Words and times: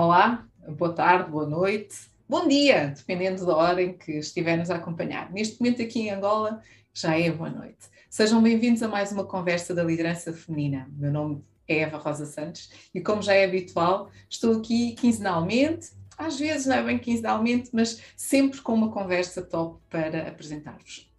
Olá, 0.00 0.46
boa 0.76 0.92
tarde, 0.92 1.28
boa 1.28 1.44
noite, 1.44 1.96
bom 2.28 2.46
dia, 2.46 2.94
dependendo 2.96 3.44
da 3.44 3.56
hora 3.56 3.82
em 3.82 3.98
que 3.98 4.12
estivermos 4.12 4.70
a 4.70 4.76
acompanhar. 4.76 5.32
Neste 5.32 5.58
momento 5.58 5.82
aqui 5.82 6.02
em 6.02 6.10
Angola 6.10 6.62
já 6.94 7.18
é 7.18 7.32
boa 7.32 7.50
noite. 7.50 7.88
Sejam 8.08 8.40
bem-vindos 8.40 8.80
a 8.80 8.86
mais 8.86 9.10
uma 9.10 9.24
conversa 9.24 9.74
da 9.74 9.82
liderança 9.82 10.32
feminina. 10.32 10.88
Meu 10.92 11.10
nome 11.10 11.42
é 11.66 11.80
Eva 11.80 11.98
Rosa 11.98 12.26
Santos 12.26 12.70
e, 12.94 13.00
como 13.00 13.22
já 13.22 13.34
é 13.34 13.44
habitual, 13.44 14.08
estou 14.30 14.58
aqui 14.58 14.92
quinzenalmente, 14.92 15.90
às 16.16 16.38
vezes 16.38 16.66
não 16.66 16.76
é 16.76 16.82
bem 16.84 17.00
quinzenalmente, 17.00 17.70
mas 17.72 18.00
sempre 18.16 18.60
com 18.60 18.74
uma 18.74 18.92
conversa 18.92 19.42
top 19.42 19.82
para 19.90 20.28
apresentar-vos. 20.28 21.12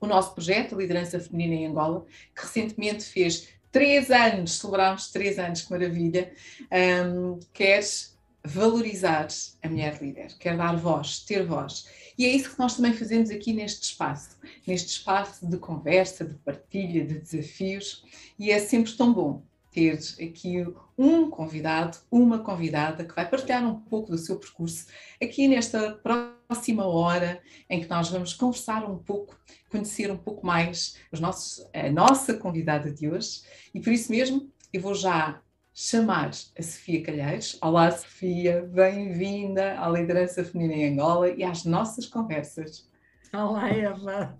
O 0.00 0.06
nosso 0.06 0.32
projeto, 0.32 0.76
Liderança 0.76 1.18
Feminina 1.18 1.54
em 1.56 1.66
Angola, 1.66 2.06
que 2.36 2.42
recentemente 2.42 3.02
fez 3.02 3.48
três 3.76 4.10
anos, 4.10 4.52
celebramos 4.58 5.10
três 5.10 5.38
anos, 5.38 5.60
que 5.60 5.70
maravilha, 5.70 6.32
um, 7.04 7.38
queres 7.52 8.16
valorizar 8.42 9.28
a 9.62 9.68
mulher 9.68 10.00
líder, 10.00 10.28
quer 10.38 10.56
dar 10.56 10.74
voz, 10.78 11.18
ter 11.20 11.44
voz. 11.44 11.86
E 12.16 12.24
é 12.24 12.28
isso 12.28 12.52
que 12.52 12.58
nós 12.58 12.74
também 12.74 12.94
fazemos 12.94 13.28
aqui 13.28 13.52
neste 13.52 13.82
espaço, 13.82 14.38
neste 14.66 14.88
espaço 14.92 15.46
de 15.46 15.58
conversa, 15.58 16.24
de 16.24 16.34
partilha, 16.36 17.04
de 17.04 17.18
desafios, 17.18 18.02
e 18.38 18.50
é 18.50 18.58
sempre 18.58 18.92
tão 18.92 19.12
bom 19.12 19.42
ter 19.70 19.98
aqui 20.22 20.66
um 20.96 21.28
convidado, 21.28 21.98
uma 22.10 22.38
convidada 22.38 23.04
que 23.04 23.14
vai 23.14 23.28
partilhar 23.28 23.62
um 23.62 23.78
pouco 23.78 24.10
do 24.10 24.16
seu 24.16 24.38
percurso 24.38 24.86
aqui 25.22 25.48
nesta 25.48 25.92
próxima 25.96 26.35
hora 26.84 27.40
em 27.68 27.80
que 27.80 27.88
nós 27.88 28.08
vamos 28.08 28.34
conversar 28.34 28.88
um 28.88 28.98
pouco, 28.98 29.36
conhecer 29.70 30.10
um 30.10 30.16
pouco 30.16 30.46
mais 30.46 30.96
os 31.10 31.20
nossos, 31.20 31.66
a 31.74 31.90
nossa 31.90 32.34
convidada 32.34 32.92
de 32.92 33.08
hoje 33.08 33.42
e 33.74 33.80
por 33.80 33.92
isso 33.92 34.10
mesmo 34.10 34.50
eu 34.72 34.80
vou 34.80 34.94
já 34.94 35.40
chamar 35.72 36.30
a 36.58 36.62
Sofia 36.62 37.02
Calheiros. 37.02 37.58
Olá, 37.60 37.90
Sofia, 37.90 38.62
bem-vinda 38.72 39.78
à 39.78 39.88
Liderança 39.90 40.42
Feminina 40.42 40.74
em 40.74 40.92
Angola 40.92 41.30
e 41.30 41.44
às 41.44 41.64
nossas 41.64 42.06
conversas. 42.06 42.88
Olá, 43.32 43.68
Eva. 43.68 44.38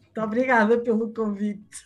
Muito 0.00 0.20
obrigada 0.20 0.78
pelo 0.78 1.12
convite. 1.12 1.84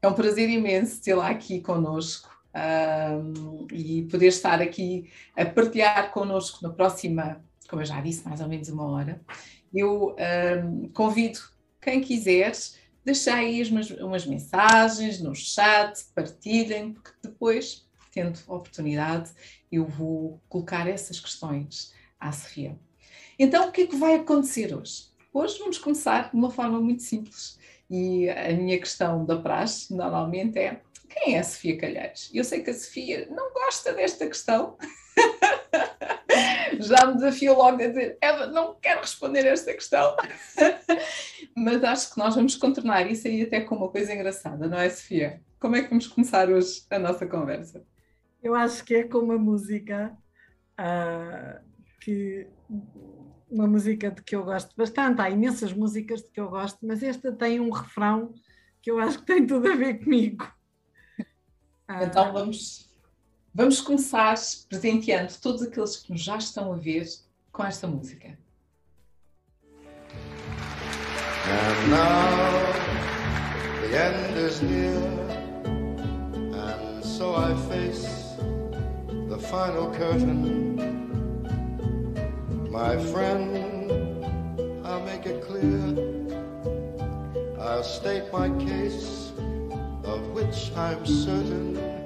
É 0.00 0.08
um 0.08 0.14
prazer 0.14 0.48
imenso 0.48 1.02
tê-la 1.02 1.28
aqui 1.28 1.60
conosco 1.60 2.30
um, 2.54 3.66
e 3.72 4.02
poder 4.04 4.28
estar 4.28 4.62
aqui 4.62 5.10
a 5.36 5.44
partilhar 5.44 6.12
connosco 6.12 6.60
na 6.62 6.72
próxima, 6.72 7.44
como 7.66 7.82
eu 7.82 7.86
já 7.86 8.00
disse, 8.00 8.26
mais 8.26 8.40
ou 8.40 8.48
menos 8.48 8.68
uma 8.68 8.86
hora. 8.86 9.20
Eu 9.74 10.16
um, 10.64 10.88
convido 10.88 11.38
quem 11.80 12.00
quiser, 12.00 12.52
deixar 13.04 13.36
aí 13.36 13.62
umas, 13.64 13.90
umas 13.90 14.26
mensagens 14.26 15.20
no 15.20 15.34
chat, 15.34 16.04
partilhem, 16.14 16.92
porque 16.92 17.10
depois 17.22 17.86
tendo 18.16 18.38
oportunidade, 18.48 19.30
eu 19.70 19.84
vou 19.84 20.40
colocar 20.48 20.88
essas 20.88 21.20
questões 21.20 21.92
à 22.18 22.32
Sofia. 22.32 22.78
Então, 23.38 23.68
o 23.68 23.72
que 23.72 23.82
é 23.82 23.86
que 23.86 23.96
vai 23.96 24.14
acontecer 24.14 24.74
hoje? 24.74 25.08
Hoje 25.34 25.58
vamos 25.58 25.76
começar 25.76 26.30
de 26.30 26.36
uma 26.36 26.50
forma 26.50 26.80
muito 26.80 27.02
simples. 27.02 27.58
E 27.90 28.30
a 28.30 28.54
minha 28.54 28.78
questão 28.78 29.22
da 29.26 29.36
praxe, 29.36 29.94
normalmente, 29.94 30.58
é 30.58 30.80
quem 31.10 31.34
é 31.34 31.40
a 31.40 31.44
Sofia 31.44 31.76
Calheiros? 31.76 32.30
Eu 32.32 32.42
sei 32.42 32.62
que 32.62 32.70
a 32.70 32.74
Sofia 32.74 33.28
não 33.30 33.52
gosta 33.52 33.92
desta 33.92 34.26
questão. 34.26 34.78
Já 36.80 37.06
me 37.06 37.14
desafio 37.14 37.54
logo 37.54 37.82
a 37.82 37.86
dizer, 37.86 38.18
Eva, 38.20 38.46
não 38.46 38.74
quero 38.80 39.00
responder 39.00 39.46
esta 39.46 39.72
questão. 39.72 40.16
Mas 41.56 41.82
acho 41.84 42.12
que 42.12 42.18
nós 42.18 42.34
vamos 42.34 42.56
contornar 42.56 43.10
isso 43.10 43.26
aí 43.26 43.42
até 43.42 43.60
com 43.60 43.76
uma 43.76 43.88
coisa 43.88 44.12
engraçada, 44.12 44.68
não 44.68 44.78
é, 44.78 44.88
Sofia? 44.90 45.40
Como 45.58 45.76
é 45.76 45.82
que 45.82 45.88
vamos 45.88 46.06
começar 46.06 46.50
hoje 46.50 46.82
a 46.90 46.98
nossa 46.98 47.26
conversa? 47.26 47.84
Eu 48.42 48.54
acho 48.54 48.84
que 48.84 48.94
é 48.94 49.04
com 49.04 49.18
uma 49.18 49.38
música 49.38 50.16
uh, 50.78 51.64
que 52.00 52.46
uma 53.50 53.66
música 53.66 54.10
de 54.10 54.22
que 54.22 54.34
eu 54.34 54.44
gosto 54.44 54.74
bastante. 54.76 55.20
Há 55.20 55.30
imensas 55.30 55.72
músicas 55.72 56.22
de 56.22 56.30
que 56.30 56.40
eu 56.40 56.48
gosto, 56.48 56.78
mas 56.86 57.02
esta 57.02 57.32
tem 57.32 57.60
um 57.60 57.70
refrão 57.70 58.34
que 58.82 58.90
eu 58.90 58.98
acho 58.98 59.18
que 59.18 59.26
tem 59.26 59.46
tudo 59.46 59.70
a 59.70 59.74
ver 59.74 60.02
comigo. 60.02 60.46
Então 61.88 62.32
vamos, 62.32 62.85
vamos 63.56 63.80
começar 63.80 64.34
presenteando 64.68 65.32
todos 65.40 65.62
aqueles 65.62 65.96
que 65.96 66.12
nos 66.12 66.20
já 66.20 66.36
estão 66.36 66.74
a 66.74 66.76
ver 66.76 67.08
com 67.50 67.64
esta 67.64 67.86
música. 67.86 68.36
And 71.48 71.90
now 71.90 72.50
the 73.80 73.96
end 73.96 74.36
is 74.38 74.60
near, 74.60 75.00
and 76.52 77.02
so 77.02 77.34
I 77.34 77.54
face 77.70 78.36
the 79.30 79.38
final 79.38 79.90
curtain. 79.92 80.76
My 82.70 82.98
friend, 83.10 83.56
I'll 84.84 85.00
make 85.00 85.24
it 85.24 85.40
clear. 85.46 85.80
I'll 87.58 87.82
state 87.82 88.30
my 88.34 88.50
case, 88.62 89.32
of 90.04 90.20
which 90.34 90.72
I'm 90.76 91.06
certain. 91.06 92.05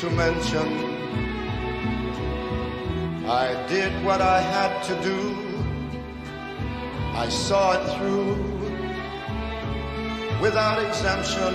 to 0.00 0.10
mention. 0.10 0.68
I 3.26 3.66
did 3.66 4.04
what 4.04 4.20
I 4.20 4.40
had 4.40 4.80
to 4.84 4.94
do. 5.02 5.20
I 7.14 7.28
saw 7.28 7.72
it 7.72 7.84
through 7.96 8.36
without 10.40 10.78
exemption. 10.86 11.54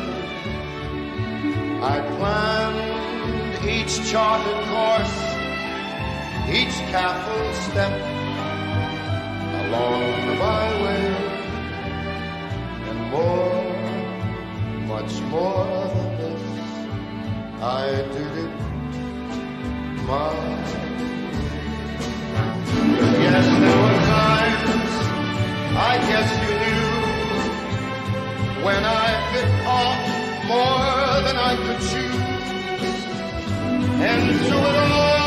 I 1.81 2.01
planned 2.17 3.65
each 3.65 3.93
charted 4.11 4.59
course, 4.73 5.17
each 6.59 6.75
careful 6.91 7.43
step 7.67 7.95
along 9.63 10.03
the 10.27 10.35
byway, 10.43 11.05
and 12.89 12.99
more, 13.09 13.63
much 14.93 15.13
more 15.31 15.93
I 17.63 17.87
did 18.11 18.33
it 18.43 18.51
my 20.05 20.33
way. 20.33 20.63
Yes, 23.23 23.45
there 23.63 23.79
were 23.83 23.99
times, 24.11 24.93
I 25.77 25.93
guess 26.09 26.29
you 26.43 26.51
knew, 26.61 26.87
when 28.65 28.83
I 28.83 29.07
bit 29.31 29.49
off 29.79 30.01
more 30.51 31.21
than 31.25 31.37
I 31.37 31.55
could 31.63 31.79
chew. 31.89 32.13
And 34.11 34.23
through 34.41 34.59
it 34.59 34.75
all, 34.75 35.22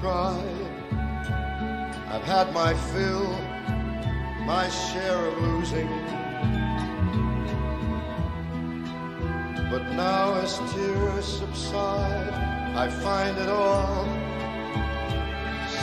cried, 0.00 0.66
I've 2.08 2.22
had 2.22 2.52
my 2.52 2.74
fill 2.74 3.30
my 4.46 4.68
share 4.68 5.26
of 5.26 5.42
losing. 5.42 5.88
But 9.70 9.82
now 9.94 10.34
as 10.34 10.56
tears 10.72 11.24
subside, 11.24 12.32
I 12.76 12.88
find 12.88 13.36
it 13.38 13.48
all 13.48 14.04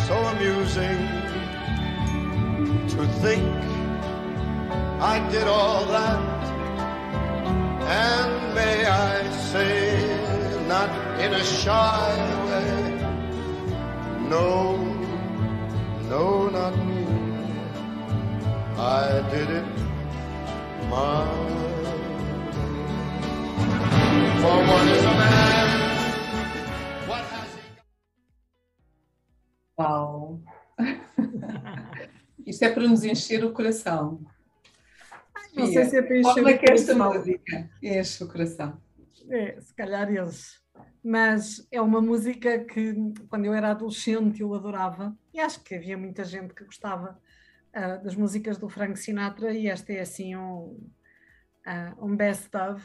so 0.07 0.15
amusing 0.33 1.01
to 2.93 3.05
think 3.21 3.43
I 5.01 5.27
did 5.29 5.47
all 5.47 5.85
that. 5.85 6.43
And 7.81 8.55
may 8.55 8.85
I 8.85 9.29
say, 9.51 10.65
not 10.67 10.89
in 11.19 11.33
a 11.33 11.43
shy 11.43 12.15
way, 12.45 12.92
no, 14.33 14.77
no, 16.09 16.49
not 16.49 16.75
me. 16.87 17.01
I 18.77 19.21
did 19.31 19.49
it 19.59 19.67
my 20.89 21.23
way. 21.45 21.99
For 24.41 24.57
what 24.69 24.85
is 24.93 25.03
a 25.03 25.13
man? 25.21 25.67
What 27.09 27.23
has 27.33 27.51
he 27.55 27.61
Uau! 29.77 30.41
Isto 32.45 32.65
é 32.65 32.69
para 32.71 32.83
nos 32.87 33.03
encher 33.03 33.45
o 33.45 33.53
coração. 33.53 34.19
Não 35.55 35.67
sei 35.67 35.85
se 35.85 35.97
é 35.97 36.01
para 36.01 36.17
encher 36.17 36.33
Como 36.33 36.49
é 36.49 36.57
que 36.57 36.71
esta 36.71 36.93
coração. 36.93 37.19
música 37.19 37.69
enche 37.81 38.23
o 38.23 38.27
coração? 38.27 38.81
É, 39.29 39.61
se 39.61 39.73
calhar 39.75 40.09
eles. 40.11 40.62
Mas 41.03 41.67
é 41.71 41.81
uma 41.81 42.01
música 42.01 42.63
que, 42.63 42.93
quando 43.29 43.45
eu 43.45 43.53
era 43.53 43.71
adolescente, 43.71 44.41
eu 44.41 44.53
adorava. 44.53 45.17
E 45.33 45.39
acho 45.39 45.61
que 45.63 45.75
havia 45.75 45.97
muita 45.97 46.23
gente 46.23 46.53
que 46.53 46.63
gostava 46.63 47.19
ah, 47.73 47.97
das 47.97 48.15
músicas 48.15 48.57
do 48.57 48.69
Frank 48.69 48.97
Sinatra, 48.97 49.53
e 49.53 49.67
esta 49.67 49.91
é 49.93 50.01
assim 50.01 50.35
um, 50.35 50.89
ah, 51.65 51.93
um 51.99 52.15
best-of. 52.15 52.81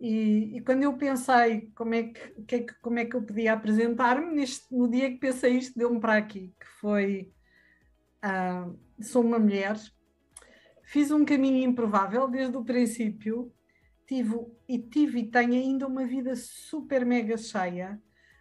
E, 0.00 0.56
e 0.56 0.60
quando 0.62 0.82
eu 0.82 0.96
pensei 0.98 1.70
como 1.74 1.94
é 1.94 2.02
que, 2.04 2.54
é 2.56 2.58
que- 2.60 2.74
como 2.82 2.98
é 2.98 3.04
que 3.04 3.16
eu 3.16 3.22
podia 3.22 3.54
apresentar-me, 3.54 4.44
no 4.70 4.88
dia 4.90 5.10
que 5.10 5.18
pensei 5.18 5.56
isto, 5.58 5.78
deu-me 5.78 6.00
para 6.00 6.16
aqui, 6.16 6.54
que 6.60 6.66
foi 6.80 7.32
ah, 8.22 8.68
Sou 9.00 9.22
uma 9.22 9.38
mulher. 9.38 9.76
Fiz 10.84 11.10
um 11.10 11.24
caminho 11.24 11.68
improvável 11.68 12.28
desde 12.28 12.56
o 12.56 12.64
princípio 12.64 13.52
tive 14.06 14.34
e 14.68 14.78
tive 14.78 15.20
e 15.20 15.30
tenho 15.30 15.54
ainda 15.54 15.86
uma 15.86 16.06
vida 16.06 16.34
super 16.36 17.04
mega 17.04 17.36
cheia. 17.36 18.00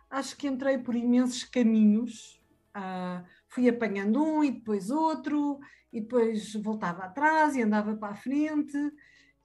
Acho 0.10 0.38
que 0.38 0.48
entrei 0.48 0.78
por 0.78 0.96
imensos 0.96 1.44
caminhos. 1.44 2.42
ah, 2.74 3.24
fui 3.48 3.70
apanhando 3.70 4.22
um 4.22 4.44
e 4.44 4.52
depois 4.52 4.90
outro, 4.90 5.60
e 5.92 6.02
depois 6.02 6.54
voltava 6.56 7.06
atrás 7.06 7.56
e 7.56 7.62
andava 7.62 7.96
para 7.96 8.12
a 8.12 8.16
frente, 8.16 8.78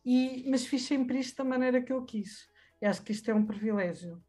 e, 0.05 0.45
mas 0.51 0.67
fiz 0.67 0.83
sempre 0.83 1.21
isto 1.21 1.37
da 1.37 1.45
maneira 1.45 1.81
que 1.81 1.93
eu 1.93 2.05
quis. 2.05 2.49
E 2.83 2.87
acho 2.87 3.03
que 3.03 3.13
isto 3.13 3.31
é 3.31 3.35
um 3.35 3.47
privilégio. 3.47 4.21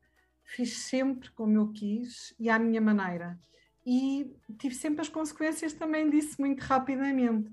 Fiz 0.43 0.77
sempre 0.77 1.31
como 1.31 1.57
eu 1.57 1.71
quis 1.71 2.35
e 2.39 2.49
à 2.49 2.59
minha 2.59 2.79
maneira. 2.81 3.39
E 3.83 4.35
tive 4.59 4.75
sempre 4.75 5.01
as 5.01 5.09
consequências 5.09 5.73
também 5.73 6.09
disso 6.09 6.35
muito 6.39 6.59
rapidamente 6.59 7.51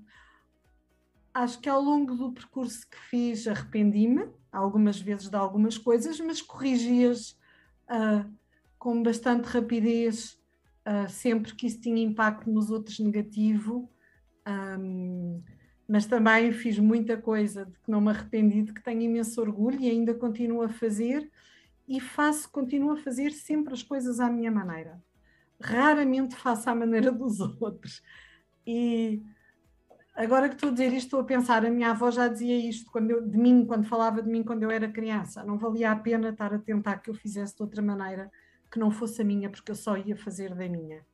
acho 1.39 1.59
que 1.59 1.69
ao 1.69 1.81
longo 1.81 2.15
do 2.15 2.31
percurso 2.31 2.87
que 2.89 2.97
fiz 3.09 3.47
arrependi-me 3.47 4.27
algumas 4.51 4.99
vezes 4.99 5.29
de 5.29 5.35
algumas 5.35 5.77
coisas, 5.77 6.19
mas 6.19 6.41
corrigi-as 6.41 7.37
ah, 7.87 8.25
com 8.77 9.01
bastante 9.01 9.45
rapidez 9.45 10.37
ah, 10.85 11.07
sempre 11.07 11.55
que 11.55 11.67
isso 11.67 11.79
tinha 11.79 12.03
impacto 12.03 12.49
nos 12.49 12.69
outros 12.69 12.99
negativo. 12.99 13.89
Ahm, 14.45 15.41
mas 15.87 16.05
também 16.05 16.51
fiz 16.51 16.77
muita 16.77 17.17
coisa 17.17 17.65
de 17.65 17.79
que 17.79 17.89
não 17.89 18.01
me 18.01 18.09
arrependi, 18.09 18.61
de 18.61 18.73
que 18.73 18.83
tenho 18.83 19.01
imenso 19.01 19.41
orgulho 19.41 19.79
e 19.79 19.89
ainda 19.89 20.13
continuo 20.13 20.61
a 20.61 20.69
fazer 20.69 21.29
e 21.87 21.99
faço, 21.99 22.51
continuo 22.51 22.91
a 22.91 22.97
fazer 22.97 23.31
sempre 23.31 23.73
as 23.73 23.81
coisas 23.81 24.19
à 24.19 24.29
minha 24.29 24.51
maneira. 24.51 25.01
Raramente 25.59 26.35
faço 26.35 26.69
à 26.69 26.75
maneira 26.75 27.11
dos 27.11 27.39
outros. 27.61 28.03
E 28.67 29.23
agora 30.23 30.49
que 30.49 30.55
estou 30.55 30.69
a 30.69 30.71
dizer 30.73 30.87
isto, 30.87 31.05
estou 31.05 31.19
a 31.21 31.23
pensar, 31.23 31.65
a 31.65 31.69
minha 31.69 31.91
avó 31.91 32.11
já 32.11 32.27
dizia 32.27 32.57
isto 32.57 32.91
quando 32.91 33.11
eu, 33.11 33.25
de 33.25 33.37
mim, 33.37 33.65
quando 33.65 33.87
falava 33.87 34.21
de 34.21 34.29
mim 34.29 34.43
quando 34.43 34.63
eu 34.63 34.71
era 34.71 34.91
criança. 34.91 35.43
Não 35.43 35.57
valia 35.57 35.91
a 35.91 35.95
pena 35.95 36.29
estar 36.29 36.53
a 36.53 36.59
tentar 36.59 36.97
que 36.97 37.09
eu 37.09 37.13
fizesse 37.13 37.55
de 37.55 37.63
outra 37.63 37.81
maneira 37.81 38.29
que 38.69 38.77
não 38.77 38.91
fosse 38.91 39.21
a 39.21 39.25
minha, 39.25 39.49
porque 39.49 39.71
eu 39.71 39.75
só 39.75 39.97
ia 39.97 40.15
fazer 40.15 40.53
da 40.53 40.67
minha. 40.67 41.05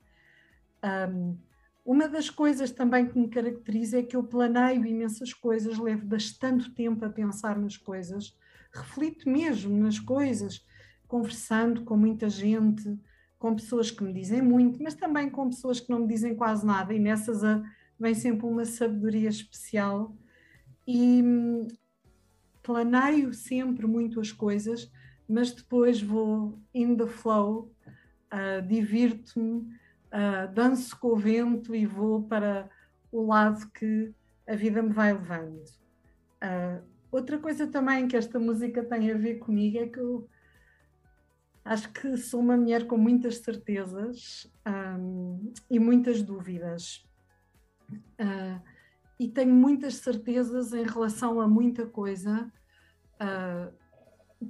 Um, 1.10 1.38
uma 1.86 2.10
das 2.10 2.32
coisas 2.32 2.72
também 2.72 3.08
que 3.08 3.18
me 3.18 3.30
caracteriza 3.30 4.00
é 4.00 4.04
que 4.04 4.16
eu 4.16 4.24
planeio 4.24 4.84
imensas 4.86 5.34
coisas, 5.34 5.78
levo 5.78 6.06
bastante 6.06 6.72
tempo 6.72 7.06
a 7.06 7.10
pensar 7.10 7.60
nas 7.60 7.78
coisas, 7.78 8.36
reflito 8.74 9.30
mesmo 9.30 9.78
nas 9.78 10.00
coisas, 10.00 10.66
conversando 11.08 11.84
com 11.84 11.96
muita 11.96 12.28
gente, 12.28 13.00
com 13.38 13.56
pessoas 13.56 13.92
que 13.92 14.04
me 14.04 14.12
dizem 14.12 14.42
muito, 14.42 14.82
mas 14.82 14.96
também 14.96 15.30
com 15.30 15.48
pessoas 15.48 15.80
que 15.80 15.92
não 15.92 16.00
me 16.00 16.08
dizem 16.08 16.36
quase 16.36 16.66
nada, 16.66 16.92
e 16.92 17.00
nessas 17.00 17.44
a, 17.44 17.62
vem 18.00 18.14
sempre 18.14 18.46
uma 18.46 18.66
sabedoria 18.66 19.30
especial. 19.30 20.16
E 20.88 21.22
hum, 21.24 21.68
planeio 22.62 23.34
sempre 23.34 23.86
muito 23.86 24.20
as 24.20 24.32
coisas, 24.32 24.92
mas 25.28 25.52
depois 25.52 26.02
vou 26.02 26.60
in 26.74 26.96
the 26.96 27.08
flow, 27.08 27.72
uh, 28.34 28.66
divirto-me, 28.68 29.60
uh, 30.12 30.54
danço 30.54 31.00
com 31.00 31.10
o 31.10 31.16
vento 31.16 31.76
e 31.76 31.86
vou 31.86 32.24
para 32.24 32.70
o 33.12 33.26
lado 33.26 33.70
que 33.72 34.14
a 34.48 34.56
vida 34.56 34.82
me 34.82 34.94
vai 34.94 35.14
levando. 35.14 35.64
Uh, 36.44 36.84
outra 37.12 37.38
coisa 37.38 37.68
também 37.68 38.08
que 38.08 38.18
esta 38.18 38.40
música 38.40 38.84
tem 38.84 39.12
a 39.12 39.18
ver 39.18 39.36
comigo 39.36 39.78
é 39.78 39.88
que 39.88 40.00
eu 40.00 40.28
acho 41.64 41.92
que 41.92 42.16
sou 42.18 42.40
uma 42.40 42.56
mulher 42.56 42.86
com 42.86 42.98
muitas 42.98 43.38
certezas 43.38 44.52
um, 44.68 45.52
e 45.70 45.80
muitas 45.80 46.22
dúvidas. 46.22 47.04
Uh, 48.20 48.62
e 49.20 49.30
tenho 49.30 49.54
muitas 49.54 49.96
certezas 49.96 50.74
em 50.74 50.84
relação 50.84 51.40
a 51.40 51.48
muita 51.48 51.86
coisa, 51.86 52.52
uh, 53.22 53.74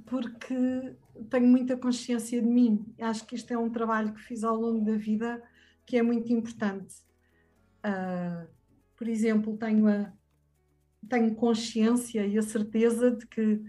porque 0.04 0.96
tenho 1.30 1.46
muita 1.46 1.76
consciência 1.76 2.40
de 2.40 2.48
mim. 2.48 2.84
Acho 3.00 3.24
que 3.26 3.36
isto 3.36 3.52
é 3.52 3.58
um 3.58 3.70
trabalho 3.70 4.12
que 4.12 4.20
fiz 4.20 4.42
ao 4.42 4.56
longo 4.56 4.84
da 4.84 4.96
vida 4.96 5.42
que 5.84 5.96
é 5.96 6.02
muito 6.02 6.32
importante. 6.32 6.96
Uh, 7.78 8.48
por 8.96 9.08
exemplo, 9.08 9.56
tenho, 9.56 9.86
a, 9.86 10.12
tenho 11.08 11.34
consciência 11.34 12.26
e 12.26 12.36
a 12.36 12.42
certeza 12.42 13.12
de 13.12 13.26
que 13.26 13.62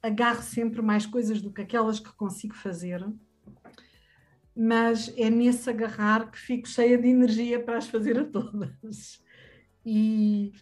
agarro 0.00 0.42
sempre 0.42 0.82
mais 0.82 1.06
coisas 1.06 1.40
do 1.40 1.52
que 1.52 1.62
aquelas 1.62 1.98
que 1.98 2.12
consigo 2.12 2.54
fazer, 2.54 3.04
mas 4.54 5.12
é 5.16 5.28
nesse 5.28 5.68
agarrar 5.68 6.30
que 6.30 6.38
fico 6.38 6.68
cheia 6.68 6.96
de 6.96 7.08
energia 7.08 7.60
para 7.60 7.78
as 7.78 7.88
fazer 7.88 8.18
a 8.18 8.24
todas. 8.24 9.23
E 9.84 10.52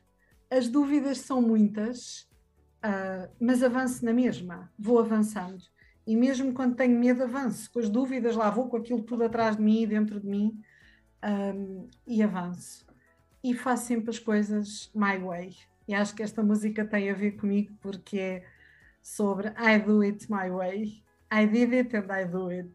as 0.50 0.68
dúvidas 0.68 1.18
são 1.18 1.40
muitas, 1.40 2.28
uh, 2.84 3.30
mas 3.40 3.62
avanço 3.62 4.04
na 4.04 4.12
mesma, 4.12 4.70
vou 4.78 4.98
avançando. 4.98 5.62
E 6.06 6.16
mesmo 6.16 6.52
quando 6.52 6.74
tenho 6.74 6.98
medo, 6.98 7.22
avanço. 7.22 7.70
Com 7.70 7.78
as 7.78 7.88
dúvidas, 7.88 8.34
lá 8.34 8.50
vou 8.50 8.68
com 8.68 8.76
aquilo 8.76 9.02
tudo 9.02 9.24
atrás 9.24 9.56
de 9.56 9.62
mim, 9.62 9.86
dentro 9.86 10.20
de 10.20 10.26
mim, 10.26 10.60
um, 11.24 11.88
e 12.06 12.22
avanço. 12.22 12.84
E 13.42 13.54
faço 13.54 13.86
sempre 13.86 14.10
as 14.10 14.18
coisas 14.18 14.90
my 14.94 15.18
way. 15.18 15.56
E 15.86 15.94
acho 15.94 16.14
que 16.14 16.22
esta 16.22 16.42
música 16.42 16.84
tem 16.84 17.10
a 17.10 17.14
ver 17.14 17.32
comigo 17.32 17.76
porque 17.80 18.18
é 18.18 18.44
sobre 19.00 19.48
I 19.48 19.78
do 19.78 20.00
it 20.00 20.30
my 20.30 20.50
way. 20.50 21.02
I 21.32 21.46
did 21.46 21.72
it 21.72 21.96
and 21.96 22.12
I 22.12 22.24
do 22.24 22.48
it. 22.48 22.74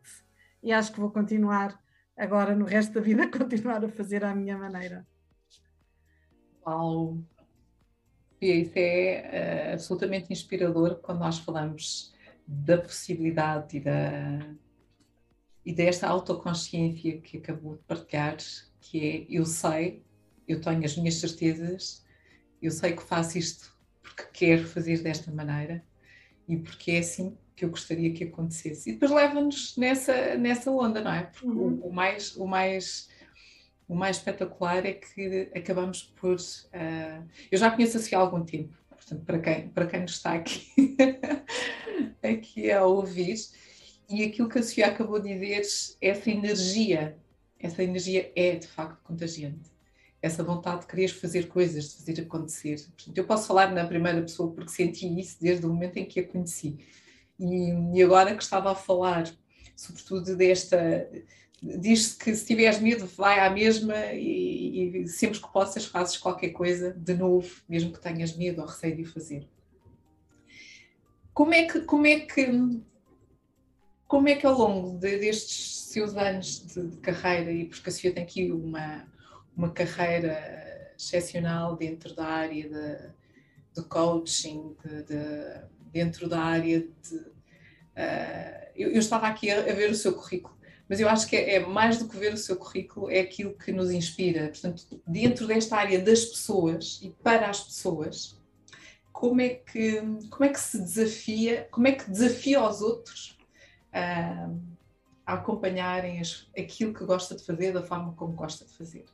E 0.64 0.72
acho 0.72 0.92
que 0.92 1.00
vou 1.00 1.12
continuar 1.12 1.80
agora 2.16 2.56
no 2.56 2.66
resto 2.66 2.94
da 2.94 3.02
vida 3.02 3.28
continuar 3.32 3.84
a 3.84 3.90
fazer 3.90 4.24
à 4.24 4.34
minha 4.34 4.58
maneira. 4.58 5.06
E 8.42 8.52
isso 8.62 8.74
é 8.76 9.70
uh, 9.70 9.74
absolutamente 9.74 10.32
inspirador 10.32 10.96
quando 11.02 11.20
nós 11.20 11.40
falamos 11.40 12.14
da 12.46 12.78
possibilidade 12.78 13.78
e, 13.78 13.80
da, 13.80 14.40
e 15.66 15.74
desta 15.74 16.08
autoconsciência 16.08 17.20
que 17.20 17.38
acabou 17.38 17.76
de 17.76 17.84
partilhar, 17.84 18.38
que 18.80 19.06
é 19.06 19.26
eu 19.30 19.46
sei, 19.46 20.04
eu 20.48 20.62
tenho 20.62 20.86
as 20.86 20.96
minhas 20.96 21.16
certezas, 21.16 22.06
eu 22.62 22.72
sei 22.72 22.94
que 22.94 23.04
faço 23.04 23.38
isto 23.38 23.76
porque 24.02 24.24
quero 24.32 24.68
fazer 24.68 25.02
desta 25.04 25.32
maneira 25.32 25.84
e 26.48 26.58
porque 26.58 26.92
é 26.92 27.00
assim 27.00 27.38
que 27.56 27.66
eu 27.66 27.70
gostaria 27.70 28.14
que 28.14 28.24
acontecesse. 28.24 28.90
E 28.90 28.94
depois 28.94 29.12
leva-nos 29.12 29.76
nessa, 29.78 30.38
nessa 30.38 30.72
onda, 30.72 31.02
não 31.02 31.12
é? 31.12 31.24
Porque 31.24 31.48
uhum. 31.48 31.80
o, 31.82 31.88
o, 31.88 31.94
mais, 31.94 32.36
o, 32.38 32.46
mais, 32.46 33.10
o 33.88 33.96
mais 33.96 34.18
espetacular 34.18 34.86
é 34.86 34.94
que 34.94 35.52
acabamos 35.56 36.04
por. 36.04 36.36
Uh, 36.36 37.28
eu 37.52 37.58
já 37.58 37.72
conheço 37.72 37.98
a 37.98 38.00
Sofia 38.00 38.18
há 38.18 38.22
algum 38.22 38.44
tempo, 38.44 38.78
portanto, 38.90 39.24
para 39.26 39.40
quem, 39.40 39.70
para 39.70 39.88
quem 39.88 40.04
está 40.06 40.34
aqui, 40.34 40.96
aqui 42.22 42.72
a 42.72 42.86
ouvir, 42.86 43.36
e 44.10 44.24
aquilo 44.24 44.50
que 44.50 44.60
a 44.60 44.64
Sofia 44.64 44.88
acabou 44.88 45.20
de 45.20 45.34
dizer, 45.34 45.62
essa 46.02 46.30
energia, 46.30 47.18
essa 47.60 47.84
energia 47.84 48.32
é 48.36 48.56
de 48.56 48.68
facto 48.68 49.02
contagiante 49.04 49.78
essa 50.22 50.44
vontade 50.44 50.82
de 50.82 50.88
querer 50.88 51.10
fazer 51.10 51.48
coisas, 51.48 51.90
de 51.90 51.96
fazer 51.98 52.22
acontecer. 52.22 52.76
Portanto, 52.96 53.18
eu 53.18 53.26
posso 53.26 53.48
falar 53.48 53.72
na 53.72 53.86
primeira 53.86 54.22
pessoa 54.22 54.52
porque 54.52 54.72
senti 54.72 55.08
isso 55.20 55.38
desde 55.40 55.66
o 55.66 55.70
momento 55.70 55.98
em 55.98 56.06
que 56.06 56.20
a 56.20 56.28
conheci. 56.28 56.78
E, 57.40 57.98
e 57.98 58.04
agora 58.04 58.36
que 58.36 58.44
estava 58.44 58.72
a 58.72 58.76
falar, 58.76 59.32
sobretudo 59.76 60.36
desta. 60.36 61.10
Diz-se 61.62 62.16
que 62.16 62.36
se 62.36 62.46
tiveres 62.46 62.80
medo, 62.80 63.08
vai 63.08 63.40
à 63.40 63.50
mesma 63.50 63.96
e, 64.14 65.02
e, 65.04 65.08
sempre 65.08 65.40
que 65.40 65.52
possas 65.52 65.86
fazes 65.86 66.18
qualquer 66.18 66.50
coisa 66.50 66.94
de 66.94 67.14
novo, 67.16 67.50
mesmo 67.68 67.92
que 67.92 68.00
tenhas 68.00 68.36
medo 68.36 68.62
ou 68.62 68.68
receio 68.68 68.96
de 68.96 69.06
fazer. 69.06 69.48
Como 71.34 71.54
é 71.54 71.66
que, 71.66 71.82
como 71.82 72.06
é 72.06 72.20
que, 72.20 72.82
como 74.08 74.28
é 74.28 74.36
que 74.36 74.46
ao 74.46 74.58
longo 74.58 74.98
de, 75.00 75.18
destes 75.18 75.78
seus 75.98 76.16
anos 76.16 76.66
de, 76.68 76.88
de 76.88 76.98
carreira, 76.98 77.52
e 77.52 77.66
porque 77.66 77.90
a 77.90 77.92
Sofia 77.92 78.14
tem 78.14 78.24
aqui 78.24 78.52
uma, 78.52 79.08
uma 79.56 79.72
carreira 79.72 80.94
excepcional 80.98 81.76
dentro 81.76 82.16
da 82.16 82.26
área 82.26 82.70
de, 82.70 83.10
de 83.82 83.88
coaching, 83.88 84.76
de, 84.84 85.04
de, 85.04 85.62
dentro 85.92 86.28
da 86.28 86.40
área 86.40 86.82
de. 86.82 87.16
Uh, 87.16 88.68
eu, 88.76 88.92
eu, 88.92 89.00
estava 89.00 89.28
aqui 89.28 89.50
a, 89.50 89.60
a, 89.60 89.74
ver 89.74 89.90
o 89.90 89.96
seu 89.96 90.14
currículo, 90.14 90.57
mas 90.90 91.00
eu 91.00 91.10
acho 91.10 91.28
que 91.28 91.36
é, 91.36 91.56
é, 91.56 91.66
mais 91.66 92.00
do 92.00 92.08
que 92.08 92.18
ver 92.18 92.34
o 92.34 92.38
seu 92.38 92.56
currículo, 92.56 93.10
é 93.10 93.20
aquilo 93.20 93.54
que 93.54 93.72
nos 93.72 93.92
inspira. 93.92 94.48
Portanto, 94.48 95.02
dentro 95.06 95.46
desta 95.46 95.76
área 95.76 96.00
das 96.00 96.26
pessoas 96.26 97.00
e 97.02 97.10
para 97.10 97.50
as 97.50 97.62
pessoas, 97.62 98.40
como 99.12 99.42
é 99.42 99.50
que, 99.50 100.02
como 100.30 100.46
é 100.46 100.50
que 100.50 100.60
se 100.60 100.80
desafia, 100.80 101.68
como 101.72 101.88
é 101.88 101.92
que 101.92 102.10
desafia 102.10 102.64
os 102.64 102.82
outros 102.82 103.38
uh, 103.90 104.60
a 105.26 105.34
acompanharem 105.34 106.22
as, 106.22 106.50
aquilo 106.58 106.94
que 106.94 107.04
gosta 107.04 107.36
de 107.36 107.44
fazer 107.44 107.74
da 107.74 107.84
forma 107.84 108.14
como 108.14 108.34
gosta 108.34 108.64
de 108.64 108.72
fazer? 108.74 109.06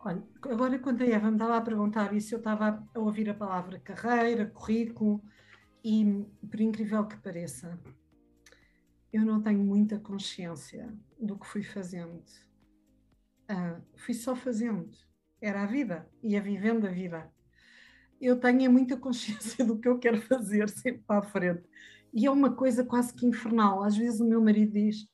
Olha, 0.00 0.22
agora 0.42 0.78
quando 0.78 1.02
a 1.02 1.06
Eva 1.06 1.28
me 1.28 1.36
estava 1.36 1.56
a 1.56 1.60
perguntar 1.60 2.14
isso, 2.14 2.34
eu 2.34 2.38
estava 2.38 2.84
a 2.94 2.98
ouvir 2.98 3.30
a 3.30 3.34
palavra 3.34 3.80
carreira, 3.80 4.46
currículo, 4.46 5.22
e 5.82 6.26
por 6.48 6.60
incrível 6.60 7.06
que 7.06 7.16
pareça, 7.16 7.78
eu 9.12 9.24
não 9.24 9.42
tenho 9.42 9.64
muita 9.64 9.98
consciência 9.98 10.92
do 11.18 11.38
que 11.38 11.46
fui 11.46 11.62
fazendo. 11.62 12.22
Uh, 13.50 13.80
fui 13.96 14.14
só 14.14 14.36
fazendo. 14.36 14.90
Era 15.40 15.62
a 15.62 15.66
vida, 15.66 16.08
ia 16.22 16.40
vivendo 16.40 16.86
a 16.86 16.90
vida. 16.90 17.30
Eu 18.20 18.38
tenho 18.38 18.70
muita 18.70 18.96
consciência 18.98 19.64
do 19.64 19.78
que 19.78 19.88
eu 19.88 19.98
quero 19.98 20.20
fazer 20.20 20.68
sempre 20.68 21.02
para 21.06 21.20
a 21.20 21.30
frente. 21.30 21.64
E 22.12 22.26
é 22.26 22.30
uma 22.30 22.52
coisa 22.52 22.84
quase 22.84 23.12
que 23.14 23.26
infernal. 23.26 23.82
Às 23.82 23.96
vezes 23.96 24.20
o 24.20 24.28
meu 24.28 24.42
marido 24.42 24.72
diz: 24.72 25.08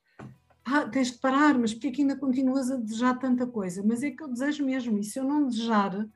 ah, 0.64 0.88
tens 0.88 1.12
de 1.12 1.18
parar, 1.18 1.58
mas 1.58 1.74
porque 1.74 1.88
é 1.88 1.90
que 1.90 2.02
ainda 2.02 2.16
continuas 2.16 2.70
a 2.70 2.76
desejar 2.76 3.18
tanta 3.18 3.46
coisa? 3.46 3.82
Mas 3.84 4.02
é 4.02 4.10
que 4.10 4.22
eu 4.22 4.28
desejo 4.28 4.64
mesmo, 4.64 4.98
e 4.98 5.04
se 5.04 5.18
eu 5.18 5.24
não 5.24 5.46
desejar, 5.46 6.08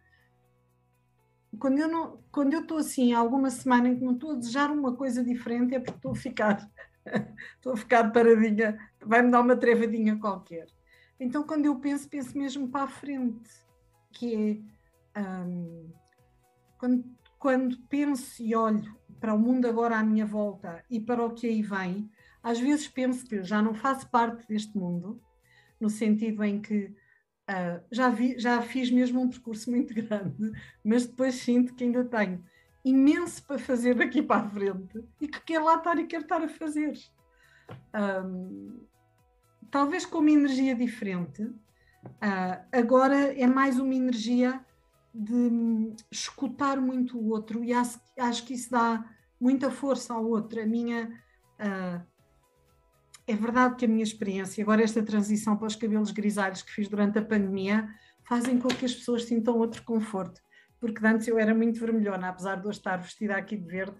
quando 1.58 1.78
eu 1.78 1.88
não, 1.88 2.18
quando 2.32 2.54
eu 2.54 2.62
estou 2.62 2.78
assim, 2.78 3.12
alguma 3.12 3.50
semana 3.50 3.88
em 3.88 3.96
que 3.96 4.04
não 4.04 4.14
estou 4.14 4.32
a 4.32 4.36
desejar 4.36 4.70
uma 4.70 4.96
coisa 4.96 5.22
diferente, 5.22 5.74
é 5.74 5.80
porque 5.80 5.96
estou 5.96 6.12
a 6.12 6.16
ficar, 6.16 6.70
estou 7.56 7.72
a 7.72 7.76
ficar 7.76 8.10
paradinha, 8.12 8.78
vai-me 9.00 9.30
dar 9.30 9.40
uma 9.40 9.56
trevadinha 9.56 10.18
qualquer. 10.18 10.66
Então, 11.20 11.42
quando 11.42 11.66
eu 11.66 11.76
penso, 11.76 12.08
penso 12.08 12.36
mesmo 12.38 12.68
para 12.68 12.84
a 12.84 12.88
frente, 12.88 13.50
que 14.12 14.64
é 15.14 15.20
um, 15.20 15.90
quando, 16.78 17.04
quando 17.38 17.78
penso 17.88 18.42
e 18.42 18.54
olho 18.54 18.96
para 19.20 19.34
o 19.34 19.38
mundo 19.38 19.66
agora 19.66 19.98
à 19.98 20.04
minha 20.04 20.24
volta 20.24 20.84
e 20.88 21.00
para 21.00 21.24
o 21.24 21.34
que 21.34 21.46
aí 21.46 21.62
vem, 21.62 22.08
às 22.42 22.60
vezes 22.60 22.86
penso 22.88 23.26
que 23.26 23.42
já 23.42 23.60
não 23.60 23.74
faço 23.74 24.08
parte 24.10 24.46
deste 24.46 24.76
mundo, 24.76 25.20
no 25.80 25.90
sentido 25.90 26.44
em 26.44 26.60
que 26.60 26.94
uh, 27.50 27.82
já, 27.90 28.08
vi, 28.08 28.38
já 28.38 28.62
fiz 28.62 28.90
mesmo 28.90 29.20
um 29.20 29.28
percurso 29.28 29.70
muito 29.70 29.92
grande, 29.94 30.52
mas 30.84 31.06
depois 31.06 31.34
sinto 31.34 31.74
que 31.74 31.84
ainda 31.84 32.04
tenho 32.04 32.44
imenso 32.90 33.42
para 33.44 33.58
fazer 33.58 33.94
daqui 33.94 34.22
para 34.22 34.42
a 34.42 34.48
frente 34.48 35.04
e 35.20 35.28
que 35.28 35.40
quero 35.40 35.64
lá 35.64 35.76
estar 35.76 35.98
e 35.98 36.06
quero 36.06 36.22
estar 36.22 36.42
a 36.42 36.48
fazer. 36.48 36.94
Um, 37.94 38.80
talvez 39.70 40.06
com 40.06 40.18
uma 40.18 40.30
energia 40.30 40.74
diferente. 40.74 41.42
Uh, 41.42 42.64
agora 42.72 43.34
é 43.34 43.46
mais 43.46 43.78
uma 43.78 43.94
energia 43.94 44.64
de 45.14 45.92
escutar 46.10 46.80
muito 46.80 47.18
o 47.18 47.30
outro 47.30 47.64
e 47.64 47.72
acho, 47.72 48.00
acho 48.18 48.44
que 48.44 48.54
isso 48.54 48.70
dá 48.70 49.04
muita 49.40 49.70
força 49.70 50.14
ao 50.14 50.24
outro. 50.24 50.60
A 50.60 50.66
minha 50.66 51.08
uh, 51.60 52.06
é 53.26 53.34
verdade 53.34 53.76
que 53.76 53.84
a 53.84 53.88
minha 53.88 54.02
experiência, 54.02 54.62
agora 54.62 54.82
esta 54.82 55.02
transição 55.02 55.56
para 55.56 55.66
os 55.66 55.76
cabelos 55.76 56.10
grisalhos 56.10 56.62
que 56.62 56.72
fiz 56.72 56.88
durante 56.88 57.18
a 57.18 57.24
pandemia, 57.24 57.88
fazem 58.24 58.58
com 58.58 58.68
que 58.68 58.84
as 58.84 58.94
pessoas 58.94 59.24
sintam 59.24 59.58
outro 59.58 59.82
conforto. 59.82 60.40
Porque 60.80 61.04
antes 61.06 61.26
eu 61.28 61.38
era 61.38 61.54
muito 61.54 61.80
vermelhona, 61.80 62.28
apesar 62.28 62.56
de 62.56 62.66
eu 62.66 62.70
estar 62.70 62.96
vestida 62.98 63.36
aqui 63.36 63.56
de 63.56 63.66
verde, 63.66 63.96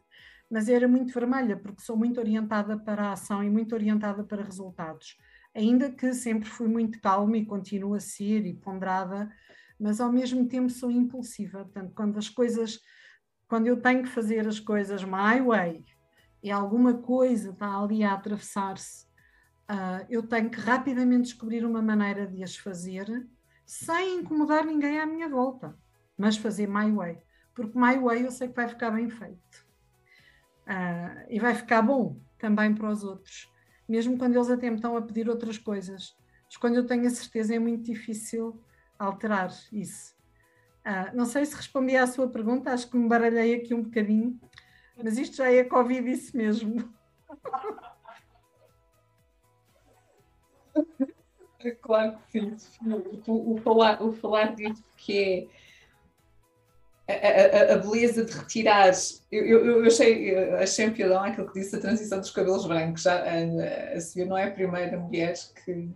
mas 0.51 0.69
era 0.69 0.89
muito 0.89 1.13
vermelha, 1.13 1.57
porque 1.57 1.83
sou 1.83 1.97
muito 1.97 2.21
orientada 2.21 2.79
para 2.79 3.09
a 3.09 3.13
ação 3.13 3.43
e 3.43 3.51
muito 3.51 3.75
orientada 3.75 4.25
para 4.25 4.43
resultados. 4.43 5.17
Ainda 5.55 5.91
que 5.91 6.15
sempre 6.15 6.49
fui 6.49 6.69
muito 6.69 7.01
calma 7.01 7.37
e 7.37 7.45
continuo 7.45 7.95
a 7.95 8.01
ser 8.01 8.47
e 8.47 8.55
ponderada, 8.55 9.31
mas 9.79 10.01
ao 10.01 10.13
mesmo 10.13 10.47
tempo 10.47 10.71
sou 10.71 10.91
impulsiva. 10.91 11.65
Portanto, 11.65 11.93
quando 11.95 12.19
as 12.19 12.29
coisas, 12.29 12.81
quando 13.49 13.67
eu 13.67 13.81
tenho 13.81 14.03
que 14.03 14.09
fazer 14.09 14.47
as 14.47 14.61
coisas 14.61 15.05
my 15.05 15.41
way 15.45 15.85
e 16.43 16.51
alguma 16.51 16.95
coisa 16.95 17.51
está 17.51 17.77
ali 17.77 18.05
a 18.05 18.15
atravessar-se 18.15 19.09
Uh, 19.71 20.01
eu 20.09 20.27
tenho 20.27 20.49
que 20.49 20.59
rapidamente 20.59 21.25
descobrir 21.25 21.63
uma 21.63 21.83
maneira 21.83 22.27
de 22.27 22.43
as 22.43 22.57
fazer 22.57 23.29
sem 23.67 24.21
incomodar 24.21 24.65
ninguém 24.65 24.99
à 24.99 25.05
minha 25.05 25.29
volta, 25.29 25.79
mas 26.19 26.37
fazer 26.37 26.67
my 26.67 26.91
way, 26.91 27.23
porque 27.55 27.79
my 27.79 27.97
way 27.97 28.25
eu 28.25 28.31
sei 28.31 28.49
que 28.49 28.57
vai 28.57 28.69
ficar 28.69 28.91
bem 28.91 29.09
feito 29.09 29.67
uh, 30.67 31.25
e 31.29 31.39
vai 31.39 31.55
ficar 31.55 31.81
bom 31.81 32.21
também 32.39 32.75
para 32.75 32.91
os 32.91 33.05
outros, 33.05 33.51
mesmo 33.89 34.19
quando 34.19 34.35
eles 34.35 34.51
até 34.51 34.69
me 34.69 34.77
estão 34.77 34.97
a 34.97 35.03
pedir 35.03 35.29
outras 35.29 35.57
coisas. 35.57 36.17
Mas 36.45 36.57
quando 36.57 36.77
eu 36.77 36.87
tenho 36.87 37.07
a 37.07 37.11
certeza 37.11 37.55
é 37.55 37.59
muito 37.59 37.85
difícil 37.85 38.61
alterar 38.99 39.51
isso. 39.73 40.15
Uh, 40.85 41.17
não 41.17 41.25
sei 41.25 41.45
se 41.45 41.55
respondi 41.55 41.97
à 41.97 42.07
sua 42.07 42.29
pergunta, 42.29 42.73
acho 42.73 42.91
que 42.91 42.97
me 42.97 43.09
baralhei 43.09 43.55
aqui 43.55 43.75
um 43.75 43.83
bocadinho, 43.83 44.39
mas 44.97 45.17
isto 45.17 45.37
já 45.37 45.51
é 45.51 45.63
Covid 45.65 46.11
isso 46.11 46.37
mesmo. 46.37 46.93
Claro 51.83 52.17
que 52.31 52.57
sim. 52.57 52.57
O, 53.27 53.59
falar, 53.59 54.01
o 54.01 54.13
falar 54.13 54.55
disso 54.55 54.85
que 54.97 55.19
é 55.19 55.49
a, 57.09 57.73
a, 57.73 57.75
a, 57.75 57.79
beleza 57.79 58.25
de 58.25 58.33
retirar. 58.33 58.93
Eu, 59.33 59.45
eu, 59.45 59.67
eu 59.67 59.87
achei, 59.87 60.37
achei 60.57 60.91
piadão 60.91 61.23
aquilo 61.25 61.51
que 61.51 61.59
disse 61.59 61.75
a 61.75 61.81
transição 61.81 62.21
dos 62.21 62.31
cabelos 62.31 62.67
brancos. 62.67 63.03
Já, 63.03 63.17
a, 63.17 63.97
a 63.97 64.01
Sofia 64.01 64.27
não 64.27 64.37
é 64.37 64.45
a 64.45 64.51
primeira 64.51 64.99
mulher 64.99 65.35
que, 65.65 65.91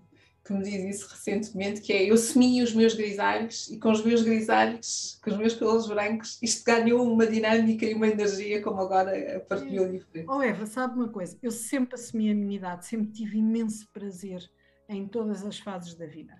que 0.44 0.52
me 0.54 0.62
diz 0.62 0.96
isso 0.96 1.08
recentemente, 1.10 1.82
que 1.82 1.92
é 1.92 2.02
eu 2.02 2.16
semi 2.16 2.62
os 2.62 2.72
meus 2.72 2.94
grisalhos 2.94 3.68
e 3.68 3.78
com 3.78 3.92
os 3.92 4.02
meus 4.02 4.22
grisalhos, 4.22 5.20
com 5.22 5.30
os 5.30 5.36
meus 5.36 5.54
cabelos 5.54 5.86
brancos, 5.86 6.38
isto 6.42 6.64
ganhou 6.64 7.06
uma 7.06 7.26
dinâmica 7.26 7.84
e 7.84 7.92
uma 7.92 8.08
energia 8.08 8.62
como 8.62 8.80
agora 8.80 9.44
partilhou 9.48 9.88
diferente. 9.88 10.28
Oh 10.30 10.40
Eva, 10.40 10.64
sabe 10.64 10.96
uma 10.96 11.08
coisa? 11.08 11.36
Eu 11.42 11.50
sempre 11.50 11.94
assumi 11.94 12.30
a 12.30 12.34
minha 12.34 12.56
idade, 12.56 12.86
sempre 12.86 13.12
tive 13.12 13.38
imenso 13.38 13.86
prazer 13.92 14.50
em 14.88 15.06
todas 15.06 15.44
as 15.44 15.58
fases 15.58 15.94
da 15.94 16.06
vida. 16.06 16.34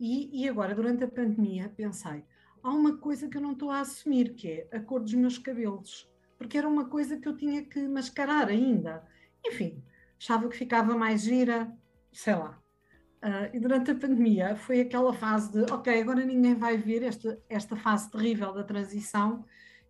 E, 0.00 0.42
e 0.42 0.48
agora, 0.48 0.74
durante 0.74 1.02
a 1.04 1.08
pandemia, 1.08 1.72
pensei: 1.76 2.22
há 2.62 2.70
uma 2.70 2.96
coisa 2.96 3.28
que 3.28 3.36
eu 3.36 3.42
não 3.42 3.52
estou 3.52 3.70
a 3.70 3.80
assumir, 3.80 4.34
que 4.34 4.48
é 4.48 4.68
a 4.76 4.80
cor 4.80 5.00
dos 5.00 5.14
meus 5.14 5.38
cabelos, 5.38 6.10
porque 6.36 6.58
era 6.58 6.68
uma 6.68 6.86
coisa 6.86 7.16
que 7.16 7.28
eu 7.28 7.36
tinha 7.36 7.64
que 7.64 7.80
mascarar 7.88 8.48
ainda. 8.48 9.06
Enfim, 9.44 9.82
achava 10.18 10.48
que 10.48 10.56
ficava 10.56 10.96
mais 10.96 11.22
gira, 11.22 11.72
sei 12.12 12.34
lá. 12.34 12.60
Uh, 13.22 13.56
e 13.56 13.58
durante 13.58 13.90
a 13.90 13.94
pandemia 13.96 14.54
foi 14.54 14.80
aquela 14.80 15.12
fase 15.12 15.50
de, 15.52 15.72
ok, 15.72 16.00
agora 16.00 16.24
ninguém 16.24 16.54
vai 16.54 16.76
ver 16.76 17.02
esta, 17.02 17.42
esta 17.48 17.74
fase 17.74 18.10
terrível 18.10 18.52
da 18.52 18.62
transição, 18.62 19.44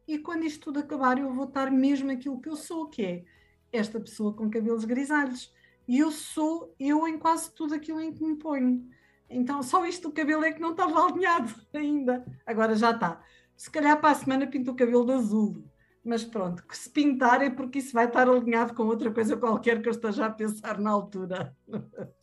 e 0.07 0.19
quando 0.19 0.45
isto 0.45 0.65
tudo 0.65 0.79
acabar, 0.79 1.19
eu 1.19 1.31
vou 1.35 1.45
estar 1.45 1.71
mesmo 1.71 2.11
aquilo 2.11 2.41
que 2.41 2.49
eu 2.49 2.57
sou, 2.57 2.89
que 2.89 3.05
é 3.05 3.25
esta 3.71 4.01
pessoa 4.01 4.33
com 4.33 4.49
cabelos 4.49 4.87
grisalhos, 4.87 5.53
e 5.87 5.99
eu 5.99 6.11
sou 6.11 6.75
eu 6.81 7.07
em 7.07 7.19
quase 7.19 7.53
tudo 7.55 7.75
aquilo 7.75 8.01
em 8.01 8.13
que 8.13 8.25
me 8.25 8.37
ponho. 8.37 8.89
Então, 9.31 9.63
só 9.63 9.85
isto 9.85 10.09
do 10.09 10.15
cabelo 10.15 10.45
é 10.45 10.53
que 10.53 10.61
não 10.61 10.73
estava 10.73 11.07
alinhado 11.07 11.55
ainda. 11.75 12.25
Agora 12.47 12.75
já 12.75 12.93
está. 12.93 13.23
Se 13.57 13.71
calhar 13.71 14.01
para 14.01 14.11
a 14.11 14.15
semana 14.15 14.47
pinto 14.47 14.71
o 14.71 14.77
cabelo 14.77 15.05
de 15.05 15.13
azul. 15.13 15.65
Mas 16.05 16.25
pronto, 16.25 16.65
que 16.67 16.77
se 16.77 16.89
pintar 16.89 17.43
é 17.43 17.51
porque 17.51 17.81
isso 17.81 17.93
vai 17.93 18.07
estar 18.07 18.29
alinhado 18.29 18.73
com 18.75 18.85
outra 18.85 19.11
coisa 19.11 19.37
qualquer 19.37 19.83
que 19.83 19.89
eu 19.89 19.93
esteja 19.93 20.27
a 20.27 20.31
pensar 20.31 20.79
na 20.79 20.91
altura. 20.91 21.55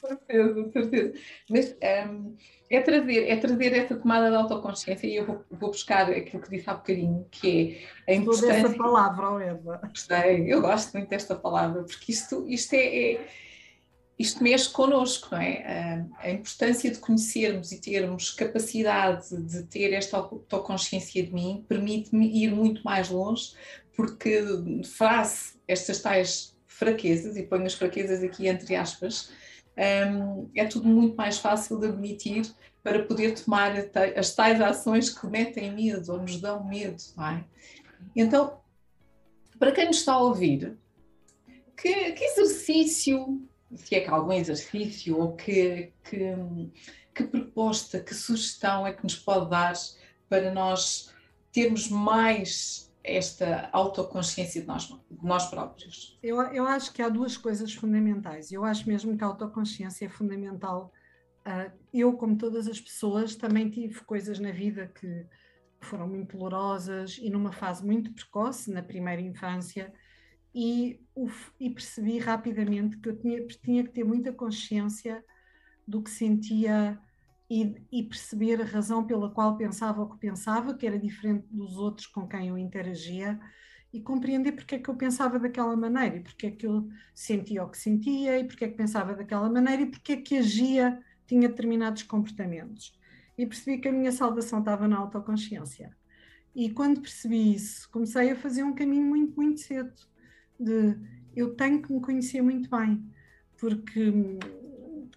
certeza, 0.00 0.70
certeza. 0.72 1.12
Mas 1.48 1.76
um, 2.08 2.36
é, 2.70 2.80
trazer, 2.80 3.28
é 3.28 3.36
trazer 3.36 3.72
essa 3.76 3.96
tomada 3.96 4.30
de 4.30 4.36
autoconsciência 4.36 5.06
e 5.06 5.16
eu 5.16 5.26
vou, 5.26 5.44
vou 5.50 5.70
buscar 5.70 6.10
aquilo 6.10 6.42
que 6.42 6.50
disse 6.50 6.70
há 6.70 6.74
bocadinho, 6.74 7.26
que 7.30 7.86
é 8.06 8.12
a 8.12 8.16
importância... 8.16 8.52
essa 8.52 8.74
palavra, 8.74 9.44
Eva. 9.44 9.80
Gostei, 9.88 10.52
eu 10.52 10.60
gosto 10.60 10.92
muito 10.94 11.08
desta 11.08 11.36
palavra, 11.36 11.84
porque 11.84 12.12
isto, 12.12 12.46
isto 12.48 12.74
é, 12.74 13.12
é 13.12 13.28
isto 14.20 14.44
mexe 14.44 14.68
connosco, 14.68 15.28
não 15.32 15.40
é? 15.40 16.04
A 16.18 16.30
importância 16.30 16.90
de 16.90 16.98
conhecermos 16.98 17.72
e 17.72 17.80
termos 17.80 18.28
capacidade 18.28 19.34
de 19.34 19.62
ter 19.62 19.94
esta 19.94 20.18
autoconsciência 20.18 21.22
de 21.22 21.32
mim 21.32 21.64
permite-me 21.66 22.30
ir 22.44 22.54
muito 22.54 22.82
mais 22.82 23.08
longe, 23.08 23.54
porque 23.96 24.42
face 24.84 25.54
estas 25.66 26.02
tais 26.02 26.54
fraquezas, 26.66 27.34
e 27.38 27.44
ponho 27.44 27.64
as 27.64 27.72
fraquezas 27.72 28.22
aqui 28.22 28.46
entre 28.46 28.76
aspas, 28.76 29.32
um, 30.12 30.50
é 30.54 30.66
tudo 30.66 30.86
muito 30.86 31.16
mais 31.16 31.38
fácil 31.38 31.80
de 31.80 31.86
admitir 31.86 32.42
para 32.82 33.02
poder 33.06 33.32
tomar 33.32 33.72
as 34.14 34.34
tais 34.34 34.60
ações 34.60 35.08
que 35.08 35.26
metem 35.26 35.72
medo 35.72 36.12
ou 36.12 36.20
nos 36.20 36.38
dão 36.38 36.62
medo, 36.62 37.02
não 37.16 37.26
é? 37.26 37.44
Então, 38.14 38.60
para 39.58 39.72
quem 39.72 39.86
nos 39.86 39.96
está 39.96 40.12
a 40.12 40.22
ouvir, 40.22 40.76
que, 41.74 42.12
que 42.12 42.24
exercício, 42.24 43.48
se 43.74 43.94
é 43.94 44.00
que 44.00 44.10
há 44.10 44.14
algum 44.14 44.32
exercício 44.32 45.18
ou 45.18 45.36
que, 45.36 45.92
que, 46.04 46.34
que 47.14 47.24
proposta, 47.24 48.00
que 48.00 48.14
sugestão 48.14 48.86
é 48.86 48.92
que 48.92 49.02
nos 49.02 49.16
pode 49.16 49.50
dar 49.50 49.74
para 50.28 50.52
nós 50.52 51.12
termos 51.52 51.88
mais 51.88 52.90
esta 53.02 53.68
autoconsciência 53.72 54.60
de 54.60 54.66
nós, 54.66 54.86
de 54.86 55.26
nós 55.26 55.46
próprios? 55.46 56.18
Eu, 56.22 56.40
eu 56.52 56.66
acho 56.66 56.92
que 56.92 57.02
há 57.02 57.08
duas 57.08 57.36
coisas 57.36 57.72
fundamentais. 57.72 58.52
Eu 58.52 58.64
acho 58.64 58.86
mesmo 58.88 59.16
que 59.16 59.24
a 59.24 59.26
autoconsciência 59.26 60.06
é 60.06 60.08
fundamental. 60.08 60.92
Uh, 61.46 61.72
eu, 61.92 62.12
como 62.14 62.36
todas 62.36 62.68
as 62.68 62.80
pessoas, 62.80 63.34
também 63.34 63.70
tive 63.70 64.00
coisas 64.04 64.38
na 64.38 64.52
vida 64.52 64.86
que 64.88 65.26
foram 65.80 66.06
muito 66.06 66.36
dolorosas 66.36 67.18
e 67.18 67.30
numa 67.30 67.52
fase 67.52 67.84
muito 67.84 68.12
precoce, 68.12 68.70
na 68.70 68.82
primeira 68.82 69.22
infância, 69.22 69.92
e, 70.54 71.00
e 71.58 71.70
percebi 71.70 72.18
rapidamente 72.18 72.98
que 72.98 73.08
eu 73.08 73.16
tinha, 73.16 73.46
tinha 73.46 73.84
que 73.84 73.90
ter 73.90 74.04
muita 74.04 74.32
consciência 74.32 75.24
do 75.86 76.02
que 76.02 76.10
sentia 76.10 76.98
e, 77.48 77.74
e, 77.90 78.02
perceber 78.04 78.60
a 78.60 78.64
razão 78.64 79.04
pela 79.04 79.30
qual 79.30 79.56
pensava 79.56 80.02
o 80.02 80.08
que 80.08 80.18
pensava, 80.18 80.74
que 80.74 80.86
era 80.86 80.98
diferente 80.98 81.46
dos 81.50 81.76
outros 81.76 82.06
com 82.06 82.26
quem 82.26 82.48
eu 82.48 82.56
interagia, 82.56 83.40
e 83.92 84.00
compreender 84.00 84.52
porque 84.52 84.76
é 84.76 84.78
que 84.78 84.88
eu 84.88 84.94
pensava 84.94 85.36
daquela 85.36 85.76
maneira, 85.76 86.16
e 86.16 86.20
porque 86.20 86.46
é 86.46 86.50
que 86.52 86.64
eu 86.64 86.88
sentia 87.12 87.64
o 87.64 87.68
que 87.68 87.76
sentia, 87.76 88.38
e 88.38 88.44
porque 88.44 88.64
é 88.64 88.68
que 88.68 88.76
pensava 88.76 89.14
daquela 89.14 89.50
maneira, 89.50 89.82
e 89.82 89.86
porque 89.86 90.12
é 90.12 90.16
que 90.16 90.36
agia, 90.38 91.00
tinha 91.26 91.48
determinados 91.48 92.04
comportamentos. 92.04 92.96
E 93.36 93.44
percebi 93.44 93.78
que 93.78 93.88
a 93.88 93.92
minha 93.92 94.12
salvação 94.12 94.60
estava 94.60 94.86
na 94.86 94.98
autoconsciência. 94.98 95.90
E 96.54 96.70
quando 96.70 97.00
percebi 97.00 97.54
isso, 97.54 97.88
comecei 97.90 98.30
a 98.30 98.36
fazer 98.36 98.62
um 98.62 98.74
caminho 98.74 99.06
muito, 99.06 99.34
muito 99.34 99.60
cedo, 99.60 99.92
de 100.62 100.96
eu 101.34 101.54
tenho 101.54 101.80
que 101.80 101.92
me 101.92 102.00
conhecer 102.00 102.42
muito 102.42 102.68
bem, 102.70 103.04
porque 103.56 104.12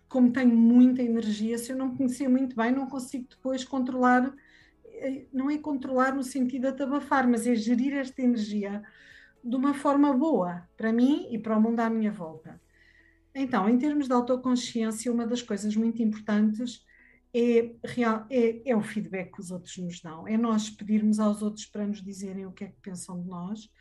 como 0.07 0.31
tenho 0.31 0.55
muita 0.55 1.01
energia, 1.01 1.57
se 1.57 1.71
eu 1.71 1.75
não 1.75 1.89
me 1.89 1.97
conhecer 1.97 2.27
muito 2.27 2.55
bem, 2.55 2.71
não 2.71 2.87
consigo 2.87 3.27
depois 3.29 3.63
controlar, 3.63 4.33
eh, 4.85 5.25
não 5.33 5.49
é 5.49 5.57
controlar 5.57 6.13
no 6.13 6.23
sentido 6.23 6.61
de 6.61 6.67
atabafar, 6.67 7.27
mas 7.27 7.47
é 7.47 7.55
gerir 7.55 7.93
esta 7.93 8.21
energia 8.21 8.83
de 9.43 9.55
uma 9.55 9.73
forma 9.73 10.13
boa 10.13 10.67
para 10.77 10.93
mim 10.93 11.27
e 11.31 11.37
para 11.37 11.57
o 11.57 11.61
mundo 11.61 11.79
à 11.79 11.89
minha 11.89 12.11
volta. 12.11 12.61
Então, 13.35 13.67
em 13.67 13.77
termos 13.77 14.07
de 14.07 14.13
autoconsciência, 14.13 15.11
uma 15.11 15.25
das 15.25 15.41
coisas 15.41 15.75
muito 15.75 16.01
importantes 16.03 16.85
é, 17.33 17.73
real, 17.83 18.27
é, 18.29 18.69
é, 18.69 18.75
o 18.75 18.81
feedback 18.81 19.31
que 19.33 19.41
os 19.41 19.49
outros 19.49 19.75
nos 19.77 19.99
dão. 19.99 20.27
É 20.27 20.37
nós 20.37 20.69
pedirmos 20.69 21.19
aos 21.19 21.41
outros 21.41 21.65
para 21.65 21.87
nos 21.87 22.01
dizerem 22.01 22.45
o 22.45 22.51
que 22.51 22.65
é 22.65 22.67
que 22.67 22.79
pensam 22.81 23.19
de 23.19 23.27
nós, 23.27 23.71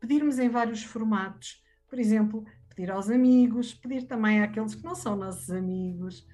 pedirmos 0.00 0.38
em 0.38 0.48
vários 0.48 0.82
formatos, 0.82 1.62
por 1.88 1.98
exemplo, 1.98 2.44
pedir 2.68 2.90
aos 2.90 3.10
amigos, 3.10 3.74
pedir 3.74 4.06
também 4.06 4.42
àqueles 4.42 4.74
que 4.74 4.82
não 4.82 4.94
são 4.94 5.14
nossos 5.14 5.50
amigos, 5.50 6.26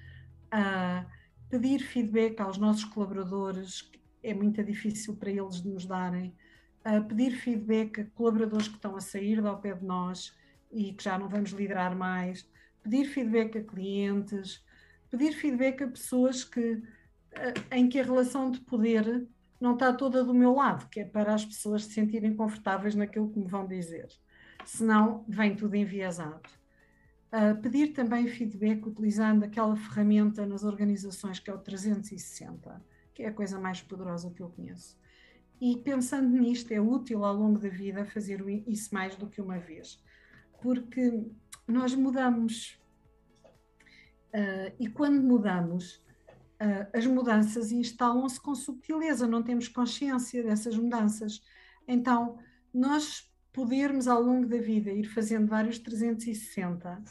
uh, 0.47 1.05
pedir 1.49 1.79
feedback 1.79 2.39
aos 2.39 2.57
nossos 2.57 2.85
colaboradores, 2.85 3.81
que 3.81 3.99
é 4.23 4.33
muito 4.33 4.63
difícil 4.63 5.15
para 5.17 5.29
eles 5.29 5.63
nos 5.63 5.85
darem, 5.85 6.33
uh, 6.85 7.03
pedir 7.05 7.31
feedback 7.31 8.01
a 8.01 8.05
colaboradores 8.05 8.67
que 8.67 8.75
estão 8.75 8.95
a 8.95 9.01
sair 9.01 9.41
do 9.41 9.57
pé 9.57 9.73
de 9.73 9.85
nós 9.85 10.33
e 10.71 10.93
que 10.93 11.03
já 11.03 11.19
não 11.19 11.27
vamos 11.27 11.51
liderar 11.51 11.95
mais, 11.95 12.49
pedir 12.81 13.05
feedback 13.05 13.57
a 13.57 13.63
clientes, 13.63 14.63
pedir 15.09 15.33
feedback 15.33 15.83
a 15.83 15.87
pessoas 15.87 16.43
que, 16.43 16.81
em 17.71 17.87
que 17.87 17.99
a 17.99 18.03
relação 18.03 18.51
de 18.51 18.59
poder 18.61 19.27
não 19.59 19.73
está 19.73 19.93
toda 19.93 20.23
do 20.23 20.33
meu 20.33 20.53
lado, 20.53 20.87
que 20.89 20.99
é 20.99 21.05
para 21.05 21.33
as 21.33 21.45
pessoas 21.45 21.85
se 21.85 21.93
sentirem 21.93 22.35
confortáveis 22.35 22.95
naquilo 22.95 23.29
que 23.29 23.39
me 23.39 23.47
vão 23.47 23.65
dizer 23.65 24.07
senão 24.67 25.23
vem 25.27 25.55
tudo 25.55 25.75
enviesado. 25.75 26.49
Uh, 27.27 27.59
pedir 27.61 27.93
também 27.93 28.27
feedback 28.27 28.85
utilizando 28.85 29.43
aquela 29.43 29.75
ferramenta 29.75 30.45
nas 30.45 30.63
organizações 30.63 31.39
que 31.39 31.49
é 31.49 31.53
o 31.53 31.57
360, 31.57 32.81
que 33.13 33.23
é 33.23 33.27
a 33.27 33.33
coisa 33.33 33.59
mais 33.59 33.81
poderosa 33.81 34.31
que 34.31 34.41
eu 34.41 34.49
conheço. 34.49 34.97
E 35.59 35.77
pensando 35.77 36.29
nisto, 36.37 36.71
é 36.71 36.79
útil 36.79 37.25
ao 37.25 37.33
longo 37.33 37.59
da 37.59 37.69
vida 37.69 38.05
fazer 38.05 38.43
isso 38.67 38.93
mais 38.93 39.15
do 39.15 39.27
que 39.27 39.41
uma 39.41 39.57
vez, 39.57 40.01
porque 40.61 41.25
nós 41.67 41.95
mudamos. 41.95 42.79
Uh, 44.33 44.71
e 44.79 44.87
quando 44.89 45.21
mudamos, 45.21 46.03
as 46.93 47.05
mudanças 47.05 47.71
instalam-se 47.71 48.41
com 48.41 48.55
subtileza, 48.55 49.27
não 49.27 49.43
temos 49.43 49.67
consciência 49.67 50.43
dessas 50.43 50.75
mudanças. 50.77 51.41
Então, 51.87 52.37
nós 52.73 53.31
podermos 53.53 54.07
ao 54.07 54.21
longo 54.21 54.47
da 54.47 54.57
vida 54.57 54.91
ir 54.91 55.05
fazendo 55.05 55.47
vários 55.47 55.79
360 55.79 57.03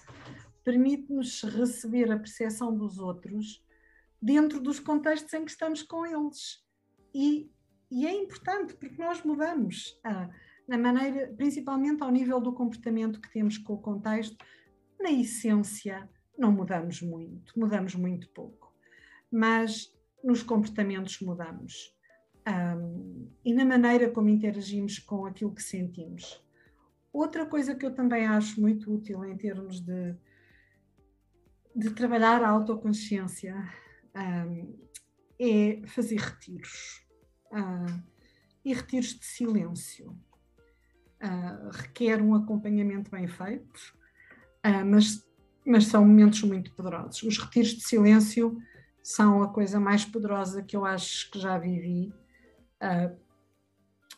permite-nos 0.66 1.42
receber 1.44 2.10
a 2.10 2.18
percepção 2.18 2.76
dos 2.76 2.98
outros 2.98 3.64
dentro 4.20 4.60
dos 4.60 4.80
contextos 4.80 5.32
em 5.32 5.44
que 5.44 5.50
estamos 5.52 5.80
com 5.84 6.04
eles. 6.04 6.60
E, 7.14 7.48
e 7.88 8.04
é 8.04 8.12
importante 8.12 8.74
porque 8.74 9.00
nós 9.00 9.22
mudamos 9.22 9.96
ah, 10.02 10.28
na 10.66 10.76
maneira, 10.76 11.32
principalmente 11.36 12.02
ao 12.02 12.10
nível 12.10 12.40
do 12.40 12.52
comportamento 12.52 13.20
que 13.20 13.32
temos 13.32 13.56
com 13.58 13.74
o 13.74 13.80
contexto, 13.80 14.36
na 15.00 15.12
essência 15.12 16.10
não 16.36 16.50
mudamos 16.50 17.00
muito, 17.00 17.58
mudamos 17.58 17.94
muito 17.94 18.28
pouco, 18.30 18.65
mas 19.36 19.94
nos 20.24 20.42
comportamentos 20.42 21.20
mudamos 21.20 21.94
um, 22.48 23.30
e 23.44 23.52
na 23.52 23.64
maneira 23.64 24.10
como 24.10 24.30
interagimos 24.30 24.98
com 24.98 25.26
aquilo 25.26 25.54
que 25.54 25.62
sentimos. 25.62 26.42
Outra 27.12 27.44
coisa 27.44 27.74
que 27.74 27.84
eu 27.84 27.94
também 27.94 28.26
acho 28.26 28.60
muito 28.60 28.92
útil 28.92 29.24
em 29.24 29.36
termos 29.36 29.80
de, 29.80 30.14
de 31.74 31.90
trabalhar 31.90 32.42
a 32.42 32.48
autoconsciência 32.48 33.54
um, 34.14 34.74
é 35.38 35.82
fazer 35.86 36.18
retiros. 36.18 37.06
Uh, 37.52 38.02
e 38.64 38.72
retiros 38.72 39.18
de 39.18 39.24
silêncio. 39.24 40.18
Uh, 41.22 41.70
requer 41.70 42.22
um 42.22 42.34
acompanhamento 42.34 43.10
bem 43.10 43.26
feito, 43.26 43.94
uh, 44.66 44.84
mas, 44.84 45.26
mas 45.66 45.86
são 45.86 46.06
momentos 46.06 46.42
muito 46.42 46.72
poderosos. 46.74 47.22
Os 47.22 47.38
retiros 47.38 47.70
de 47.70 47.82
silêncio 47.82 48.58
são 49.06 49.40
a 49.40 49.48
coisa 49.48 49.78
mais 49.78 50.04
poderosa 50.04 50.64
que 50.64 50.76
eu 50.76 50.84
acho 50.84 51.30
que 51.30 51.38
já 51.38 51.56
vivi 51.56 52.12
uh, 52.82 53.16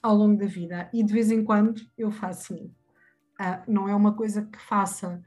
ao 0.02 0.16
longo 0.16 0.38
da 0.38 0.46
vida 0.46 0.88
e 0.94 1.04
de 1.04 1.12
vez 1.12 1.30
em 1.30 1.44
quando 1.44 1.78
eu 1.96 2.10
faço. 2.10 2.54
Uh, 2.54 3.70
não 3.70 3.86
é 3.86 3.94
uma 3.94 4.14
coisa 4.14 4.46
que 4.46 4.58
faça 4.58 5.22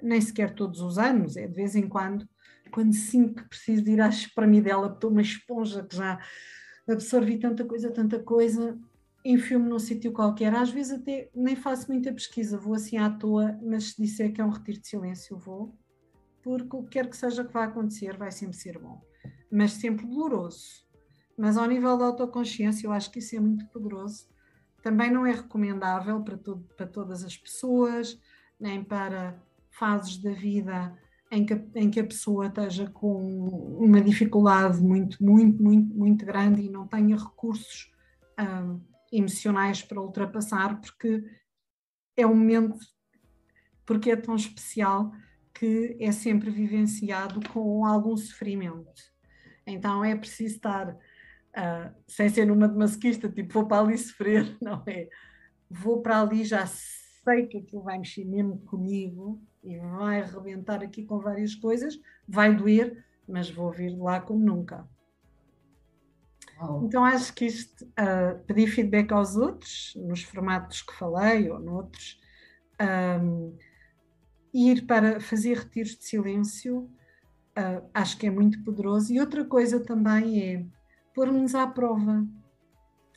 nem 0.00 0.20
sequer 0.20 0.54
todos 0.54 0.80
os 0.80 0.96
anos, 0.96 1.36
é 1.36 1.48
de 1.48 1.54
vez 1.56 1.74
em 1.74 1.88
quando, 1.88 2.24
quando 2.70 2.94
sinto 2.94 3.42
que 3.42 3.48
preciso 3.48 3.82
de 3.82 3.90
ir 3.90 4.00
à 4.00 4.08
espremidela, 4.08 4.82
porque 4.82 4.98
estou 4.98 5.10
uma 5.10 5.22
esponja 5.22 5.82
que 5.82 5.96
já 5.96 6.16
absorvi 6.88 7.36
tanta 7.36 7.64
coisa, 7.64 7.90
tanta 7.90 8.20
coisa, 8.20 8.78
enfio-me 9.24 9.68
num 9.68 9.80
sítio 9.80 10.12
qualquer. 10.12 10.54
Às 10.54 10.70
vezes 10.70 10.92
até 10.92 11.28
nem 11.34 11.56
faço 11.56 11.90
muita 11.90 12.12
pesquisa, 12.12 12.56
vou 12.56 12.74
assim 12.74 12.96
à 12.96 13.10
toa, 13.10 13.58
mas 13.60 13.90
se 13.90 14.00
disser 14.00 14.32
que 14.32 14.40
é 14.40 14.44
um 14.44 14.50
retiro 14.50 14.80
de 14.80 14.86
silêncio, 14.86 15.36
vou, 15.36 15.76
porque 16.42 16.76
o 16.76 16.82
que 16.82 16.90
quer 16.90 17.08
que 17.08 17.16
seja 17.16 17.44
que 17.44 17.52
vá 17.52 17.64
acontecer, 17.64 18.16
vai 18.16 18.30
sempre 18.30 18.56
ser 18.56 18.78
bom, 18.78 19.02
mas 19.50 19.72
sempre 19.72 20.06
doloroso. 20.06 20.86
Mas 21.36 21.56
ao 21.56 21.66
nível 21.66 21.96
da 21.96 22.06
autoconsciência, 22.06 22.86
eu 22.86 22.92
acho 22.92 23.10
que 23.10 23.18
isso 23.18 23.36
é 23.36 23.40
muito 23.40 23.66
poderoso. 23.68 24.28
Também 24.82 25.10
não 25.10 25.26
é 25.26 25.32
recomendável 25.32 26.20
para, 26.22 26.36
todo, 26.36 26.66
para 26.76 26.86
todas 26.86 27.24
as 27.24 27.36
pessoas, 27.36 28.18
nem 28.58 28.84
para 28.84 29.38
fases 29.70 30.18
da 30.18 30.32
vida 30.32 30.96
em 31.30 31.46
que, 31.46 31.54
em 31.76 31.90
que 31.90 32.00
a 32.00 32.04
pessoa 32.04 32.46
esteja 32.46 32.90
com 32.90 33.46
uma 33.78 34.00
dificuldade 34.00 34.80
muito, 34.80 35.22
muito, 35.24 35.62
muito, 35.62 35.94
muito 35.94 36.26
grande 36.26 36.62
e 36.62 36.68
não 36.68 36.86
tenha 36.86 37.16
recursos 37.16 37.90
um, 38.38 38.80
emocionais 39.12 39.80
para 39.80 40.00
ultrapassar, 40.00 40.80
porque 40.80 41.24
é 42.16 42.26
um 42.26 42.34
momento, 42.34 42.78
porque 43.86 44.10
é 44.10 44.16
tão 44.16 44.34
especial 44.34 45.12
que 45.60 45.94
é 46.00 46.10
sempre 46.10 46.50
vivenciado 46.50 47.46
com 47.50 47.84
algum 47.84 48.16
sofrimento. 48.16 49.02
Então 49.66 50.02
é 50.02 50.16
preciso 50.16 50.56
estar 50.56 50.96
Uh, 51.50 51.92
sem 52.06 52.28
ser 52.28 52.44
numa 52.44 52.68
de 52.68 52.78
masoquista, 52.78 53.28
tipo, 53.28 53.52
vou 53.52 53.66
para 53.66 53.80
ali 53.80 53.98
sofrer, 53.98 54.56
não 54.62 54.84
é? 54.86 55.08
Vou 55.68 56.00
para 56.00 56.20
ali, 56.20 56.44
já 56.44 56.64
sei 56.64 57.48
que 57.48 57.58
aquilo 57.58 57.82
vai 57.82 57.98
mexer 57.98 58.24
mesmo 58.24 58.58
comigo 58.60 59.42
e 59.64 59.76
vai 59.76 60.20
arrebentar 60.20 60.80
aqui 60.80 61.04
com 61.04 61.18
várias 61.18 61.56
coisas, 61.56 62.00
vai 62.28 62.54
doer, 62.54 63.04
mas 63.26 63.50
vou 63.50 63.72
vir 63.72 63.98
lá 63.98 64.20
como 64.20 64.38
nunca. 64.38 64.88
Oh. 66.62 66.84
Então 66.84 67.04
acho 67.04 67.34
que 67.34 67.46
isto, 67.46 67.84
uh, 67.84 68.38
pedir 68.46 68.68
feedback 68.68 69.10
aos 69.10 69.34
outros, 69.34 69.92
nos 69.96 70.22
formatos 70.22 70.82
que 70.82 70.94
falei 70.94 71.50
ou 71.50 71.58
noutros, 71.58 72.20
um, 73.20 73.56
ir 74.52 74.86
para 74.86 75.20
fazer 75.20 75.58
retiros 75.58 75.96
de 75.96 76.04
silêncio, 76.04 76.90
uh, 77.58 77.88
acho 77.94 78.18
que 78.18 78.26
é 78.26 78.30
muito 78.30 78.62
poderoso. 78.64 79.12
E 79.12 79.20
outra 79.20 79.44
coisa 79.44 79.80
também 79.80 80.42
é 80.42 80.66
pôr-nos 81.14 81.54
à 81.54 81.66
prova 81.66 82.26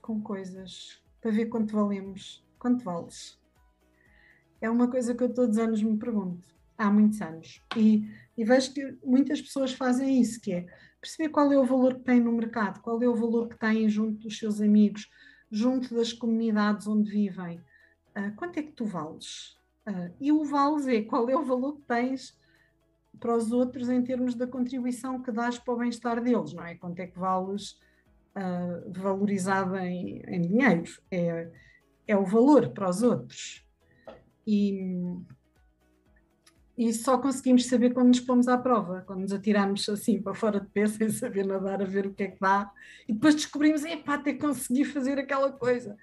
com 0.01 0.21
coisas 0.21 1.01
para 1.21 1.31
ver 1.31 1.45
quanto 1.45 1.73
valemos, 1.73 2.45
quanto 2.59 2.83
vales. 2.83 3.39
É 4.59 4.69
uma 4.69 4.89
coisa 4.89 5.15
que 5.15 5.23
eu 5.23 5.33
todos 5.33 5.57
os 5.57 5.63
anos 5.63 5.81
me 5.81 5.97
pergunto, 5.97 6.47
há 6.77 6.91
muitos 6.91 7.21
anos. 7.21 7.61
E, 7.75 8.07
e 8.37 8.43
vejo 8.43 8.73
que 8.73 8.97
muitas 9.03 9.41
pessoas 9.41 9.73
fazem 9.73 10.19
isso, 10.19 10.39
que 10.41 10.53
é 10.53 10.65
perceber 10.99 11.29
qual 11.29 11.51
é 11.51 11.57
o 11.57 11.65
valor 11.65 11.95
que 11.95 12.03
tem 12.03 12.19
no 12.19 12.31
mercado, 12.31 12.81
qual 12.81 13.01
é 13.01 13.07
o 13.07 13.15
valor 13.15 13.49
que 13.49 13.57
tem 13.57 13.87
junto 13.89 14.19
dos 14.19 14.37
seus 14.37 14.61
amigos, 14.61 15.09
junto 15.51 15.93
das 15.95 16.13
comunidades 16.13 16.87
onde 16.87 17.11
vivem. 17.11 17.59
Uh, 18.15 18.33
quanto 18.35 18.57
é 18.57 18.63
que 18.63 18.71
tu 18.71 18.85
vales? 18.85 19.57
Uh, 19.87 20.13
e 20.19 20.31
o 20.31 20.43
vales 20.45 20.87
é 20.87 21.01
qual 21.01 21.29
é 21.29 21.35
o 21.35 21.43
valor 21.43 21.73
que 21.75 21.81
tens 21.81 22.37
para 23.19 23.35
os 23.35 23.51
outros 23.51 23.89
em 23.89 24.01
termos 24.01 24.35
da 24.35 24.47
contribuição 24.47 25.21
que 25.21 25.31
dás 25.31 25.57
para 25.57 25.73
o 25.73 25.77
bem-estar 25.77 26.21
deles, 26.21 26.53
não 26.53 26.65
é? 26.65 26.75
Quanto 26.75 26.99
é 26.99 27.07
que 27.07 27.19
vales 27.19 27.71
uh, 28.35 28.91
valorizado 28.91 29.77
em, 29.77 30.21
em 30.27 30.41
dinheiro? 30.41 30.83
É, 31.11 31.49
é 32.07 32.17
o 32.17 32.25
valor 32.25 32.69
para 32.69 32.89
os 32.89 33.01
outros. 33.01 33.65
E, 34.45 34.97
e 36.77 36.93
só 36.93 37.17
conseguimos 37.17 37.67
saber 37.67 37.93
quando 37.93 38.07
nos 38.07 38.19
pomos 38.19 38.47
à 38.47 38.57
prova, 38.57 39.03
quando 39.05 39.21
nos 39.21 39.31
atiramos 39.31 39.87
assim 39.87 40.21
para 40.21 40.33
fora 40.33 40.59
de 40.59 40.67
pé 40.67 40.85
sem 40.87 41.09
saber 41.09 41.45
nadar, 41.45 41.81
a 41.81 41.85
ver 41.85 42.07
o 42.07 42.13
que 42.13 42.23
é 42.23 42.27
que 42.27 42.39
dá, 42.39 42.71
e 43.07 43.13
depois 43.13 43.35
descobrimos, 43.35 43.83
epá, 43.83 44.15
até 44.15 44.33
consegui 44.33 44.85
fazer 44.85 45.19
aquela 45.19 45.51
coisa. 45.51 45.97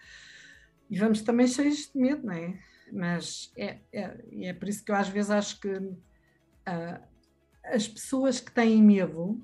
E 0.89 0.99
vamos 0.99 1.23
também 1.23 1.47
cheios 1.47 1.91
de 1.93 2.01
medo, 2.01 2.27
não 2.27 2.35
é? 2.35 2.59
Mas 2.93 3.53
é, 3.57 3.79
é, 3.93 4.17
é 4.43 4.53
por 4.53 4.69
isso 4.69 4.85
que 4.85 4.91
eu 4.91 4.97
às 4.97 5.09
vezes 5.09 5.31
acho 5.31 5.61
que 5.61 5.69
uh, 5.69 7.01
as 7.65 7.89
pessoas 7.89 8.41
que 8.41 8.51
têm 8.53 8.83
medo, 8.83 9.41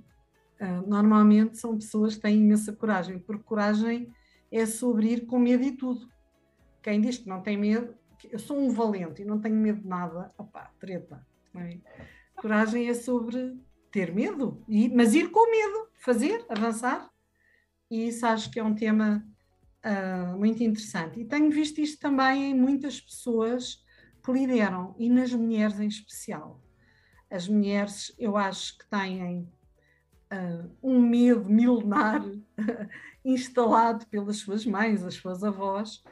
uh, 0.61 0.87
normalmente 0.87 1.59
são 1.59 1.77
pessoas 1.77 2.17
que 2.17 2.23
têm 2.23 2.39
imensa 2.39 2.73
coragem, 2.73 3.19
porque 3.19 3.45
coragem 3.45 4.13
é 4.51 4.67
sobre 4.67 5.13
ir 5.13 5.27
com 5.27 5.39
medo 5.39 5.65
e 5.65 5.73
tudo. 5.73 6.09
Quem 6.83 7.01
diz 7.01 7.19
que 7.19 7.29
não 7.29 7.43
tem 7.43 7.57
medo, 7.57 7.95
eu 8.31 8.39
sou 8.39 8.59
um 8.59 8.71
valente 8.71 9.23
e 9.23 9.25
não 9.25 9.41
tenho 9.41 9.57
medo 9.57 9.81
de 9.81 9.89
nada, 9.89 10.33
opá, 10.39 10.71
treta. 10.79 11.27
É? 11.55 11.79
Coragem 12.37 12.89
é 12.89 12.95
sobre 12.95 13.59
ter 13.91 14.15
medo, 14.15 14.63
e, 14.69 14.89
mas 14.89 15.15
ir 15.15 15.31
com 15.31 15.51
medo, 15.51 15.89
fazer, 15.95 16.45
avançar. 16.49 17.11
E 17.91 18.09
isso 18.09 18.27
acho 18.27 18.51
que 18.51 18.59
é 18.59 18.65
um 18.65 18.75
tema 18.75 19.25
uh, 19.87 20.37
muito 20.37 20.63
interessante. 20.63 21.21
E 21.21 21.25
tenho 21.25 21.51
visto 21.51 21.81
isto 21.81 22.01
também 22.01 22.51
em 22.51 22.55
muitas 22.55 23.01
pessoas 23.01 23.85
que 24.25 24.33
lideram, 24.33 24.95
e 24.99 25.09
nas 25.09 25.33
mulheres 25.33 25.79
em 25.79 25.87
especial. 25.87 26.61
As 27.31 27.49
mulheres, 27.49 28.13
eu 28.19 28.37
acho 28.37 28.77
que 28.79 28.89
têm 28.89 29.49
uh, 30.33 30.71
um 30.83 31.01
medo 31.01 31.49
milenar 31.49 32.25
instalado 33.25 34.07
pelas 34.07 34.39
suas 34.39 34.67
mães, 34.67 35.05
as 35.05 35.15
suas 35.15 35.45
avós, 35.45 36.03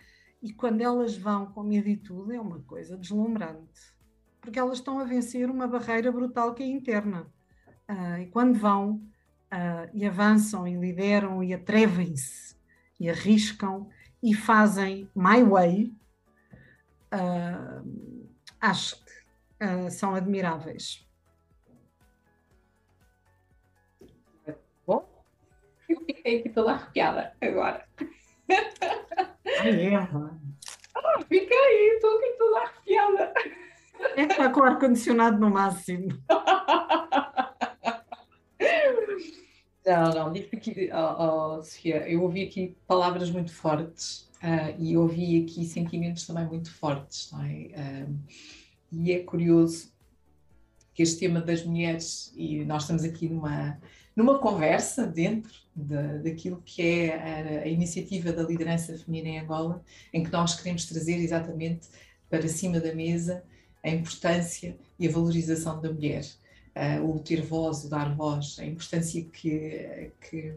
e 0.41 0.53
quando 0.53 0.81
elas 0.81 1.17
vão 1.17 1.47
com 1.47 1.63
medo 1.63 1.89
e 1.89 1.97
tudo, 1.97 2.33
é 2.33 2.41
uma 2.41 2.61
coisa 2.61 2.97
deslumbrante, 2.97 3.97
porque 4.41 4.59
elas 4.59 4.79
estão 4.79 4.99
a 4.99 5.05
vencer 5.05 5.51
uma 5.51 5.67
barreira 5.67 6.13
brutal 6.13 6.55
que 6.55 6.63
é 6.63 6.67
interna. 6.67 7.27
Uh, 7.89 8.21
e 8.21 8.27
quando 8.27 8.59
vão 8.59 8.95
uh, 9.53 9.91
e 9.93 10.07
avançam 10.07 10.67
e 10.69 10.77
lideram 10.77 11.43
e 11.43 11.53
atrevem-se 11.53 12.54
e 12.99 13.11
arriscam 13.11 13.89
e 14.23 14.35
fazem 14.35 15.09
my 15.15 15.43
way, 15.43 15.93
uh, 17.13 18.29
acho 18.61 18.97
que 19.05 19.91
são 19.91 20.15
admiráveis. 20.15 21.07
Bom, 24.87 25.09
eu 25.89 26.01
fiquei 26.01 26.41
aqui 26.41 26.51
toda 26.51 26.73
arrepiada 26.73 27.35
agora. 27.41 27.87
Ai, 29.61 29.95
Eva. 29.95 30.39
Ah, 30.95 31.21
fica 31.29 31.55
aí, 31.55 31.93
estou 31.95 32.19
aqui 32.19 32.35
toda 32.39 32.61
arrepiada. 32.61 33.35
É 34.17 34.27
que 34.27 34.33
está 34.33 34.51
com 34.51 34.61
o 34.61 34.65
ar-condicionado 34.65 35.39
no 35.39 35.51
máximo. 35.51 36.09
Não, 39.87 40.11
não, 40.15 40.33
digo 40.33 40.49
aqui, 40.53 40.91
oh, 40.93 41.59
oh, 41.59 41.63
Sofia, 41.63 42.09
eu 42.09 42.23
ouvi 42.23 42.45
aqui 42.45 42.75
palavras 42.87 43.31
muito 43.31 43.53
fortes 43.53 44.31
uh, 44.43 44.75
e 44.79 44.97
ouvi 44.97 45.45
aqui 45.45 45.65
sentimentos 45.67 46.27
também 46.27 46.47
muito 46.47 46.73
fortes, 46.73 47.31
não 47.31 47.45
é? 47.45 48.07
Uh, 48.07 48.19
e 48.91 49.13
é 49.13 49.19
curioso 49.23 49.93
que 50.95 51.03
este 51.03 51.19
tema 51.19 51.41
das 51.41 51.65
mulheres, 51.65 52.33
e 52.35 52.65
nós 52.65 52.85
estamos 52.85 53.05
aqui 53.05 53.29
numa, 53.29 53.79
numa 54.17 54.39
conversa 54.39 55.07
dentro 55.07 55.53
de, 55.75 56.19
daquilo 56.21 56.63
que 56.65 56.81
é 56.81 57.61
a, 57.61 57.65
a, 57.65 57.69
iniciativa 57.69 58.33
da 58.33 58.43
liderança 58.43 58.97
feminina 58.97 59.29
em 59.29 59.41
Angola, 59.41 59.85
em 60.13 60.23
que 60.23 60.31
nós 60.31 60.55
queremos 60.55 60.87
trazer 60.87 61.17
exatamente 61.17 61.89
para 62.31 62.49
cima 62.49 62.81
da 62.81 62.95
mesa 62.95 63.45
a 63.83 63.91
importância 63.91 64.79
e 64.99 65.07
a 65.07 65.11
valorização 65.11 65.81
da 65.81 65.93
mulher, 65.93 66.25
uh, 66.77 67.09
o 67.09 67.19
ter 67.19 67.43
voz, 67.43 67.85
o 67.85 67.89
dar 67.89 68.15
voz, 68.15 68.59
a 68.59 68.65
importância 68.65 69.25
que, 69.25 70.11
que, 70.21 70.55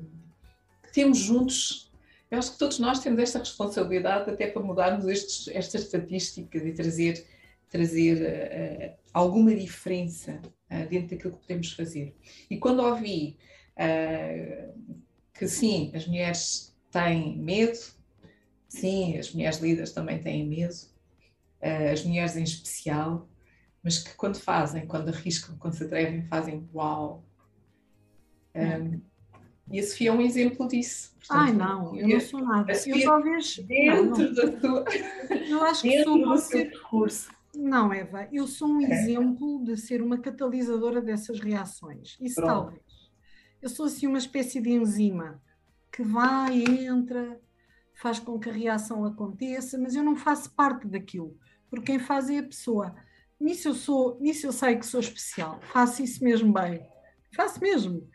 que, 0.84 0.91
temos 0.93 1.19
juntos. 1.19 1.91
Eu 2.30 2.39
acho 2.39 2.53
que 2.53 2.60
todos 2.60 2.80
nós 2.80 2.99
temos 2.99 3.19
esta 3.19 3.39
responsabilidade 3.39 4.30
até 4.30 4.47
para 4.47 4.62
mudarmos 4.62 5.08
estes, 5.08 5.47
estas 5.49 5.84
estatísticas 5.84 6.65
e 6.65 6.73
trazer, 6.73 7.25
trazer 7.69 8.17
uh, 8.21 8.97
alguma 9.13 9.56
diferença 9.56 10.41
uh, 10.71 10.89
dentro 10.89 11.15
daquilo 11.15 11.34
que 11.34 11.41
podemos 11.41 11.71
fazer. 11.73 12.15
E 12.49 12.58
quando 12.58 12.82
ouvi 12.82 13.38
que 15.36 15.47
sim, 15.47 15.91
as 15.93 16.08
mulheres 16.08 16.75
têm 16.89 17.38
medo, 17.38 17.77
sim, 18.67 19.15
as 19.19 19.32
mulheres 19.32 19.60
líderes 19.60 19.91
também 19.91 20.19
têm 20.19 20.47
medo, 20.47 20.73
as 21.62 22.03
mulheres 22.03 22.36
em 22.36 22.41
especial, 22.41 23.30
mas 23.88 24.00
que 24.00 24.13
quando 24.15 24.38
fazem, 24.38 24.86
quando 24.86 25.10
arriscam, 25.10 25.56
quando 25.58 25.73
se 25.73 25.84
atrevem, 25.84 26.23
fazem 26.23 26.67
uau. 26.73 27.23
Um, 28.54 29.00
e 29.71 29.80
a 29.80 29.84
Sofia 29.84 30.10
é 30.10 30.13
um 30.13 30.21
exemplo 30.21 30.67
disso. 30.67 31.13
Portanto, 31.19 31.39
Ai, 31.39 31.54
não, 31.54 31.95
eu 31.95 32.08
não 32.08 32.19
sou 32.19 32.41
nada. 32.41 32.73
Eu 32.86 33.04
talvez. 33.04 33.58
Dentro 33.60 34.06
não, 34.06 34.17
não. 34.17 34.34
da 34.34 34.52
tua. 34.60 34.86
Eu 35.47 35.63
acho 35.63 35.82
que 35.84 36.04
sou 36.04 36.21
do 36.21 36.38
seu 36.38 36.69
percurso. 36.69 37.32
Não, 37.56 37.93
Eva, 37.93 38.28
eu 38.32 38.45
sou 38.45 38.67
um 38.67 38.82
é. 38.82 38.91
exemplo 38.91 39.63
de 39.63 39.78
ser 39.78 40.02
uma 40.02 40.17
catalisadora 40.17 41.02
dessas 41.02 41.39
reações. 41.39 42.17
Isso 42.19 42.36
Pronto. 42.36 42.47
talvez 42.47 42.88
eu 43.62 43.69
sou 43.69 43.86
assim 43.86 44.08
uma 44.08 44.17
espécie 44.17 44.62
de 44.62 44.69
enzima 44.69 45.41
que 45.91 46.04
vai, 46.04 46.63
entra, 46.63 47.39
faz 47.95 48.19
com 48.19 48.39
que 48.39 48.50
a 48.50 48.54
reação 48.54 49.04
aconteça, 49.06 49.78
mas 49.78 49.95
eu 49.95 50.04
não 50.04 50.15
faço 50.15 50.52
parte 50.52 50.88
daquilo, 50.88 51.36
porque 51.69 51.88
quem 51.88 52.00
faz 52.00 52.30
é 52.30 52.39
a 52.39 52.43
pessoa. 52.43 52.95
Nisso 53.39 53.69
eu 53.69 53.76
sou, 53.76 54.17
nisso 54.19 54.47
eu 54.47 54.52
sei 54.52 54.76
que 54.78 54.86
sou 54.86 55.00
especial, 55.00 55.60
faço 55.62 56.04
isso 56.04 56.23
mesmo 56.23 56.52
bem, 56.52 56.82
faço 57.36 57.62
mesmo. 57.62 58.08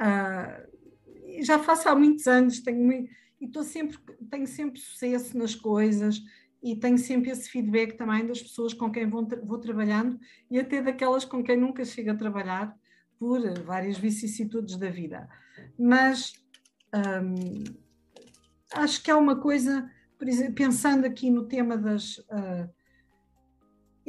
Uh, 0.00 1.42
já 1.42 1.58
faço 1.58 1.88
há 1.88 1.94
muitos 1.94 2.26
anos, 2.26 2.60
tenho 2.60 2.82
muito, 2.82 3.10
e 3.40 3.46
estou 3.46 3.62
sempre, 3.62 3.98
tenho 4.30 4.46
sempre 4.46 4.80
sucesso 4.80 5.36
nas 5.36 5.54
coisas 5.54 6.22
e 6.62 6.76
tenho 6.76 6.98
sempre 6.98 7.30
esse 7.30 7.48
feedback 7.48 7.96
também 7.96 8.26
das 8.26 8.42
pessoas 8.42 8.74
com 8.74 8.90
quem 8.90 9.08
vou, 9.08 9.26
vou 9.44 9.58
trabalhando 9.58 10.18
e 10.50 10.58
até 10.58 10.82
daquelas 10.82 11.24
com 11.24 11.42
quem 11.42 11.56
nunca 11.56 11.84
chego 11.84 12.10
a 12.10 12.16
trabalhar, 12.16 12.76
por 13.20 13.42
várias 13.62 13.98
vicissitudes 13.98 14.78
da 14.78 14.88
vida. 14.88 15.28
Mas 15.78 16.32
hum, 17.22 17.64
acho 18.72 19.02
que 19.02 19.10
há 19.10 19.16
uma 19.16 19.36
coisa, 19.36 19.90
exemplo, 20.22 20.54
pensando 20.54 21.04
aqui 21.04 21.30
no 21.30 21.46
tema 21.46 21.76
das. 21.76 22.16
Uh, 22.18 22.79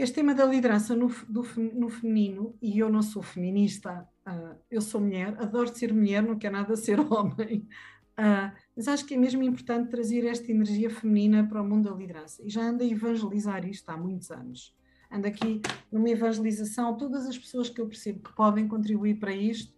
este 0.03 0.15
tema 0.15 0.33
da 0.33 0.45
liderança 0.45 0.95
no, 0.95 1.07
do, 1.27 1.43
no 1.73 1.89
feminino, 1.89 2.55
e 2.61 2.79
eu 2.79 2.89
não 2.89 3.01
sou 3.01 3.21
feminista, 3.21 4.07
uh, 4.27 4.55
eu 4.69 4.81
sou 4.81 5.01
mulher, 5.01 5.35
adoro 5.39 5.73
ser 5.75 5.93
mulher, 5.93 6.23
não 6.23 6.37
quero 6.37 6.55
nada 6.55 6.75
ser 6.75 6.99
homem, 7.11 7.67
uh, 8.17 8.51
mas 8.75 8.87
acho 8.87 9.05
que 9.05 9.13
é 9.13 9.17
mesmo 9.17 9.43
importante 9.43 9.89
trazer 9.89 10.25
esta 10.25 10.51
energia 10.51 10.89
feminina 10.89 11.47
para 11.47 11.61
o 11.61 11.65
mundo 11.65 11.89
da 11.89 11.95
liderança. 11.95 12.41
E 12.43 12.49
já 12.49 12.61
ando 12.61 12.83
a 12.83 12.87
evangelizar 12.87 13.67
isto 13.67 13.89
há 13.89 13.97
muitos 13.97 14.31
anos 14.31 14.73
ando 15.11 15.27
aqui 15.27 15.61
numa 15.91 16.09
evangelização, 16.09 16.95
todas 16.95 17.27
as 17.27 17.37
pessoas 17.37 17.69
que 17.69 17.81
eu 17.81 17.87
percebo 17.87 18.21
que 18.21 18.33
podem 18.33 18.67
contribuir 18.67 19.19
para 19.19 19.35
isto, 19.35 19.73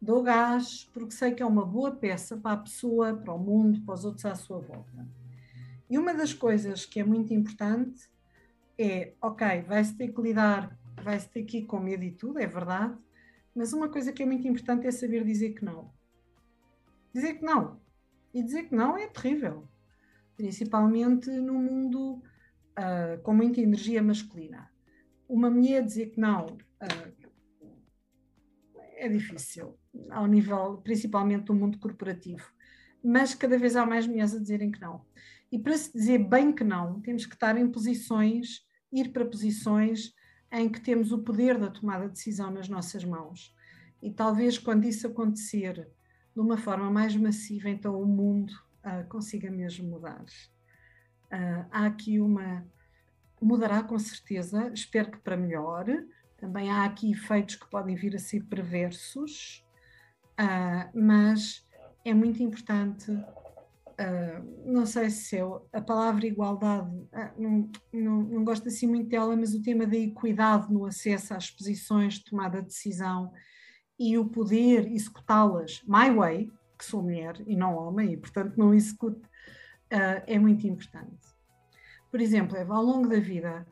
dou 0.00 0.22
gás, 0.22 0.88
porque 0.92 1.10
sei 1.10 1.32
que 1.32 1.42
é 1.42 1.46
uma 1.46 1.64
boa 1.64 1.90
peça 1.90 2.36
para 2.36 2.52
a 2.52 2.56
pessoa, 2.56 3.14
para 3.14 3.34
o 3.34 3.38
mundo, 3.38 3.82
para 3.82 3.94
os 3.94 4.04
outros 4.04 4.24
à 4.24 4.34
sua 4.36 4.60
volta. 4.60 5.06
E 5.90 5.98
uma 5.98 6.14
das 6.14 6.32
coisas 6.32 6.86
que 6.86 7.00
é 7.00 7.04
muito 7.04 7.34
importante 7.34 8.08
é, 8.78 9.14
ok, 9.20 9.62
vai-se 9.62 9.96
ter 9.96 10.12
que 10.12 10.20
lidar, 10.20 10.78
vai-se 11.02 11.28
ter 11.28 11.44
que 11.44 11.58
ir 11.58 11.66
com 11.66 11.80
medo 11.80 12.04
e 12.04 12.12
tudo, 12.12 12.38
é 12.38 12.46
verdade, 12.46 12.96
mas 13.54 13.72
uma 13.72 13.88
coisa 13.88 14.12
que 14.12 14.22
é 14.22 14.26
muito 14.26 14.46
importante 14.46 14.86
é 14.86 14.90
saber 14.90 15.24
dizer 15.24 15.54
que 15.54 15.64
não. 15.64 15.90
Dizer 17.14 17.34
que 17.34 17.44
não. 17.44 17.80
E 18.34 18.42
dizer 18.42 18.64
que 18.64 18.74
não 18.74 18.98
é 18.98 19.06
terrível. 19.06 19.66
Principalmente 20.36 21.30
no 21.30 21.54
mundo 21.54 22.22
uh, 22.78 23.22
com 23.22 23.32
muita 23.32 23.60
energia 23.60 24.02
masculina. 24.02 24.70
Uma 25.26 25.50
mulher 25.50 25.82
dizer 25.82 26.10
que 26.10 26.20
não 26.20 26.44
uh, 26.46 27.26
é 28.96 29.08
difícil, 29.08 29.78
ao 30.10 30.26
nível 30.26 30.78
principalmente 30.78 31.44
do 31.44 31.54
mundo 31.54 31.78
corporativo, 31.78 32.50
mas 33.02 33.34
cada 33.34 33.58
vez 33.58 33.76
há 33.76 33.86
mais 33.86 34.06
mulheres 34.06 34.34
a 34.34 34.38
dizerem 34.38 34.70
que 34.70 34.80
não. 34.80 35.04
E 35.50 35.58
para 35.58 35.76
se 35.76 35.92
dizer 35.92 36.18
bem 36.18 36.52
que 36.52 36.64
não, 36.64 37.00
temos 37.00 37.24
que 37.24 37.34
estar 37.34 37.56
em 37.56 37.70
posições, 37.70 38.65
ir 38.92 39.12
para 39.12 39.24
posições 39.24 40.14
em 40.50 40.68
que 40.68 40.80
temos 40.80 41.12
o 41.12 41.18
poder 41.18 41.58
da 41.58 41.70
tomada 41.70 42.06
de 42.06 42.12
decisão 42.12 42.50
nas 42.50 42.68
nossas 42.68 43.04
mãos. 43.04 43.54
E 44.02 44.10
talvez 44.10 44.58
quando 44.58 44.84
isso 44.84 45.06
acontecer 45.06 45.88
de 46.34 46.40
uma 46.40 46.56
forma 46.56 46.90
mais 46.90 47.16
massiva, 47.16 47.68
então 47.68 48.00
o 48.00 48.06
mundo 48.06 48.52
uh, 48.84 49.06
consiga 49.08 49.50
mesmo 49.50 49.88
mudar. 49.88 50.24
Uh, 51.32 51.66
há 51.70 51.86
aqui 51.86 52.20
uma. 52.20 52.66
Mudará 53.40 53.82
com 53.82 53.98
certeza, 53.98 54.70
espero 54.72 55.10
que 55.10 55.18
para 55.18 55.36
melhor. 55.36 55.86
Também 56.36 56.70
há 56.70 56.84
aqui 56.84 57.12
efeitos 57.12 57.56
que 57.56 57.68
podem 57.68 57.94
vir 57.94 58.14
a 58.14 58.18
ser 58.18 58.44
perversos, 58.44 59.64
uh, 60.38 60.98
mas 60.98 61.66
é 62.04 62.12
muito 62.14 62.42
importante. 62.42 63.10
Não 64.64 64.84
sei 64.84 65.08
se 65.10 65.36
eu, 65.36 65.66
a 65.72 65.80
palavra 65.80 66.26
igualdade, 66.26 66.90
não, 67.38 67.70
não, 67.92 68.22
não 68.22 68.44
gosto 68.44 68.68
assim 68.68 68.86
muito 68.86 69.08
dela, 69.08 69.34
mas 69.34 69.54
o 69.54 69.62
tema 69.62 69.86
da 69.86 69.96
equidade 69.96 70.72
no 70.72 70.84
acesso 70.84 71.32
às 71.32 71.50
posições 71.50 72.14
de 72.14 72.24
tomada 72.24 72.60
de 72.60 72.68
decisão 72.68 73.32
e 73.98 74.18
o 74.18 74.26
poder 74.26 74.86
executá-las 74.86 75.82
my 75.86 76.14
way, 76.14 76.52
que 76.78 76.84
sou 76.84 77.02
mulher 77.02 77.42
e 77.46 77.56
não 77.56 77.74
homem, 77.76 78.12
e 78.12 78.16
portanto 78.16 78.56
não 78.56 78.74
executo, 78.74 79.26
uh, 79.92 80.22
é 80.26 80.38
muito 80.38 80.66
importante. 80.66 81.26
Por 82.10 82.20
exemplo, 82.20 82.56
ao 82.72 82.82
longo 82.82 83.08
da 83.08 83.18
vida, 83.18 83.66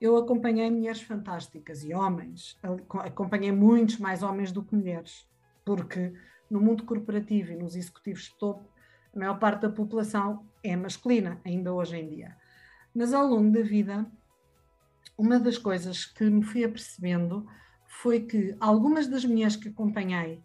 eu 0.00 0.16
acompanhei 0.16 0.70
mulheres 0.70 1.02
fantásticas 1.02 1.84
e 1.84 1.94
homens, 1.94 2.58
acompanhei 3.04 3.52
muitos 3.52 3.98
mais 3.98 4.22
homens 4.22 4.52
do 4.52 4.64
que 4.64 4.74
mulheres, 4.74 5.28
porque 5.64 6.12
no 6.50 6.60
mundo 6.60 6.84
corporativo 6.84 7.52
e 7.52 7.56
nos 7.56 7.76
executivos 7.76 8.24
de 8.24 8.38
topo, 8.38 8.68
a 9.14 9.18
maior 9.18 9.38
parte 9.38 9.62
da 9.62 9.70
população 9.70 10.46
é 10.62 10.76
masculina, 10.76 11.40
ainda 11.44 11.72
hoje 11.72 11.96
em 11.96 12.08
dia. 12.08 12.36
Mas 12.94 13.12
ao 13.12 13.26
longo 13.26 13.50
da 13.50 13.62
vida, 13.62 14.06
uma 15.16 15.38
das 15.38 15.58
coisas 15.58 16.04
que 16.04 16.24
me 16.24 16.42
fui 16.42 16.64
apercebendo 16.64 17.46
foi 17.86 18.20
que 18.20 18.56
algumas 18.60 19.08
das 19.08 19.24
mulheres 19.24 19.56
que 19.56 19.68
acompanhei, 19.68 20.42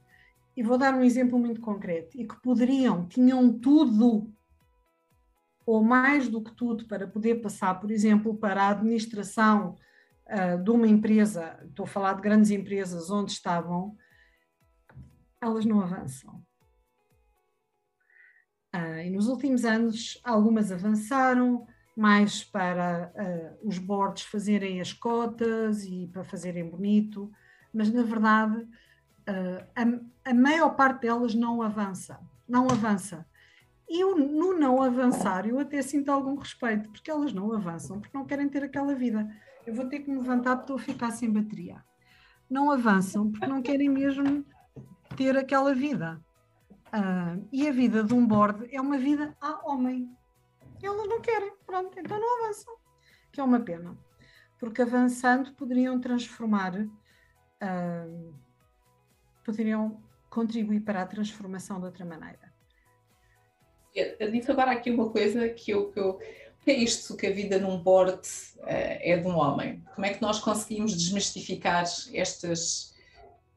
e 0.56 0.64
vou 0.64 0.78
dar 0.78 0.94
um 0.94 1.04
exemplo 1.04 1.38
muito 1.38 1.62
concreto, 1.62 2.18
e 2.20 2.28
que 2.28 2.42
poderiam, 2.42 3.08
tinham 3.08 3.58
tudo, 3.60 4.32
ou 5.66 5.84
mais 5.84 6.28
do 6.28 6.44
que 6.44 6.52
tudo, 6.52 6.86
para 6.86 7.08
poder 7.08 7.42
passar, 7.42 7.80
por 7.80 7.92
exemplo, 7.92 8.36
para 8.36 8.64
a 8.64 8.70
administração 8.70 9.78
uh, 10.28 10.62
de 10.62 10.70
uma 10.70 10.88
empresa, 10.88 11.60
estou 11.66 11.86
a 11.86 11.88
falar 11.88 12.14
de 12.14 12.22
grandes 12.22 12.52
empresas 12.52 13.10
onde 13.10 13.32
estavam, 13.32 13.98
elas 15.42 15.66
não 15.66 15.82
avançam. 15.82 16.44
Uh, 18.74 19.02
e 19.06 19.10
nos 19.10 19.28
últimos 19.28 19.66
anos, 19.66 20.20
algumas 20.24 20.72
avançaram, 20.72 21.68
mais 21.96 22.44
para 22.44 23.12
uh, 23.16 23.68
os 23.68 23.78
boards 23.78 24.24
fazerem 24.24 24.82
as 24.82 24.92
cotas 24.92 25.84
e 25.84 26.10
para 26.12 26.24
fazerem 26.24 26.68
bonito, 26.68 27.32
mas 27.72 27.92
na 27.92 28.02
verdade 28.02 28.58
uh, 28.58 29.66
a, 29.76 30.30
a, 30.32 30.34
maior 30.34 30.72
parte 30.72 31.02
delas 31.02 31.36
não 31.36 31.62
avança, 31.62 32.20
não 32.48 32.68
avança. 32.68 33.26
E 33.88 34.04
no 34.04 34.58
não 34.58 34.82
avançar, 34.82 35.46
eu 35.48 35.60
até 35.60 35.82
sinto 35.82 36.10
algum 36.10 36.36
respeito, 36.36 36.90
porque 36.90 37.12
elas 37.12 37.32
não 37.32 37.54
avançam, 37.54 38.00
porque 38.00 38.18
não 38.18 38.26
querem 38.26 38.50
ter 38.50 38.64
aquela 38.64 38.96
vida. 38.96 39.30
Eu 39.68 39.76
vou 39.76 39.86
ter 39.86 40.00
que 40.00 40.10
me 40.10 40.18
levantar 40.18 40.56
porque 40.56 40.74
estou 40.74 40.78
a 40.78 40.80
ficar 40.80 41.12
sem 41.12 41.32
bateria. 41.32 41.84
Não 42.50 42.72
avançam 42.72 43.30
porque 43.30 43.46
não 43.46 43.62
querem 43.62 43.90
mesmo 43.90 44.44
ter 45.16 45.38
aquela 45.38 45.76
vida. 45.76 46.20
Uh, 46.94 47.48
e 47.52 47.68
a 47.68 47.72
vida 47.72 48.04
de 48.04 48.14
um 48.14 48.26
board 48.26 48.68
é 48.72 48.80
uma 48.80 49.00
vida 49.00 49.36
a 49.42 49.68
homem 49.68 50.16
elas 50.86 51.08
não 51.08 51.22
querem, 51.22 51.52
pronto, 51.66 51.98
então 52.00 52.20
não 52.20 52.44
avançam, 52.44 52.76
que 53.32 53.40
é 53.40 53.44
uma 53.44 53.60
pena, 53.60 53.98
porque 54.60 54.82
avançando 54.82 55.54
poderiam 55.54 56.00
transformar, 56.00 56.76
uh, 56.76 58.34
poderiam 59.44 60.02
contribuir 60.30 60.82
para 60.82 61.02
a 61.02 61.06
transformação 61.06 61.80
de 61.80 61.86
outra 61.86 62.06
maneira. 62.06 62.52
Eu 63.96 64.32
disse 64.32 64.50
agora 64.50 64.72
aqui 64.72 64.90
uma 64.90 65.10
coisa 65.12 65.48
que 65.50 65.72
eu, 65.72 65.92
que 65.92 66.00
eu 66.00 66.20
que 66.62 66.72
é 66.72 66.78
isto 66.78 67.18
que 67.18 67.28
a 67.28 67.32
vida 67.32 67.60
num 67.60 67.78
board 67.78 68.22
uh, 68.60 68.64
é 68.66 69.18
de 69.18 69.28
um 69.28 69.36
homem? 69.36 69.84
Como 69.94 70.06
é 70.06 70.14
que 70.14 70.22
nós 70.22 70.40
conseguimos 70.40 70.94
desmistificar 70.94 71.84
estas 72.14 72.96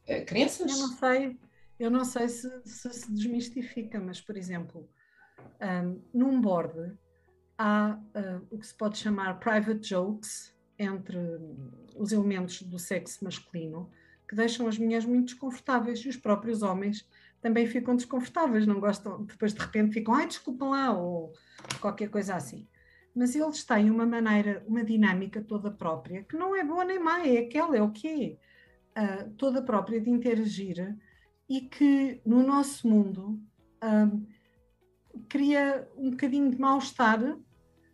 uh, 0.09 0.25
crenças? 0.27 0.73
Eu 0.73 0.79
não 0.79 0.97
sei, 0.97 1.39
eu 1.79 1.91
não 1.91 2.05
sei 2.05 2.29
se 2.29 2.49
se, 2.65 2.93
se 2.93 3.13
desmistifica, 3.13 4.01
mas 4.01 4.21
por 4.21 4.37
exemplo, 4.37 4.89
um, 5.61 6.03
num 6.13 6.41
board 6.41 6.97
há 7.59 7.99
uh, 8.15 8.47
o 8.51 8.59
que 8.59 8.67
se 8.67 8.75
pode 8.75 8.99
chamar 8.99 9.39
private 9.39 9.89
jokes 9.89 10.55
entre 10.79 11.19
os 11.97 12.13
elementos 12.13 12.63
do 12.63 12.79
sexo 12.79 13.25
masculino 13.25 13.91
que 14.29 14.35
deixam 14.35 14.67
as 14.67 14.79
mulheres 14.79 15.07
muito 15.07 15.27
desconfortáveis 15.27 16.01
e 16.01 16.09
os 16.09 16.17
próprios 16.17 16.63
homens 16.63 17.09
também 17.41 17.67
ficam 17.67 17.95
desconfortáveis, 17.95 18.67
não 18.67 18.81
gostam, 18.81 19.25
depois 19.25 19.55
de 19.55 19.61
repente 19.61 19.93
ficam, 19.93 20.15
ai, 20.15 20.27
desculpa 20.27 20.65
lá, 20.65 20.93
ou 20.93 21.33
qualquer 21.81 22.09
coisa 22.09 22.35
assim. 22.35 22.67
Mas 23.15 23.37
eles 23.37 23.65
têm 23.65 23.91
uma 23.91 24.05
maneira, 24.05 24.65
uma 24.67 24.83
dinâmica 24.83 25.41
toda 25.41 25.71
própria, 25.71 26.25
que 26.25 26.37
não 26.37 26.57
é 26.57 26.65
boa 26.65 26.85
nem 26.85 26.99
má, 26.99 27.25
é 27.27 27.39
aquela, 27.39 27.77
é 27.77 27.83
o 27.83 27.93
que 27.93 28.39
uh, 28.99 29.31
toda 29.37 29.63
própria 29.63 30.01
de 30.01 30.11
interagir 30.11 30.97
e 31.49 31.61
que 31.61 32.21
no 32.25 32.43
nosso 32.43 32.89
mundo 32.89 33.41
uh, 33.83 34.27
cria 35.29 35.89
um 35.97 36.11
bocadinho 36.11 36.51
de 36.51 36.59
mal-estar 36.59 37.39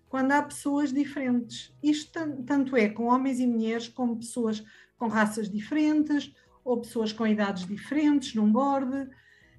quando 0.08 0.32
há 0.32 0.42
pessoas 0.42 0.92
diferentes. 0.92 1.74
Isto 1.82 2.42
tanto 2.44 2.76
é 2.76 2.88
com 2.88 3.04
homens 3.04 3.40
e 3.40 3.46
mulheres, 3.46 3.88
como 3.88 4.18
pessoas 4.18 4.62
com 4.98 5.08
raças 5.08 5.50
diferentes, 5.50 6.34
ou 6.64 6.80
pessoas 6.80 7.12
com 7.12 7.26
idades 7.26 7.66
diferentes 7.66 8.34
num 8.34 8.50
board. 8.50 9.08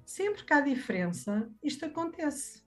Sempre 0.06 0.44
que 0.44 0.52
há 0.52 0.60
diferença, 0.60 1.50
isto 1.62 1.84
acontece. 1.84 2.62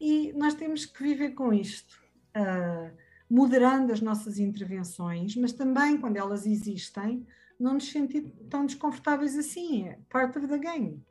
E 0.00 0.32
nós 0.32 0.54
temos 0.54 0.86
que 0.86 1.02
viver 1.02 1.30
com 1.30 1.52
isto, 1.52 1.96
uh, 2.36 2.94
moderando 3.30 3.92
as 3.92 4.00
nossas 4.00 4.38
intervenções, 4.38 5.36
mas 5.36 5.52
também, 5.52 5.96
quando 5.96 6.16
elas 6.16 6.46
existem, 6.46 7.26
não 7.58 7.74
nos 7.74 7.90
sentir 7.90 8.22
tão 8.48 8.66
desconfortáveis 8.66 9.36
assim. 9.36 9.88
É 9.88 9.98
part 10.08 10.36
of 10.38 10.46
the 10.48 10.58
game. 10.58 11.04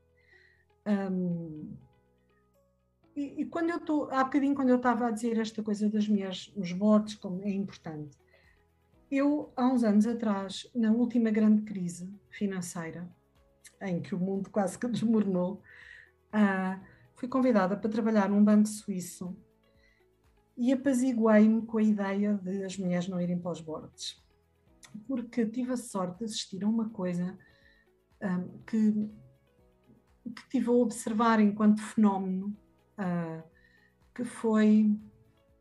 Um, 0.86 1.76
e, 3.16 3.42
e, 3.42 3.46
quando 3.46 3.70
eu 3.70 3.78
estou, 3.78 4.10
há 4.12 4.24
bocadinho, 4.24 4.56
quando 4.56 4.70
eu 4.70 4.78
estava 4.78 5.08
a 5.08 5.12
dizer 5.12 5.38
esta 5.38 5.62
coisa 5.62 5.90
das 5.90 6.08
mulheres, 6.08 6.52
os 6.56 6.72
bots, 6.72 7.16
como 7.16 7.44
é 7.44 7.52
importante, 7.52 8.18
eu, 9.10 9.54
há 9.56 9.68
uns 9.68 9.84
anos 9.84 10.08
atrás, 10.08 10.68
na 10.74 10.92
última 10.92 11.30
grande 11.30 11.62
crise 11.62 12.12
financeira, 12.32 13.08
em 13.82 14.02
que 14.02 14.16
o 14.16 14.20
mundo 14.20 14.50
quase 14.50 14.80
que 14.80 14.88
desmoronou, 14.88 15.62
uh, 16.34 16.84
fui 17.14 17.28
convidada 17.28 17.78
para 17.78 17.90
trabalhar 17.90 18.30
num 18.30 18.44
banco 18.44 18.68
suíço 18.68 19.38
e 20.58 20.74
apaziguei-me 20.74 21.62
com 21.64 21.78
a 21.78 21.84
ideia 21.84 22.34
de 22.36 22.64
as 22.64 22.78
mulheres 22.78 23.08
não 23.08 23.22
irem 23.22 23.38
para 23.38 23.52
os 23.52 23.62
bordes. 23.62 24.23
Porque 25.08 25.46
tive 25.46 25.74
a 25.74 25.78
sorte 25.78 26.20
de 26.20 26.26
assistir 26.26 26.64
a 26.64 26.68
uma 26.68 26.90
coisa 26.90 27.38
um, 28.22 28.58
que, 28.66 28.92
que 30.34 30.50
tive 30.50 30.70
a 30.70 30.74
observar 30.74 31.40
enquanto 31.40 31.82
fenómeno 31.82 32.56
uh, 32.98 33.44
que 34.14 34.24
foi 34.24 34.96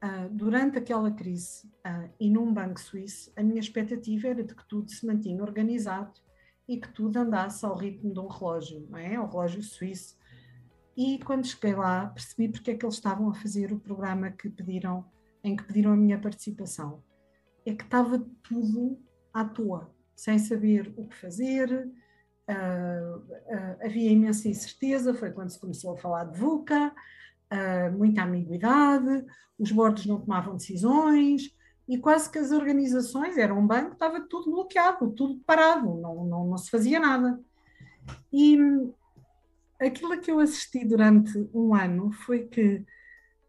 uh, 0.03 0.29
durante 0.31 0.79
aquela 0.79 1.11
crise 1.11 1.67
uh, 1.87 2.11
e 2.21 2.31
num 2.31 2.53
banco 2.53 2.81
suíço, 2.81 3.33
a 3.37 3.43
minha 3.43 3.61
expectativa 3.61 4.29
era 4.29 4.45
de 4.45 4.55
que 4.55 4.69
tudo 4.69 4.91
se 4.91 5.07
mantinha 5.07 5.43
organizado 5.43 6.13
e 6.69 6.81
que 6.81 6.93
tudo 6.93 7.19
andasse 7.19 7.65
ao 7.65 7.77
ritmo 7.77 8.13
de 8.13 8.21
um 8.21 8.29
relógio, 8.29 8.87
não 8.89 8.99
é? 8.99 9.19
O 9.19 9.27
relógio 9.27 9.63
suíço. 9.63 10.17
E 10.97 11.19
quando 11.25 11.47
cheguei 11.47 11.75
lá, 11.75 12.07
percebi 12.07 12.49
porque 12.49 12.71
é 12.71 12.77
que 12.77 12.85
eles 12.85 12.97
estavam 12.97 13.31
a 13.31 13.35
fazer 13.35 13.73
o 13.73 13.81
programa 13.81 14.31
que 14.31 14.49
pediram, 14.49 15.05
em 15.43 15.57
que 15.57 15.65
pediram 15.65 15.93
a 15.93 15.97
minha 15.97 16.21
participação. 16.21 17.03
É 17.65 17.75
que 17.75 17.85
estava 17.85 18.19
tudo 18.43 18.99
à 19.33 19.45
toa, 19.45 19.91
sem 20.15 20.39
saber 20.39 20.93
o 20.97 21.07
que 21.07 21.17
fazer, 21.17 21.91
Uh, 22.49 23.19
uh, 23.19 23.85
havia 23.85 24.11
imensa 24.11 24.49
incerteza, 24.49 25.15
foi 25.15 25.31
quando 25.31 25.51
se 25.51 25.61
começou 25.61 25.93
a 25.93 25.97
falar 25.97 26.25
de 26.25 26.39
VUCA, 26.39 26.93
uh, 27.53 27.97
muita 27.97 28.25
ambiguidade, 28.25 29.25
os 29.59 29.71
bordos 29.71 30.07
não 30.07 30.21
tomavam 30.21 30.57
decisões 30.57 31.55
e 31.89 31.99
quase 31.99 32.31
que 32.31 32.39
as 32.39 32.51
organizações, 32.51 33.39
era 33.39 33.55
um 33.55 33.67
banco, 33.67 33.93
estava 33.93 34.21
tudo 34.21 34.51
bloqueado, 34.51 35.11
tudo 35.13 35.41
parado, 35.47 35.95
não, 35.95 36.25
não, 36.25 36.49
não 36.49 36.59
se 36.59 36.71
fazia 36.71 36.99
nada. 36.99 37.41
E 38.33 38.59
aquilo 39.81 40.19
que 40.21 40.31
eu 40.31 40.41
assisti 40.41 40.85
durante 40.85 41.49
um 41.55 41.75
ano 41.75 42.11
foi 42.11 42.47
que 42.49 42.85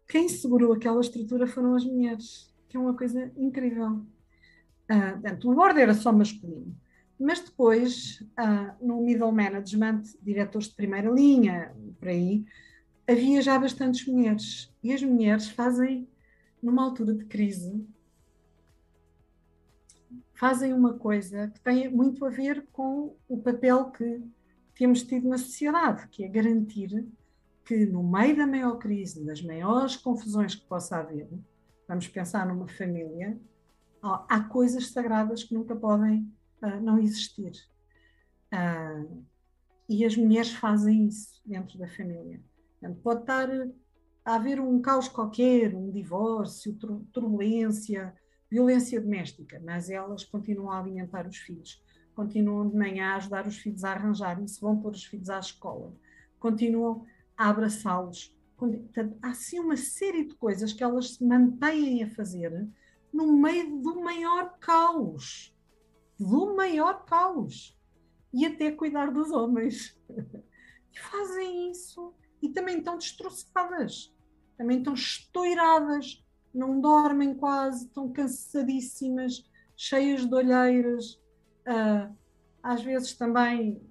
quem 0.08 0.28
segurou 0.28 0.72
aquela 0.72 1.00
estrutura 1.00 1.46
foram 1.46 1.74
as 1.74 1.84
mulheres, 1.84 2.54
que 2.68 2.76
é 2.76 2.80
uma 2.80 2.96
coisa 2.96 3.32
incrível. 3.36 4.04
Uh, 4.90 5.12
portanto, 5.12 5.50
o 5.50 5.54
board 5.54 5.80
era 5.80 5.94
só 5.94 6.12
masculino, 6.12 6.76
mas 7.18 7.40
depois, 7.40 8.20
uh, 8.38 8.86
no 8.86 9.00
middle 9.02 9.32
management, 9.32 10.02
diretores 10.22 10.68
de 10.68 10.74
primeira 10.74 11.10
linha, 11.10 11.74
por 11.98 12.08
aí, 12.08 12.44
havia 13.08 13.40
já 13.40 13.58
bastantes 13.58 14.06
mulheres. 14.06 14.72
E 14.82 14.92
as 14.92 15.02
mulheres 15.02 15.48
fazem, 15.48 16.08
numa 16.62 16.84
altura 16.84 17.14
de 17.14 17.24
crise, 17.24 17.86
fazem 20.34 20.72
uma 20.72 20.94
coisa 20.94 21.48
que 21.48 21.60
tem 21.60 21.88
muito 21.88 22.24
a 22.24 22.30
ver 22.30 22.66
com 22.72 23.16
o 23.28 23.38
papel 23.38 23.90
que 23.90 24.22
temos 24.74 25.02
tido 25.02 25.28
na 25.28 25.38
sociedade, 25.38 26.08
que 26.08 26.24
é 26.24 26.28
garantir 26.28 27.06
que 27.64 27.86
no 27.86 28.02
meio 28.02 28.36
da 28.36 28.46
maior 28.46 28.76
crise, 28.76 29.24
das 29.24 29.40
maiores 29.40 29.96
confusões 29.96 30.54
que 30.54 30.66
possa 30.66 30.98
haver, 30.98 31.28
vamos 31.88 32.08
pensar 32.08 32.46
numa 32.46 32.68
família, 32.68 33.38
há 34.28 34.40
coisas 34.40 34.88
sagradas 34.88 35.44
que 35.44 35.54
nunca 35.54 35.74
podem 35.74 36.30
uh, 36.62 36.80
não 36.82 36.98
existir. 36.98 37.52
Uh, 38.52 39.24
e 39.88 40.04
as 40.04 40.16
mulheres 40.16 40.52
fazem 40.52 41.06
isso 41.06 41.40
dentro 41.44 41.78
da 41.78 41.88
família. 41.88 42.40
Portanto, 42.80 43.00
pode 43.02 43.20
estar 43.20 43.48
a 44.24 44.34
haver 44.34 44.60
um 44.60 44.80
caos 44.80 45.08
qualquer, 45.08 45.74
um 45.74 45.90
divórcio, 45.90 46.76
turbulência, 47.12 48.14
violência 48.50 49.00
doméstica, 49.00 49.60
mas 49.64 49.90
elas 49.90 50.24
continuam 50.24 50.70
a 50.70 50.78
alimentar 50.78 51.26
os 51.26 51.36
filhos, 51.36 51.82
continuam 52.14 52.68
de 52.68 52.76
manhã 52.76 53.08
a 53.08 53.16
ajudar 53.16 53.46
os 53.46 53.58
filhos 53.58 53.84
a 53.84 53.92
arranjarem-se, 53.92 54.60
vão 54.60 54.80
pôr 54.80 54.92
os 54.92 55.04
filhos 55.04 55.28
à 55.28 55.38
escola, 55.38 55.94
continuam 56.38 57.04
a 57.36 57.48
abraçá-los. 57.50 58.34
Há 59.20 59.34
sim 59.34 59.58
uma 59.58 59.76
série 59.76 60.24
de 60.24 60.34
coisas 60.36 60.72
que 60.72 60.82
elas 60.82 61.16
se 61.16 61.24
mantêm 61.24 62.02
a 62.02 62.10
fazer 62.10 62.66
no 63.14 63.32
meio 63.32 63.80
do 63.80 64.00
maior 64.00 64.58
caos. 64.58 65.56
Do 66.18 66.56
maior 66.56 67.04
caos. 67.04 67.78
E 68.32 68.44
até 68.44 68.72
cuidar 68.72 69.12
dos 69.12 69.30
homens. 69.30 69.96
E 70.96 71.00
fazem 71.00 71.72
isso. 71.72 72.14
E 72.40 72.50
também 72.50 72.78
estão 72.78 72.96
destroçadas. 72.96 74.14
Também 74.56 74.78
estão 74.78 74.94
estouradas. 74.94 76.24
Não 76.54 76.80
dormem 76.80 77.34
quase. 77.34 77.86
Estão 77.86 78.12
cansadíssimas. 78.12 79.44
Cheias 79.76 80.24
de 80.24 80.32
olheiras. 80.32 81.14
Uh, 81.66 82.16
às 82.62 82.80
vezes 82.80 83.12
também, 83.14 83.82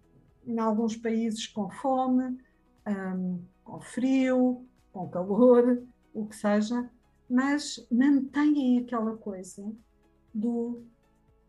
em 0.48 0.58
alguns 0.60 0.96
países, 0.96 1.46
com 1.46 1.70
fome. 1.70 2.40
Um, 2.88 3.44
com 3.66 3.82
frio, 3.82 4.66
com 4.94 5.10
calor, 5.10 5.84
o 6.14 6.26
que 6.26 6.36
seja, 6.38 6.90
mas 7.34 7.84
mantêm 7.92 8.78
aquela 8.78 9.18
coisa 9.18 9.76
do 10.32 10.86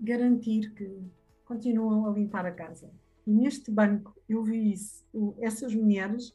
garantir 0.00 0.72
que 0.72 0.98
continuam 1.44 2.06
a 2.06 2.10
limpar 2.10 2.46
a 2.46 2.50
casa. 2.50 2.90
E 3.26 3.30
neste 3.30 3.70
banco 3.70 4.16
eu 4.26 4.42
vi 4.42 4.72
isso, 4.72 5.04
essas 5.40 5.74
mulheres 5.74 6.34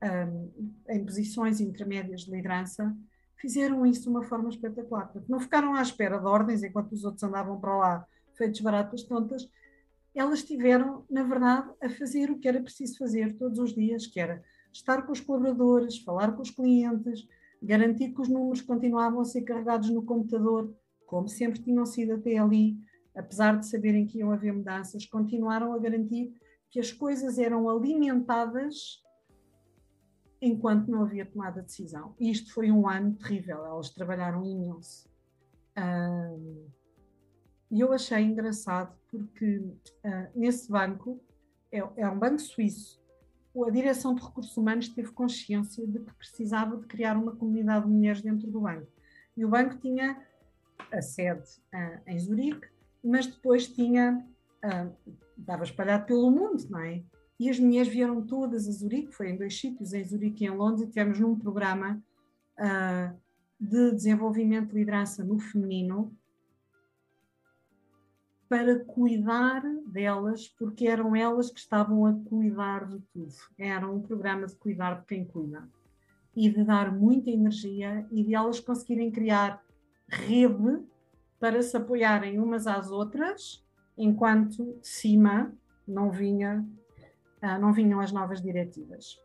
um, 0.00 0.70
em 0.88 1.04
posições 1.04 1.60
intermédias 1.60 2.20
de 2.20 2.30
liderança 2.30 2.96
fizeram 3.36 3.84
isso 3.84 4.02
de 4.02 4.10
uma 4.10 4.22
forma 4.22 4.48
espetacular. 4.48 5.08
Porque 5.08 5.30
não 5.30 5.40
ficaram 5.40 5.74
à 5.74 5.82
espera 5.82 6.16
de 6.16 6.26
ordens 6.26 6.62
enquanto 6.62 6.92
os 6.92 7.04
outros 7.04 7.24
andavam 7.24 7.58
para 7.58 7.76
lá 7.76 8.06
feitos 8.38 8.60
baratas 8.60 9.02
tontas. 9.02 9.50
Elas 10.14 10.44
tiveram, 10.44 11.04
na 11.10 11.24
verdade, 11.24 11.68
a 11.82 11.88
fazer 11.88 12.30
o 12.30 12.38
que 12.38 12.46
era 12.46 12.62
preciso 12.62 12.96
fazer 12.96 13.34
todos 13.34 13.58
os 13.58 13.74
dias, 13.74 14.06
que 14.06 14.20
era 14.20 14.40
estar 14.72 15.02
com 15.02 15.10
os 15.10 15.20
colaboradores, 15.20 15.98
falar 15.98 16.30
com 16.30 16.42
os 16.42 16.52
clientes, 16.52 17.26
garantir 17.64 18.12
que 18.12 18.20
os 18.20 18.28
números 18.28 18.60
continuavam 18.60 19.20
a 19.20 19.24
ser 19.24 19.42
carregados 19.42 19.90
no 19.90 20.04
computador, 20.04 20.74
como 21.06 21.28
sempre 21.28 21.62
tinham 21.62 21.86
sido 21.86 22.14
até 22.14 22.36
ali, 22.36 22.76
apesar 23.14 23.58
de 23.58 23.66
saberem 23.66 24.06
que 24.06 24.18
iam 24.18 24.32
haver 24.32 24.52
mudanças, 24.52 25.06
continuaram 25.06 25.72
a 25.72 25.78
garantir 25.78 26.34
que 26.70 26.80
as 26.80 26.92
coisas 26.92 27.38
eram 27.38 27.68
alimentadas 27.68 29.02
enquanto 30.40 30.90
não 30.90 31.02
havia 31.02 31.24
tomada 31.24 31.60
de 31.60 31.68
decisão. 31.68 32.14
E 32.18 32.30
isto 32.30 32.52
foi 32.52 32.70
um 32.70 32.88
ano 32.88 33.14
terrível, 33.14 33.64
elas 33.64 33.90
trabalharam 33.90 34.44
imenso. 34.44 35.08
E 37.70 37.80
eu 37.80 37.92
achei 37.92 38.22
engraçado 38.22 38.96
porque 39.10 39.58
uh, 39.58 40.30
nesse 40.34 40.70
banco, 40.70 41.20
é, 41.72 41.78
é 41.96 42.08
um 42.08 42.18
banco 42.18 42.40
suíço, 42.40 43.02
a 43.62 43.70
direção 43.70 44.14
de 44.14 44.22
recursos 44.22 44.56
humanos 44.56 44.88
teve 44.88 45.12
consciência 45.12 45.86
de 45.86 46.00
que 46.00 46.12
precisava 46.14 46.76
de 46.76 46.86
criar 46.86 47.16
uma 47.16 47.36
comunidade 47.36 47.86
de 47.86 47.92
mulheres 47.92 48.20
dentro 48.20 48.50
do 48.50 48.60
banco. 48.60 48.88
E 49.36 49.44
o 49.44 49.48
banco 49.48 49.76
tinha 49.76 50.20
a 50.90 51.00
sede 51.00 51.44
uh, 51.72 52.00
em 52.06 52.18
Zurique, 52.18 52.66
mas 53.02 53.26
depois 53.26 53.68
tinha, 53.68 54.24
uh, 54.64 55.12
estava 55.38 55.62
espalhado 55.62 56.06
pelo 56.06 56.30
mundo, 56.30 56.64
não 56.68 56.80
é? 56.80 57.02
E 57.38 57.50
as 57.50 57.58
mulheres 57.58 57.88
vieram 57.88 58.22
todas 58.22 58.68
a 58.68 58.72
Zurique, 58.72 59.12
foi 59.12 59.30
em 59.30 59.36
dois 59.36 59.58
sítios, 59.58 59.92
em 59.92 60.04
Zurique 60.04 60.44
e 60.44 60.46
em 60.46 60.50
Londres, 60.50 60.82
e 60.82 60.90
tivemos 60.90 61.20
num 61.20 61.38
programa 61.38 62.02
uh, 62.58 63.16
de 63.60 63.92
desenvolvimento 63.92 64.68
de 64.68 64.74
liderança 64.74 65.24
no 65.24 65.38
feminino, 65.38 66.16
para 68.48 68.84
cuidar 68.84 69.62
delas, 69.86 70.48
porque 70.48 70.86
eram 70.86 71.14
elas 71.16 71.50
que 71.50 71.58
estavam 71.58 72.06
a 72.06 72.12
cuidar 72.12 72.86
de 72.88 73.00
tudo. 73.12 73.34
Era 73.58 73.88
um 73.88 74.00
programa 74.00 74.46
de 74.46 74.54
cuidar 74.56 75.00
de 75.00 75.06
quem 75.06 75.24
cuida 75.24 75.68
e 76.36 76.48
de 76.48 76.64
dar 76.64 76.92
muita 76.92 77.30
energia 77.30 78.06
e 78.10 78.22
de 78.22 78.34
elas 78.34 78.60
conseguirem 78.60 79.10
criar 79.10 79.62
rede 80.08 80.82
para 81.38 81.62
se 81.62 81.76
apoiarem 81.76 82.38
umas 82.38 82.66
às 82.66 82.90
outras, 82.90 83.64
enquanto 83.96 84.78
cima 84.82 85.52
não 85.86 86.10
vinha 86.10 86.66
ah, 87.40 87.58
não 87.58 87.72
vinham 87.72 88.00
as 88.00 88.10
novas 88.10 88.40
diretivas. 88.40 89.20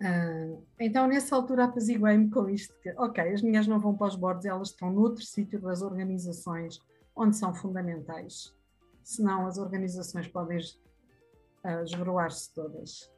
Ah, 0.00 0.54
então, 0.78 1.06
nessa 1.06 1.34
altura, 1.34 1.64
apaziguei-me 1.64 2.28
com 2.28 2.48
isto: 2.48 2.74
que, 2.82 2.90
ok, 2.98 3.32
as 3.32 3.42
minhas 3.42 3.66
não 3.66 3.80
vão 3.80 3.96
para 3.96 4.08
os 4.08 4.16
bordos, 4.16 4.44
elas 4.44 4.68
estão 4.68 4.92
noutro 4.92 5.24
sítio 5.24 5.60
das 5.60 5.80
organizações 5.80 6.80
onde 7.14 7.36
são 7.36 7.54
fundamentais. 7.54 8.54
Senão 9.02 9.46
as 9.46 9.58
organizações 9.58 10.28
podem 10.28 10.58
uh, 10.58 11.82
esboroar-se 11.84 12.52
todas. 12.54 13.10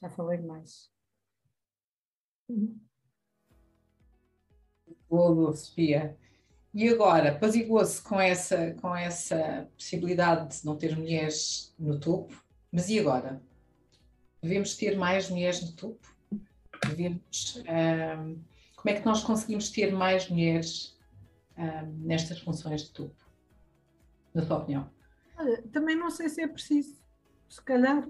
Já 0.00 0.08
falei 0.08 0.38
demais. 0.38 0.90
Boa, 5.08 5.52
Sofia. 5.52 6.16
E 6.72 6.88
agora, 6.88 7.32
apaziguou-se 7.32 8.00
com 8.00 8.20
essa, 8.20 8.74
com 8.74 8.94
essa 8.94 9.68
possibilidade 9.76 10.56
de 10.58 10.64
não 10.64 10.76
ter 10.76 10.96
mulheres 10.96 11.74
no 11.78 11.98
topo, 11.98 12.32
mas 12.70 12.88
e 12.88 12.98
agora? 12.98 13.42
Devemos 14.40 14.76
ter 14.76 14.96
mais 14.96 15.28
mulheres 15.28 15.62
no 15.62 15.72
topo? 15.72 16.16
Devemos, 16.86 17.56
um, 17.58 18.42
como 18.76 18.90
é 18.90 19.00
que 19.00 19.04
nós 19.04 19.22
conseguimos 19.22 19.68
ter 19.70 19.92
mais 19.92 20.28
mulheres 20.28 20.96
um, 21.60 22.06
nestas 22.06 22.40
funções 22.40 22.82
de 22.82 22.92
topo, 22.92 23.14
na 24.34 24.44
tua 24.44 24.58
opinião? 24.58 24.90
Olha, 25.36 25.62
também 25.72 25.96
não 25.96 26.10
sei 26.10 26.28
se 26.28 26.40
é 26.42 26.48
preciso. 26.48 27.00
Se 27.48 27.62
calhar 27.62 28.08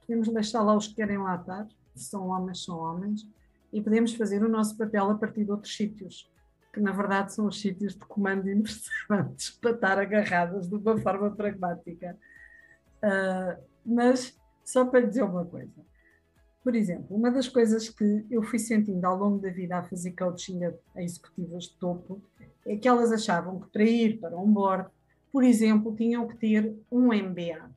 podemos 0.00 0.28
deixar 0.28 0.62
lá 0.62 0.76
os 0.76 0.88
que 0.88 0.94
querem 0.94 1.18
lá 1.18 1.36
estar, 1.36 1.66
se 1.94 2.04
são 2.04 2.28
homens, 2.28 2.64
são 2.64 2.78
homens, 2.78 3.28
e 3.72 3.80
podemos 3.80 4.14
fazer 4.14 4.42
o 4.42 4.48
nosso 4.48 4.76
papel 4.76 5.10
a 5.10 5.14
partir 5.16 5.44
de 5.44 5.50
outros 5.50 5.76
sítios, 5.76 6.30
que 6.72 6.80
na 6.80 6.92
verdade 6.92 7.32
são 7.32 7.46
os 7.46 7.60
sítios 7.60 7.94
de 7.94 8.00
comando 8.06 8.48
interessantes 8.50 9.50
para 9.50 9.72
estar 9.72 9.98
agarradas 9.98 10.68
de 10.68 10.74
uma 10.76 10.98
forma 10.98 11.30
pragmática. 11.30 12.16
Uh, 13.02 13.62
mas 13.84 14.38
só 14.64 14.84
para 14.84 15.00
lhe 15.00 15.06
dizer 15.08 15.22
uma 15.22 15.44
coisa. 15.44 15.84
Por 16.66 16.74
exemplo, 16.74 17.16
uma 17.16 17.30
das 17.30 17.48
coisas 17.48 17.88
que 17.88 18.26
eu 18.28 18.42
fui 18.42 18.58
sentindo 18.58 19.04
ao 19.04 19.16
longo 19.16 19.38
da 19.38 19.50
vida 19.50 19.78
a 19.78 19.84
fazer 19.84 20.10
coaching 20.16 20.64
a 20.96 21.00
executivas 21.00 21.66
de 21.66 21.76
topo 21.78 22.20
é 22.66 22.76
que 22.76 22.88
elas 22.88 23.12
achavam 23.12 23.60
que 23.60 23.68
para 23.68 23.84
ir 23.84 24.18
para 24.18 24.36
um 24.36 24.52
board, 24.52 24.90
por 25.30 25.44
exemplo, 25.44 25.94
tinham 25.94 26.26
que 26.26 26.36
ter 26.36 26.76
um 26.90 27.14
MBA. 27.14 27.70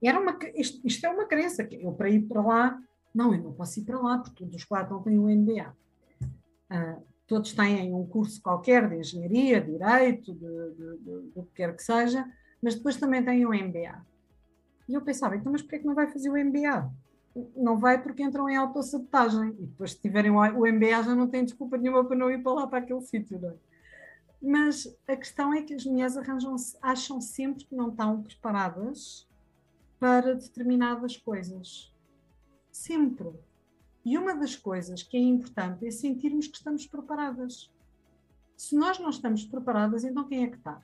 Era 0.00 0.20
uma, 0.20 0.38
isto, 0.54 0.80
isto, 0.86 1.04
é 1.04 1.10
uma 1.10 1.26
crença, 1.26 1.64
que 1.64 1.82
eu 1.82 1.92
para 1.92 2.08
ir 2.08 2.28
para 2.28 2.42
lá, 2.42 2.80
não, 3.12 3.34
eu 3.34 3.42
não 3.42 3.52
posso 3.54 3.80
ir 3.80 3.82
para 3.82 3.98
lá, 3.98 4.18
porque 4.18 4.44
todos 4.44 4.54
os 4.54 4.64
quatro 4.64 4.94
não 4.94 5.02
têm 5.02 5.18
um 5.18 5.28
MBA. 5.28 5.68
Uh, 6.22 6.26
ah, 6.70 6.98
todos 7.26 7.52
têm 7.54 7.92
um 7.92 8.06
curso 8.06 8.40
qualquer 8.40 8.88
de 8.88 8.98
engenharia, 8.98 9.60
direito, 9.60 10.32
do 10.32 11.42
que 11.46 11.54
quer 11.56 11.74
que 11.74 11.82
seja, 11.82 12.24
mas 12.62 12.76
depois 12.76 12.96
também 12.98 13.24
têm 13.24 13.44
um 13.44 13.52
MBA. 13.52 14.00
E 14.90 14.94
eu 14.94 15.02
pensava, 15.02 15.36
então, 15.36 15.52
mas 15.52 15.62
porquê 15.62 15.76
é 15.76 15.78
que 15.78 15.86
não 15.86 15.94
vai 15.94 16.10
fazer 16.10 16.28
o 16.28 16.36
MBA? 16.36 16.92
não 17.56 17.78
vai 17.78 18.02
porque 18.02 18.22
entram 18.22 18.48
em 18.48 18.56
autossabotagem 18.56 19.50
e 19.50 19.66
depois 19.66 19.92
se 19.92 20.00
tiverem 20.00 20.30
o 20.30 20.66
MBA 20.66 21.02
já 21.04 21.14
não 21.14 21.28
têm 21.28 21.44
desculpa 21.44 21.76
nenhuma 21.76 22.04
para 22.04 22.16
não 22.16 22.30
ir 22.30 22.42
para 22.42 22.52
lá, 22.52 22.66
para 22.66 22.78
aquele 22.78 23.00
sítio, 23.02 23.38
é? 23.44 23.54
Mas 24.42 24.86
a 25.06 25.16
questão 25.16 25.52
é 25.52 25.62
que 25.62 25.74
as 25.74 25.84
mulheres 25.84 26.16
arranjam 26.16 26.56
acham 26.80 27.20
sempre 27.20 27.64
que 27.64 27.74
não 27.74 27.90
estão 27.90 28.22
preparadas 28.22 29.28
para 29.98 30.34
determinadas 30.34 31.16
coisas. 31.16 31.94
Sempre. 32.72 33.30
E 34.02 34.16
uma 34.16 34.34
das 34.34 34.56
coisas 34.56 35.02
que 35.02 35.16
é 35.16 35.20
importante 35.20 35.86
é 35.86 35.90
sentirmos 35.90 36.46
que 36.46 36.56
estamos 36.56 36.86
preparadas. 36.86 37.70
Se 38.56 38.74
nós 38.74 38.98
não 38.98 39.10
estamos 39.10 39.44
preparadas, 39.44 40.04
então 40.04 40.26
quem 40.26 40.44
é 40.44 40.48
que 40.48 40.56
está? 40.56 40.82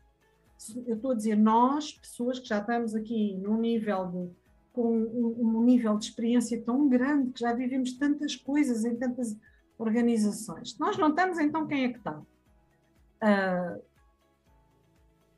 Eu 0.86 0.96
estou 0.96 1.10
a 1.10 1.14
dizer 1.14 1.36
nós, 1.36 1.92
pessoas 1.92 2.38
que 2.38 2.48
já 2.48 2.58
estamos 2.58 2.94
aqui 2.94 3.36
num 3.36 3.60
nível 3.60 4.06
de 4.06 4.46
com 4.76 4.94
um, 4.94 5.58
um, 5.58 5.62
nível 5.62 5.96
de 5.96 6.04
experiência 6.04 6.62
tão 6.62 6.86
grande, 6.86 7.32
que 7.32 7.40
já 7.40 7.54
vivemos 7.54 7.94
tantas 7.94 8.36
coisas 8.36 8.84
em 8.84 8.94
tantas 8.94 9.34
organizações. 9.78 10.78
Nós 10.78 10.98
não 10.98 11.08
estamos, 11.08 11.38
então 11.38 11.66
quem 11.66 11.84
é 11.84 11.88
que 11.88 11.96
está? 11.96 12.18
Uh, 12.18 13.82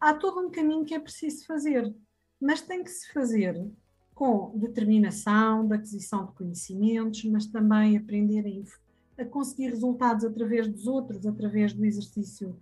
há 0.00 0.12
todo 0.14 0.40
um 0.40 0.50
caminho 0.50 0.84
que 0.84 0.92
é 0.92 0.98
preciso 0.98 1.46
fazer, 1.46 1.94
mas 2.40 2.62
tem 2.62 2.82
que 2.82 2.90
se 2.90 3.12
fazer 3.12 3.64
com 4.12 4.58
determinação, 4.58 5.68
de 5.68 5.74
aquisição 5.76 6.26
de 6.26 6.32
conhecimentos, 6.32 7.22
mas 7.22 7.46
também 7.46 7.96
aprender 7.96 8.66
a, 9.16 9.22
a 9.22 9.24
conseguir 9.24 9.68
resultados 9.68 10.24
através 10.24 10.66
dos 10.66 10.88
outros, 10.88 11.24
através 11.24 11.72
do 11.72 11.84
exercício 11.84 12.60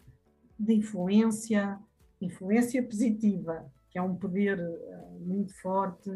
de 0.59 0.75
influência, 0.75 1.79
influência 2.21 2.83
positiva, 2.83 3.71
que 3.91 3.99
é 3.99 4.03
um 4.03 4.17
poder 4.17 4.59
uh, 4.59 5.21
muito 5.21 5.55
forte, 5.61 6.11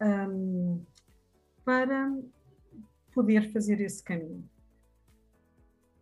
um, 0.00 0.82
para 1.64 2.12
poder 3.14 3.52
fazer 3.52 3.80
esse 3.80 4.02
caminho. 4.02 4.48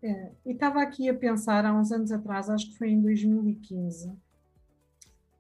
É, 0.03 0.33
e 0.45 0.53
estava 0.53 0.83
aqui 0.83 1.09
a 1.09 1.15
pensar, 1.15 1.65
há 1.65 1.73
uns 1.73 1.93
anos 1.93 2.11
atrás, 2.11 2.51
acho 2.51 2.71
que 2.73 2.79
foi 2.79 2.91
em 2.91 3.01
2015, 3.01 4.13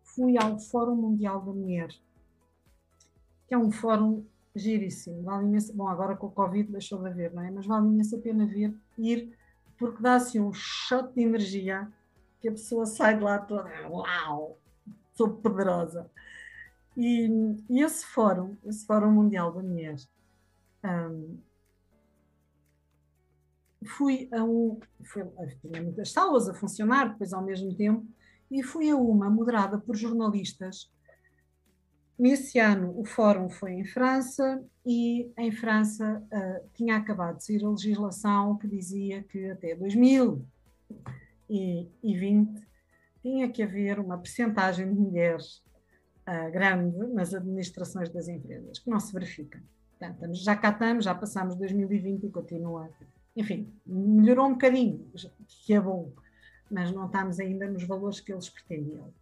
fui 0.03 0.39
ao 0.39 0.59
Fórum 0.59 0.95
Mundial 0.95 1.41
da 1.45 1.53
Mulher, 1.53 1.89
que 3.49 3.55
é 3.55 3.59
um 3.59 3.73
fórum 3.73 4.25
giríssimo. 4.55 5.23
Vale 5.23 5.47
imenso, 5.47 5.75
bom, 5.75 5.89
agora 5.89 6.15
com 6.15 6.29
o 6.29 6.31
Covid 6.31 6.71
deixou 6.71 7.01
de 7.01 7.09
haver, 7.09 7.33
não 7.35 7.43
é? 7.43 7.51
Mas 7.51 7.67
vale 7.67 7.89
imenso 7.89 8.15
a 8.15 8.21
pena 8.21 8.47
ver, 8.47 8.73
ir, 8.97 9.37
porque 9.77 10.01
dá 10.01 10.15
assim 10.15 10.39
um 10.39 10.53
shot 10.53 11.13
de 11.13 11.23
energia 11.23 11.91
que 12.43 12.49
a 12.49 12.53
pessoa 12.53 12.85
sai 12.85 13.17
de 13.17 13.23
lá 13.23 13.39
toda, 13.39 13.71
uau, 13.89 14.59
sou 15.15 15.31
poderosa. 15.31 16.11
E, 16.97 17.29
e 17.71 17.81
esse 17.81 18.05
fórum, 18.05 18.57
esse 18.65 18.85
Fórum 18.85 19.13
Mundial 19.13 19.53
da 19.53 19.63
Mulher, 19.63 19.97
um, 20.85 21.39
fui 23.87 24.29
a 24.33 24.43
um. 24.43 24.79
Tinha 25.61 25.81
muitas 25.81 26.11
salas 26.11 26.49
a 26.49 26.55
funcionar, 26.55 27.13
depois 27.13 27.33
ao 27.33 27.43
mesmo 27.43 27.75
tempo, 27.75 28.05
e 28.51 28.63
fui 28.63 28.91
a 28.91 28.97
uma 28.97 29.31
moderada 29.31 29.79
por 29.79 29.97
jornalistas. 29.97 30.93
Nesse 32.19 32.59
ano, 32.59 32.93
o 32.99 33.05
fórum 33.05 33.49
foi 33.49 33.73
em 33.73 33.85
França 33.85 34.63
e 34.85 35.33
em 35.39 35.51
França 35.51 36.23
uh, 36.23 36.69
tinha 36.75 36.97
acabado 36.97 37.39
de 37.39 37.45
sair 37.45 37.65
a 37.65 37.71
legislação 37.71 38.59
que 38.59 38.69
dizia 38.69 39.23
que 39.25 39.51
até 39.51 39.75
2020 42.03 42.67
tinha 43.23 43.49
que 43.49 43.63
haver 43.63 44.01
uma 44.01 44.19
percentagem 44.19 44.93
de 44.93 44.99
mulheres 44.99 45.63
uh, 46.27 46.51
grande 46.51 47.07
nas 47.09 47.33
administrações 47.35 48.09
das 48.11 48.29
empresas, 48.29 48.79
que 48.79 48.91
não 48.91 48.99
se 48.99 49.13
verifica. 49.13 49.63
Portanto, 49.99 50.35
já 50.35 50.57
cá 50.57 50.71
estamos, 50.71 51.05
já 51.05 51.15
passamos 51.15 51.55
2020 51.55 52.25
e 52.25 52.31
continua 52.31 52.91
enfim, 53.35 53.73
melhorou 53.87 54.47
um 54.47 54.53
bocadinho, 54.53 55.11
que 55.65 55.73
é 55.73 55.81
bom, 55.81 56.13
mas 56.71 56.93
não 56.93 57.07
estamos 57.07 57.41
ainda 57.41 57.67
nos 57.67 57.85
valores 57.85 58.21
que 58.21 58.33
eles 58.33 58.49
pretendiam. 58.49 59.13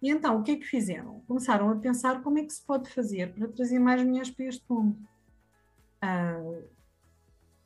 E 0.00 0.10
então, 0.10 0.38
o 0.38 0.42
que 0.42 0.52
é 0.52 0.56
que 0.56 0.64
fizeram? 0.64 1.20
Começaram 1.26 1.70
a 1.70 1.76
pensar 1.76 2.22
como 2.22 2.38
é 2.38 2.44
que 2.44 2.52
se 2.52 2.62
pode 2.62 2.90
fazer 2.90 3.32
para 3.32 3.48
trazer 3.48 3.78
mais 3.78 4.02
mulheres 4.02 4.30
para 4.30 4.46
este 4.46 4.64
mundo. 4.68 4.96
Ah, 6.00 6.40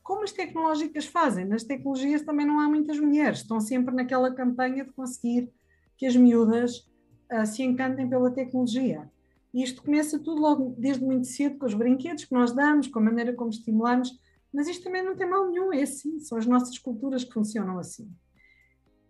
como 0.08 0.24
as 0.24 0.32
tecnológicas 0.32 1.04
fazem? 1.04 1.44
Nas 1.44 1.64
tecnologias 1.64 2.22
também 2.22 2.46
não 2.46 2.58
há 2.58 2.66
muitas 2.66 2.98
mulheres, 2.98 3.40
estão 3.40 3.60
sempre 3.60 3.94
naquela 3.94 4.34
campanha 4.34 4.82
de 4.82 4.90
conseguir 4.92 5.52
que 5.98 6.06
as 6.06 6.16
miúdas 6.16 6.90
ah, 7.28 7.44
se 7.44 7.62
encantem 7.62 8.08
pela 8.08 8.30
tecnologia. 8.30 9.06
E 9.52 9.62
isto 9.62 9.82
começa 9.82 10.18
tudo 10.18 10.40
logo 10.40 10.74
desde 10.78 11.04
muito 11.04 11.26
cedo 11.26 11.58
com 11.58 11.66
os 11.66 11.74
brinquedos 11.74 12.24
que 12.24 12.32
nós 12.32 12.52
damos, 12.52 12.88
com 12.88 13.00
a 13.00 13.02
maneira 13.02 13.34
como 13.34 13.50
estimulamos 13.50 14.18
mas 14.50 14.66
isto 14.66 14.84
também 14.84 15.04
não 15.04 15.14
tem 15.14 15.28
mal 15.28 15.46
nenhum, 15.46 15.72
é 15.74 15.82
assim, 15.82 16.18
são 16.20 16.38
as 16.38 16.46
nossas 16.46 16.78
culturas 16.78 17.22
que 17.22 17.34
funcionam 17.34 17.78
assim. 17.78 18.10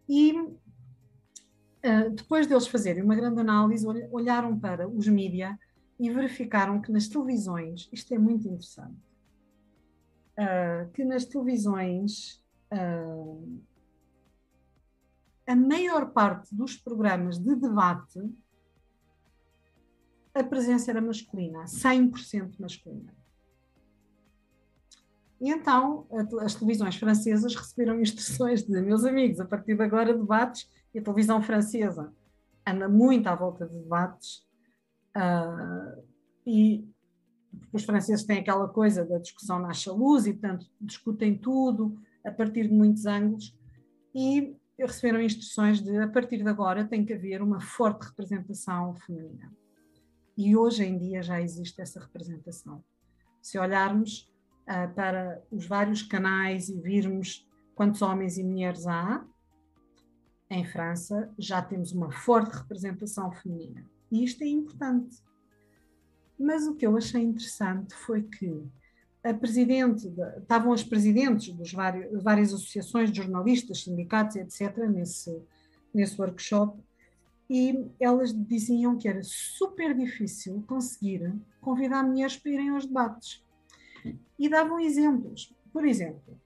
E 0.09 0.33
uh, 0.33 2.11
depois 2.13 2.49
deles 2.49 2.67
fazerem 2.67 3.05
uma 3.05 3.15
grande 3.15 3.41
análise, 3.41 3.87
olharam 4.11 4.59
para 4.59 4.89
os 4.89 5.07
mídias 5.07 5.55
e 5.99 6.11
verificaram 6.11 6.81
que 6.81 6.91
nas 6.91 7.07
televisões, 7.07 7.89
isto 7.93 8.13
é 8.13 8.19
muito 8.19 8.49
interessante, 8.49 8.99
uh, 10.39 10.91
que 10.93 11.05
nas 11.05 11.25
televisões 11.25 12.43
uh, 12.73 13.61
a 15.47 15.57
maior 15.57 16.13
parte 16.13 16.55
dos 16.55 16.77
programas 16.77 17.39
de 17.39 17.55
debate 17.57 18.21
a 20.35 20.45
presença 20.45 20.91
era 20.91 21.01
masculina, 21.01 21.65
100% 21.65 22.61
masculina. 22.61 23.13
E 25.41 25.51
então 25.51 26.07
as 26.41 26.55
televisões 26.55 26.97
francesas 26.97 27.55
receberam 27.55 28.01
instruções 28.01 28.63
de 28.63 28.81
meus 28.81 29.05
amigos, 29.05 29.41
a 29.41 29.45
partir 29.45 29.77
de 29.77 29.83
agora 29.83 30.17
debates, 30.17 30.71
e 30.95 30.99
a 30.99 31.03
televisão 31.03 31.43
francesa 31.43 32.13
anda 32.67 32.89
muito 32.89 33.27
à 33.27 33.35
volta 33.35 33.67
de 33.67 33.75
debates, 33.75 34.47
uh, 35.17 36.03
e 36.47 36.89
os 37.73 37.85
franceses 37.85 38.25
têm 38.25 38.39
aquela 38.39 38.69
coisa 38.69 39.05
da 39.05 39.19
discussão 39.19 39.59
na 39.59 39.73
luz 39.89 40.27
e, 40.27 40.33
portanto, 40.33 40.67
discutem 40.81 41.37
tudo 41.37 41.99
a 42.25 42.31
partir 42.31 42.69
de 42.69 42.75
muitos 42.75 43.07
ângulos, 43.07 43.57
e 44.15 44.57
receberam 44.79 45.21
instruções 45.21 45.81
de, 45.81 45.97
a 45.99 46.09
partir 46.09 46.39
de 46.43 46.49
agora, 46.49 46.85
tem 46.85 47.05
que 47.05 47.13
haver 47.13 47.43
uma 47.43 47.61
forte 47.61 48.07
representação 48.07 48.95
feminina. 48.97 49.53
E 50.37 50.57
hoje 50.57 50.85
em 50.85 50.97
dia 50.99 51.23
já 51.23 51.41
existe 51.41 51.81
essa 51.81 52.01
representação. 52.01 52.83
Se 53.43 53.59
olharmos, 53.59 54.31
uh, 54.69 54.93
para 54.95 55.43
os 55.51 55.67
vários 55.67 56.03
canais 56.03 56.69
e 56.69 56.81
virmos 56.81 57.47
quantos 57.75 58.03
homens 58.03 58.39
e 58.39 58.45
mulheres 58.45 58.87
há, 58.87 59.25
em 60.51 60.65
França 60.65 61.33
já 61.39 61.61
temos 61.61 61.93
uma 61.93 62.11
forte 62.11 62.57
representação 62.57 63.31
feminina. 63.33 63.85
E 64.11 64.25
isto 64.25 64.43
é 64.43 64.47
importante. 64.47 65.17
Mas 66.39 66.67
o 66.67 66.75
que 66.75 66.87
eu 66.87 66.97
achei 66.97 67.23
interessante 67.23 67.95
foi 67.95 68.23
que 68.23 68.63
a 69.25 69.35
presidente, 69.35 70.09
de, 70.09 70.23
estavam 70.39 70.73
as 70.73 70.85
presidentes 70.85 71.53
das 71.55 71.73
várias, 71.73 72.23
várias 72.23 72.55
associações 72.55 73.11
de 73.11 73.19
jornalistas, 73.19 73.83
sindicatos, 73.83 74.37
etc., 74.37 74.77
nesse, 74.89 75.43
nesse 75.93 76.21
workshop, 76.21 76.79
e 77.51 77.87
elas 77.99 78.33
diziam 78.33 78.97
que 78.97 79.09
era 79.09 79.23
super 79.23 79.95
difícil 79.95 80.63
conseguir 80.67 81.35
convidar 81.61 82.03
mulheres 82.03 82.37
para 82.37 82.53
irem 82.53 82.69
aos 82.71 82.87
debates 82.87 83.43
e 84.39 84.49
davam 84.49 84.79
exemplos. 84.79 85.55
Por 85.73 85.87
exemplo, 85.87 86.39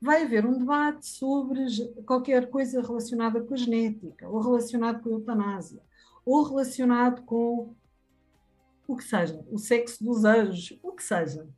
vai 0.00 0.24
haver 0.24 0.46
um 0.46 0.58
debate 0.58 1.06
sobre 1.06 1.60
qualquer 2.06 2.48
coisa 2.48 2.80
relacionada 2.80 3.42
com 3.42 3.54
a 3.54 3.56
genética, 3.56 4.28
ou 4.28 4.40
relacionado 4.40 5.02
com 5.02 5.10
a 5.10 5.12
eutanásia, 5.12 5.82
ou 6.24 6.42
relacionado 6.42 7.22
com 7.22 7.74
o 8.86 8.96
que 8.96 9.04
seja, 9.04 9.44
o 9.50 9.58
sexo 9.58 10.02
dos 10.04 10.24
anjos, 10.24 10.78
o 10.82 10.92
que 10.92 11.02
seja. 11.02 11.48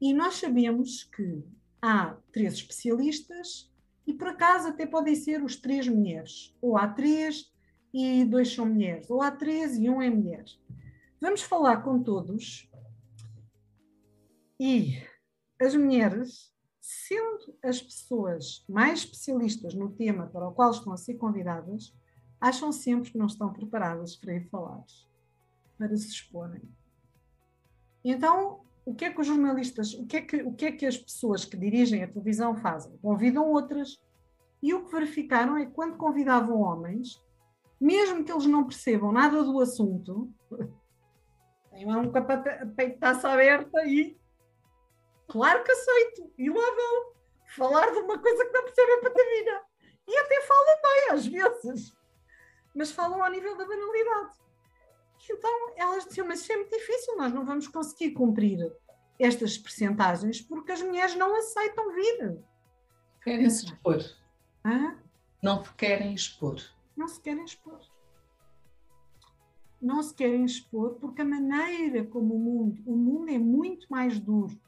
E 0.00 0.14
nós 0.14 0.34
sabemos 0.34 1.04
que 1.04 1.44
há 1.82 2.16
três 2.32 2.54
especialistas 2.54 3.70
e 4.06 4.14
por 4.14 4.28
acaso 4.28 4.68
até 4.68 4.86
podem 4.86 5.14
ser 5.14 5.42
os 5.42 5.56
três 5.56 5.86
mulheres, 5.88 6.56
ou 6.60 6.76
há 6.76 6.88
três 6.88 7.52
e 7.92 8.24
dois 8.24 8.52
são 8.52 8.66
mulheres, 8.66 9.10
ou 9.10 9.20
há 9.22 9.30
três 9.30 9.76
e 9.76 9.88
um 9.88 10.00
é 10.00 10.08
mulher. 10.08 10.44
Vamos 11.20 11.42
falar 11.42 11.82
com 11.82 12.02
todos 12.02 12.70
e 14.58 15.02
as 15.60 15.74
mulheres, 15.74 16.52
sendo 16.80 17.58
as 17.62 17.80
pessoas 17.80 18.64
mais 18.68 19.00
especialistas 19.00 19.74
no 19.74 19.90
tema 19.90 20.26
para 20.26 20.48
o 20.48 20.52
qual 20.52 20.70
estão 20.70 20.92
a 20.92 20.96
ser 20.96 21.14
convidadas, 21.14 21.94
acham 22.40 22.72
sempre 22.72 23.10
que 23.10 23.18
não 23.18 23.26
estão 23.26 23.52
preparadas 23.52 24.16
para 24.16 24.34
ir 24.34 24.48
falar, 24.48 24.84
para 25.80 25.96
se 25.96 26.08
exporem. 26.08 26.60
Então, 28.04 28.60
o 28.84 28.94
que 28.94 29.06
é 29.06 29.10
que 29.10 29.18
os 29.18 29.26
jornalistas, 29.26 29.94
o 29.94 30.06
que 30.06 30.18
é 30.18 30.20
que, 30.20 30.42
o 30.42 30.52
que 30.52 30.66
é 30.66 30.72
que 30.72 30.84
as 30.84 30.98
pessoas 30.98 31.46
que 31.46 31.56
dirigem 31.56 32.04
a 32.04 32.08
televisão 32.08 32.54
fazem? 32.54 32.98
Convidam 32.98 33.50
outras. 33.50 33.98
E 34.62 34.74
o 34.74 34.84
que 34.84 34.92
verificaram 34.92 35.56
é 35.56 35.64
que 35.64 35.72
quando 35.72 35.96
convidavam 35.96 36.60
homens, 36.60 37.18
mesmo 37.80 38.22
que 38.22 38.30
eles 38.30 38.44
não 38.44 38.66
percebam 38.66 39.10
nada 39.10 39.42
do 39.42 39.58
assunto, 39.58 40.30
têm 41.70 41.86
lá 41.86 41.96
um 41.98 42.12
peitaço 42.74 43.26
aberta 43.26 43.86
e 43.86 44.20
Claro 45.30 45.62
que 45.62 45.70
aceito. 45.70 46.32
E 46.36 46.50
lá 46.50 46.74
vão 46.74 47.12
falar 47.56 47.88
de 47.92 47.98
uma 48.00 48.18
coisa 48.18 48.44
que 48.44 48.52
não 48.52 48.64
percebem 48.64 49.00
patavina. 49.00 49.62
E 50.08 50.18
até 50.18 50.40
falam 50.42 50.82
bem, 50.82 51.10
às 51.12 51.26
vezes. 51.26 51.96
Mas 52.74 52.90
falam 52.90 53.22
ao 53.22 53.30
nível 53.30 53.56
da 53.56 53.64
banalidade. 53.64 54.40
Então 55.28 55.72
elas 55.76 56.04
diziam, 56.06 56.26
mas 56.26 56.40
isso 56.40 56.52
é 56.52 56.56
muito 56.56 56.76
difícil, 56.76 57.16
nós 57.16 57.32
não 57.32 57.44
vamos 57.44 57.68
conseguir 57.68 58.12
cumprir 58.12 58.58
estas 59.18 59.58
percentagens 59.58 60.40
porque 60.40 60.72
as 60.72 60.82
mulheres 60.82 61.14
não 61.16 61.36
aceitam 61.36 61.92
vir. 61.94 62.38
Querem 63.22 63.50
se 63.50 63.66
expor. 63.66 63.98
Hã? 64.64 64.96
Não 65.42 65.62
querem 65.62 66.14
expor. 66.14 66.58
Não 66.96 67.06
se 67.06 67.20
querem 67.20 67.44
expor. 67.44 67.80
Não 69.80 70.02
se 70.02 70.14
querem 70.14 70.44
expor 70.44 70.94
porque 70.94 71.22
a 71.22 71.24
maneira 71.24 72.04
como 72.04 72.34
o 72.34 72.38
mundo, 72.38 72.82
o 72.86 72.96
mundo 72.96 73.30
é 73.30 73.38
muito 73.38 73.86
mais 73.90 74.18
duro 74.18 74.58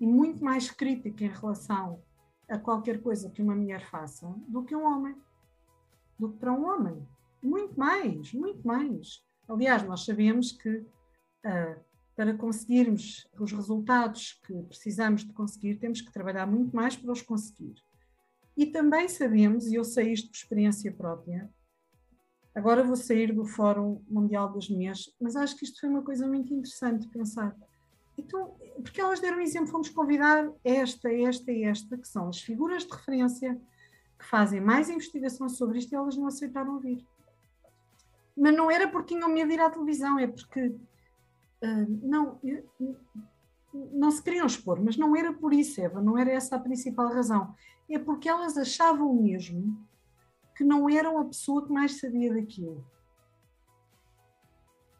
e 0.00 0.06
muito 0.06 0.44
mais 0.44 0.70
crítica 0.70 1.24
em 1.24 1.28
relação 1.28 2.02
a 2.48 2.58
qualquer 2.58 3.02
coisa 3.02 3.30
que 3.30 3.42
uma 3.42 3.54
mulher 3.54 3.84
faça 3.88 4.26
do 4.48 4.64
que 4.64 4.74
um 4.74 4.84
homem. 4.84 5.16
Do 6.18 6.30
que 6.30 6.38
para 6.38 6.52
um 6.52 6.66
homem. 6.66 7.06
muito 7.42 7.78
mais, 7.78 8.32
muito 8.32 8.66
mais. 8.66 9.24
Aliás, 9.48 9.82
nós 9.82 10.04
sabemos 10.04 10.52
que 10.52 10.68
uh, 10.78 11.80
para 12.14 12.34
conseguirmos 12.34 13.28
os 13.38 13.52
resultados 13.52 14.40
que 14.44 14.52
precisamos 14.64 15.24
de 15.24 15.32
conseguir, 15.32 15.76
temos 15.76 16.00
que 16.00 16.12
trabalhar 16.12 16.46
muito 16.46 16.74
mais 16.74 16.96
para 16.96 17.12
os 17.12 17.22
conseguir. 17.22 17.76
E 18.56 18.66
também 18.66 19.08
sabemos, 19.08 19.68
e 19.68 19.76
eu 19.76 19.84
sei 19.84 20.12
isto 20.12 20.28
por 20.28 20.36
experiência 20.36 20.92
própria, 20.92 21.48
agora 22.52 22.82
vou 22.82 22.96
sair 22.96 23.32
do 23.32 23.44
Fórum 23.44 24.02
Mundial 24.10 24.52
das 24.52 24.68
Mulheres, 24.68 25.14
mas 25.20 25.36
acho 25.36 25.56
que 25.56 25.64
isto 25.64 25.80
foi 25.80 25.88
uma 25.88 26.02
coisa 26.02 26.26
muito 26.26 26.52
interessante 26.52 27.02
de 27.02 27.08
pensar. 27.08 27.56
Então, 28.18 28.56
porque 28.82 29.00
elas 29.00 29.20
deram 29.20 29.38
um 29.38 29.42
exemplo, 29.42 29.68
fomos 29.68 29.88
convidar 29.88 30.50
esta, 30.64 31.08
esta 31.12 31.52
e 31.52 31.62
esta, 31.62 31.96
que 31.96 32.08
são 32.08 32.28
as 32.28 32.40
figuras 32.40 32.84
de 32.84 32.90
referência 32.90 33.56
que 34.18 34.24
fazem 34.24 34.60
mais 34.60 34.90
investigação 34.90 35.48
sobre 35.48 35.78
isto 35.78 35.92
e 35.92 35.94
elas 35.94 36.16
não 36.16 36.26
aceitaram 36.26 36.80
vir. 36.80 37.06
Mas 38.38 38.54
não 38.54 38.70
era 38.70 38.88
porque 38.88 39.14
tinham 39.14 39.28
medo 39.28 39.48
de 39.48 39.54
ir 39.54 39.60
à 39.60 39.68
televisão, 39.68 40.18
é 40.18 40.26
porque 40.26 40.68
uh, 40.68 41.98
não, 42.02 42.40
não 43.72 44.10
se 44.10 44.22
queriam 44.22 44.46
expor, 44.46 44.80
mas 44.80 44.96
não 44.96 45.16
era 45.16 45.32
por 45.32 45.52
isso, 45.52 45.80
Eva, 45.80 46.00
não 46.00 46.16
era 46.16 46.30
essa 46.30 46.56
a 46.56 46.60
principal 46.60 47.08
razão. 47.08 47.54
É 47.90 47.98
porque 47.98 48.28
elas 48.28 48.56
achavam 48.56 49.12
mesmo 49.14 49.76
que 50.54 50.62
não 50.62 50.88
eram 50.88 51.18
a 51.18 51.24
pessoa 51.24 51.64
que 51.66 51.72
mais 51.72 51.98
sabia 51.98 52.32
daquilo. 52.32 52.84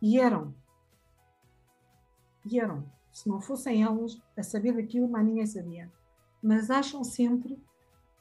E 0.01 0.18
eram. 0.18 0.55
E 2.45 2.59
eram. 2.59 2.91
Se 3.12 3.28
não 3.28 3.41
fossem 3.41 3.82
elas 3.82 4.20
a 4.36 4.43
saber 4.43 4.72
daquilo, 4.74 5.09
mais 5.09 5.26
ninguém 5.26 5.47
sabia. 5.47 5.93
Mas 6.43 6.70
acham 6.70 7.03
sempre 7.03 7.61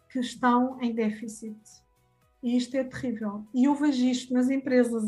que 0.09 0.19
estão 0.19 0.81
em 0.81 0.93
déficit. 0.93 1.59
E 2.41 2.55
isto 2.55 2.75
é 2.75 2.83
terrível. 2.83 3.45
E 3.53 3.65
eu 3.65 3.75
vejo 3.75 4.05
isto 4.05 4.33
nas 4.33 4.49
empresas, 4.49 5.03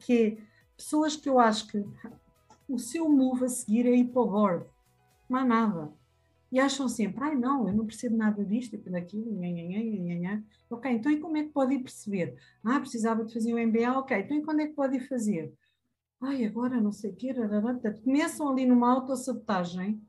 que 0.00 0.12
é 0.12 0.38
pessoas 0.76 1.16
que 1.16 1.28
eu 1.28 1.38
acho 1.38 1.68
que 1.68 1.84
o 2.68 2.78
seu 2.78 3.08
move 3.08 3.44
a 3.44 3.48
seguir 3.48 3.86
é 3.86 3.96
ir 3.96 4.06
para 4.06 4.22
o 4.22 4.30
board. 4.30 4.66
Nada. 5.28 5.90
E 6.50 6.60
acham 6.60 6.88
sempre, 6.88 7.24
ai 7.24 7.34
não, 7.34 7.66
eu 7.66 7.74
não 7.74 7.84
percebo 7.84 8.16
nada 8.16 8.44
disto 8.44 8.74
e 8.76 8.78
daquilo, 8.78 9.32
nhanhanhã, 9.32 10.44
Ok, 10.70 10.90
então 10.90 11.10
e 11.10 11.18
como 11.18 11.36
é 11.36 11.42
que 11.42 11.50
pode 11.50 11.74
ir 11.74 11.80
perceber? 11.80 12.36
Ah, 12.64 12.78
precisava 12.78 13.24
de 13.24 13.32
fazer 13.32 13.52
um 13.52 13.58
MBA, 13.58 13.98
ok, 13.98 14.16
então 14.16 14.36
e 14.36 14.42
quando 14.42 14.60
é 14.60 14.68
que 14.68 14.74
pode 14.74 14.96
ir 14.96 15.08
fazer? 15.08 15.52
Ai, 16.20 16.44
agora 16.44 16.80
não 16.80 16.92
sei 16.92 17.10
o 17.10 17.16
quê, 17.16 17.34
começam 18.02 18.48
ali 18.48 18.64
numa 18.64 18.90
autossabotagem 18.92 20.00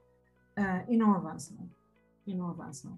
uh, 0.57 0.91
e 0.91 0.95
não 0.95 1.13
avançam. 1.13 1.57
E 2.25 2.35
não 2.35 2.49
avançam. 2.49 2.97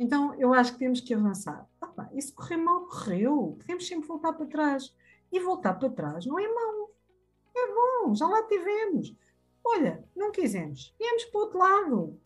Então, 0.00 0.34
eu 0.36 0.54
acho 0.54 0.72
que 0.72 0.78
temos 0.78 0.98
que 0.98 1.12
avançar. 1.12 1.68
Ah, 1.78 2.08
isso 2.14 2.34
correu 2.34 2.58
mal, 2.58 2.86
correu. 2.86 3.54
Podemos 3.58 3.86
sempre 3.86 4.08
voltar 4.08 4.32
para 4.32 4.46
trás. 4.46 4.96
E 5.30 5.38
voltar 5.38 5.74
para 5.74 5.90
trás 5.90 6.24
não 6.24 6.38
é 6.38 6.48
mau. 6.48 6.90
É 7.54 7.66
bom, 7.66 8.14
já 8.14 8.26
lá 8.26 8.42
tivemos. 8.44 9.14
Olha, 9.62 10.02
não 10.16 10.32
quisemos. 10.32 10.94
Viemos 10.98 11.24
para 11.26 11.38
o 11.38 11.42
outro 11.42 11.58
lado. 11.58 12.20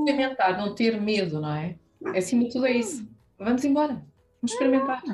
Experimentar, 0.00 0.58
não 0.58 0.74
ter 0.74 1.00
medo, 1.00 1.40
não 1.40 1.54
é? 1.54 1.78
é 2.12 2.18
acima 2.18 2.44
de 2.44 2.50
tudo 2.50 2.66
é 2.66 2.72
isso. 2.72 3.08
Vamos 3.38 3.64
embora. 3.64 3.94
Vamos 3.94 4.52
experimentar. 4.52 5.04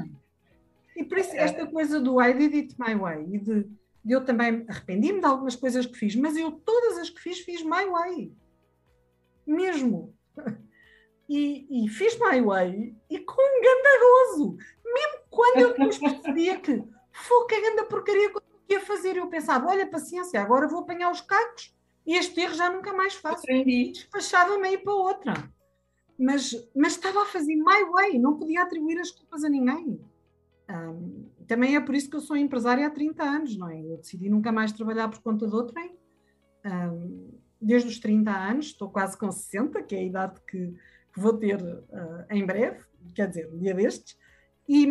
E 0.97 1.05
por 1.05 1.19
isso, 1.19 1.37
esta 1.37 1.67
coisa 1.67 2.01
do 2.01 2.19
I 2.19 2.33
did 2.33 2.55
it 2.55 2.75
my 2.79 2.95
way 2.95 3.27
e 3.35 3.39
de, 3.39 3.65
de 4.03 4.15
eu 4.15 4.25
também 4.25 4.65
arrependi-me 4.67 5.21
de 5.21 5.27
algumas 5.27 5.55
coisas 5.55 5.85
que 5.85 5.99
fiz, 5.99 6.17
mas 6.17 6.35
eu 6.35 6.51
todas 6.51 6.97
as 6.97 7.11
que 7.11 7.21
fiz, 7.21 7.41
fiz 7.41 7.63
my 7.63 7.85
way. 7.91 8.33
Mesmo. 9.47 10.15
E, 11.29 11.85
e 11.85 11.89
fiz 11.89 12.19
my 12.19 12.41
way 12.41 12.97
e 13.11 13.19
com 13.19 13.41
um 13.41 13.63
gandaroso. 13.63 14.57
Mesmo 14.85 15.19
quando 15.31 15.61
eu 15.61 15.69
depois 15.73 15.99
percebia 15.99 16.59
que 16.59 16.83
foi 17.13 17.47
que 17.47 17.55
a 17.55 17.85
porcaria 17.85 18.31
que 18.31 18.37
eu 18.37 18.43
ia 18.69 18.81
fazer, 18.81 19.17
eu 19.17 19.27
pensava, 19.29 19.69
olha, 19.69 19.87
paciência, 19.87 20.41
agora 20.41 20.69
vou 20.69 20.81
apanhar 20.81 21.11
os 21.11 21.21
cacos 21.21 21.75
e 22.07 22.17
este 22.17 22.41
erro 22.41 22.55
já 22.55 22.71
nunca 22.71 22.93
mais 22.93 23.15
faço. 23.15 23.47
Despachava-me 23.93 24.69
aí 24.69 24.79
para 24.79 24.95
outra. 24.95 25.35
Mas, 26.19 26.53
mas 26.75 26.93
estava 26.93 27.23
a 27.23 27.27
fazer 27.27 27.55
my 27.55 27.85
way, 27.93 28.19
não 28.19 28.39
podia 28.39 28.63
atribuir 28.63 28.99
as 28.99 29.11
culpas 29.11 29.45
a 29.45 29.49
ninguém. 29.49 30.01
Um, 30.71 31.29
também 31.47 31.77
é 31.77 31.81
por 31.81 31.95
isso 31.95 32.11
que 32.11 32.17
eu 32.17 32.21
sou 32.21 32.37
empresária 32.37 32.87
há 32.87 32.91
30 32.91 33.23
anos, 33.23 33.57
não 33.57 33.69
é? 33.69 33.81
Eu 33.81 33.99
decidi 33.99 34.29
nunca 34.29 34.51
mais 34.51 34.73
trabalhar 34.73 35.09
por 35.09 35.21
conta 35.21 35.47
de 35.47 35.55
outrem. 35.55 35.97
Um, 36.65 37.31
desde 37.61 37.89
os 37.89 37.99
30 37.99 38.31
anos, 38.31 38.67
estou 38.67 38.91
quase 38.91 39.17
com 39.17 39.31
60, 39.31 39.83
que 39.83 39.95
é 39.95 39.99
a 39.99 40.05
idade 40.05 40.41
que, 40.47 40.75
que 41.13 41.21
vou 41.21 41.37
ter 41.37 41.61
uh, 41.63 42.25
em 42.31 42.45
breve, 42.45 42.85
quer 43.15 43.29
dizer, 43.29 43.49
um 43.53 43.59
dia 43.59 43.75
destes. 43.75 44.19
E, 44.69 44.85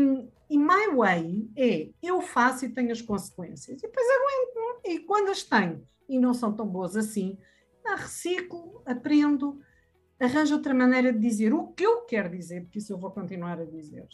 e 0.49 0.57
my 0.57 0.95
way 0.95 1.49
é 1.55 1.89
eu 2.01 2.21
faço 2.21 2.65
e 2.65 2.69
tenho 2.69 2.91
as 2.91 3.01
consequências. 3.01 3.79
E 3.79 3.81
depois 3.81 4.07
aguento. 4.09 4.81
E 4.85 4.99
quando 4.99 5.29
as 5.29 5.43
tenho 5.43 5.87
e 6.07 6.19
não 6.19 6.33
são 6.33 6.53
tão 6.53 6.67
boas 6.67 6.95
assim, 6.95 7.37
reciclo, 7.95 8.81
aprendo, 8.85 9.59
arranjo 10.19 10.55
outra 10.55 10.73
maneira 10.73 11.13
de 11.13 11.19
dizer 11.19 11.53
o 11.53 11.67
que 11.67 11.85
eu 11.85 12.01
quero 12.01 12.29
dizer, 12.29 12.63
porque 12.63 12.79
isso 12.79 12.91
eu 12.91 12.97
vou 12.97 13.11
continuar 13.11 13.59
a 13.59 13.65
dizer. 13.65 14.07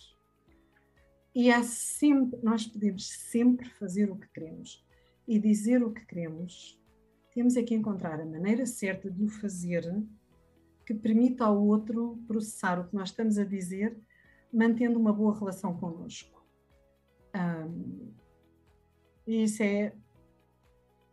E 1.36 1.52
há 1.52 1.64
sempre, 1.64 2.40
nós 2.44 2.66
podemos 2.66 3.08
sempre 3.08 3.68
fazer 3.70 4.12
o 4.12 4.16
que 4.16 4.28
queremos 4.28 4.86
e 5.28 5.40
dizer 5.40 5.84
o 5.84 5.92
que 5.92 6.06
queremos. 6.06 6.80
Temos 7.34 7.56
é 7.56 7.64
que 7.64 7.74
encontrar 7.74 8.20
a 8.20 8.26
maneira 8.26 8.66
certa 8.66 9.10
de 9.10 9.24
o 9.24 9.28
fazer 9.28 9.84
que 10.86 10.94
permita 10.94 11.46
ao 11.46 11.62
outro 11.66 12.22
processar 12.28 12.80
o 12.80 12.88
que 12.88 12.96
nós 12.96 13.10
estamos 13.10 13.38
a 13.38 13.46
dizer, 13.46 13.98
mantendo 14.52 15.00
uma 15.00 15.14
boa 15.14 15.38
relação 15.38 15.78
connosco. 15.78 16.44
Um, 17.36 18.14
e 19.26 19.44
isso 19.44 19.64
é, 19.64 19.94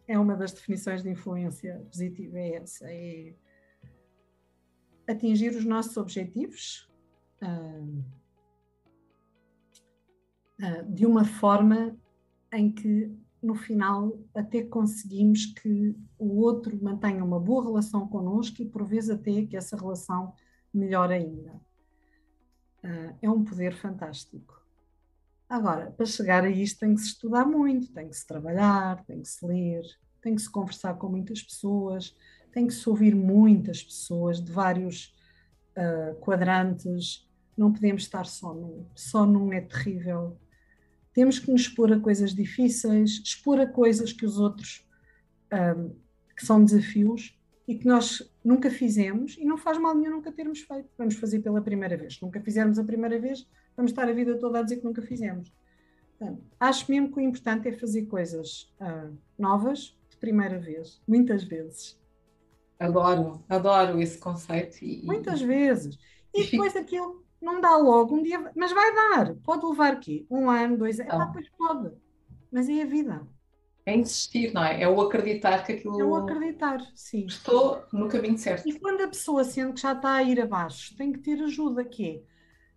é 0.07 0.19
uma 0.19 0.37
das 0.37 0.53
definições 0.53 1.03
de 1.03 1.11
influência 1.11 1.79
positiva, 1.91 2.39
é 2.39 2.57
essa, 2.57 2.85
é 2.91 3.35
atingir 5.09 5.51
os 5.51 5.65
nossos 5.65 5.97
objetivos 5.97 6.89
um, 7.43 8.05
uh, 10.63 10.93
de 10.93 11.07
uma 11.07 11.25
forma 11.25 11.97
em 12.53 12.71
que 12.71 13.17
no 13.43 13.55
final 13.55 14.19
até 14.35 14.63
conseguimos 14.63 15.47
que 15.47 15.97
o 16.19 16.41
outro 16.41 16.79
mantenha 16.83 17.25
uma 17.25 17.41
boa 17.41 17.65
relação 17.65 18.07
connosco 18.07 18.61
e 18.61 18.67
por 18.67 18.85
vezes 18.85 19.11
até 19.11 19.45
que 19.47 19.57
essa 19.57 19.77
relação 19.77 20.35
melhore 20.73 21.15
ainda. 21.15 21.53
Uh, 22.85 23.15
é 23.21 23.31
um 23.31 23.45
poder 23.45 23.75
fantástico. 23.75 24.61
Agora, 25.49 25.91
para 25.91 26.07
chegar 26.07 26.45
a 26.45 26.51
isto 26.51 26.81
tem 26.81 26.95
que 26.95 27.01
se 27.01 27.09
estudar 27.09 27.45
muito, 27.45 27.93
tem 27.93 28.09
que 28.09 28.17
se 28.17 28.27
trabalhar, 28.27 29.05
tem 29.05 29.21
que 29.21 29.29
se 29.29 29.45
ler, 29.45 29.83
tem 30.23 30.35
que 30.35 30.43
se 30.43 30.51
conversar 30.51 30.95
com 30.95 31.09
muitas 31.09 31.43
pessoas, 31.43 32.17
tem 32.53 32.67
que 32.67 32.75
se 32.75 32.89
ouvir 32.89 33.15
muitas 33.15 33.83
pessoas 33.83 34.41
de 34.41 34.53
vários 34.53 35.15
uh, 35.77 36.15
quadrantes, 36.21 37.29
não 37.57 37.73
podemos 37.73 38.03
estar 38.03 38.27
só 38.27 38.55
num. 38.55 38.87
Só 38.95 39.27
num 39.27 39.53
é 39.53 39.61
terrível 39.61 40.39
temos 41.13 41.39
que 41.39 41.51
nos 41.51 41.63
expor 41.63 41.93
a 41.93 41.99
coisas 41.99 42.35
difíceis, 42.35 43.21
expor 43.25 43.61
a 43.61 43.67
coisas 43.67 44.13
que 44.13 44.25
os 44.25 44.39
outros, 44.39 44.87
um, 45.53 45.91
que 46.37 46.47
são 46.47 46.65
desafios 46.65 47.39
e 47.67 47.75
que 47.77 47.87
nós 47.87 48.29
nunca 48.45 48.71
fizemos 48.71 49.37
e 49.39 49.45
não 49.45 49.57
faz 49.57 49.79
mal 49.79 49.95
nenhum 49.95 50.17
nunca 50.17 50.33
termos 50.33 50.61
feito. 50.61 50.89
Vamos 50.97 51.17
fazer 51.17 51.41
pela 51.41 51.61
primeira 51.61 51.97
vez. 51.97 52.15
Se 52.15 52.23
nunca 52.23 52.41
fizermos 52.41 52.79
a 52.79 52.85
primeira 52.85 53.19
vez, 53.19 53.49
vamos 53.77 53.93
estar 53.93 54.09
a 54.09 54.13
vida 54.13 54.39
toda 54.39 54.59
a 54.59 54.63
dizer 54.63 54.79
que 54.79 54.85
nunca 54.85 55.03
fizemos. 55.03 55.53
Portanto, 56.19 56.43
acho 56.59 56.91
mesmo 56.91 57.13
que 57.13 57.19
o 57.19 57.21
importante 57.21 57.69
é 57.69 57.73
fazer 57.73 58.07
coisas 58.07 58.75
uh, 58.81 59.17
novas 59.39 59.97
de 60.11 60.17
primeira 60.17 60.59
vez, 60.59 61.01
muitas 61.07 61.45
vezes. 61.45 61.99
Adoro, 62.79 63.45
adoro 63.49 64.01
esse 64.01 64.19
conceito. 64.19 64.83
E... 64.83 65.05
Muitas 65.05 65.41
vezes. 65.41 65.99
E 66.35 66.45
depois 66.45 66.77
aquilo 66.77 67.20
não 67.41 67.61
dá 67.61 67.77
logo 67.77 68.15
um 68.15 68.23
dia, 68.23 68.53
mas 68.55 68.73
vai 68.73 68.95
dar. 68.95 69.35
Pode 69.37 69.65
levar 69.65 69.95
aqui 69.95 70.27
um 70.31 70.51
ano, 70.51 70.77
dois 70.77 71.01
anos. 71.01 71.15
Ah, 71.15 71.31
pois 71.33 71.49
pode. 71.51 71.93
Mas 72.51 72.69
é 72.69 72.83
a 72.83 72.87
vida. 72.87 73.27
É 73.87 73.97
insistir, 73.97 74.53
não 74.53 74.63
é? 74.63 74.83
É 74.83 74.89
o 74.89 75.01
acreditar 75.01 75.65
que 75.65 75.73
aquilo. 75.73 76.01
É 76.01 76.05
o 76.05 76.15
acreditar, 76.15 76.81
sim. 76.95 77.25
Estou 77.27 77.85
no 77.93 78.09
caminho 78.09 78.37
certo. 78.37 78.69
E 78.69 78.79
quando 78.79 79.01
a 79.01 79.09
pessoa 79.09 79.43
sente 79.43 79.75
que 79.75 79.81
já 79.81 79.93
está 79.93 80.15
a 80.15 80.23
ir 80.23 80.41
abaixo, 80.41 80.95
tem 80.97 81.13
que 81.13 81.19
ter 81.19 81.43
ajuda, 81.43 81.85
que 81.85 82.07
é 82.09 82.31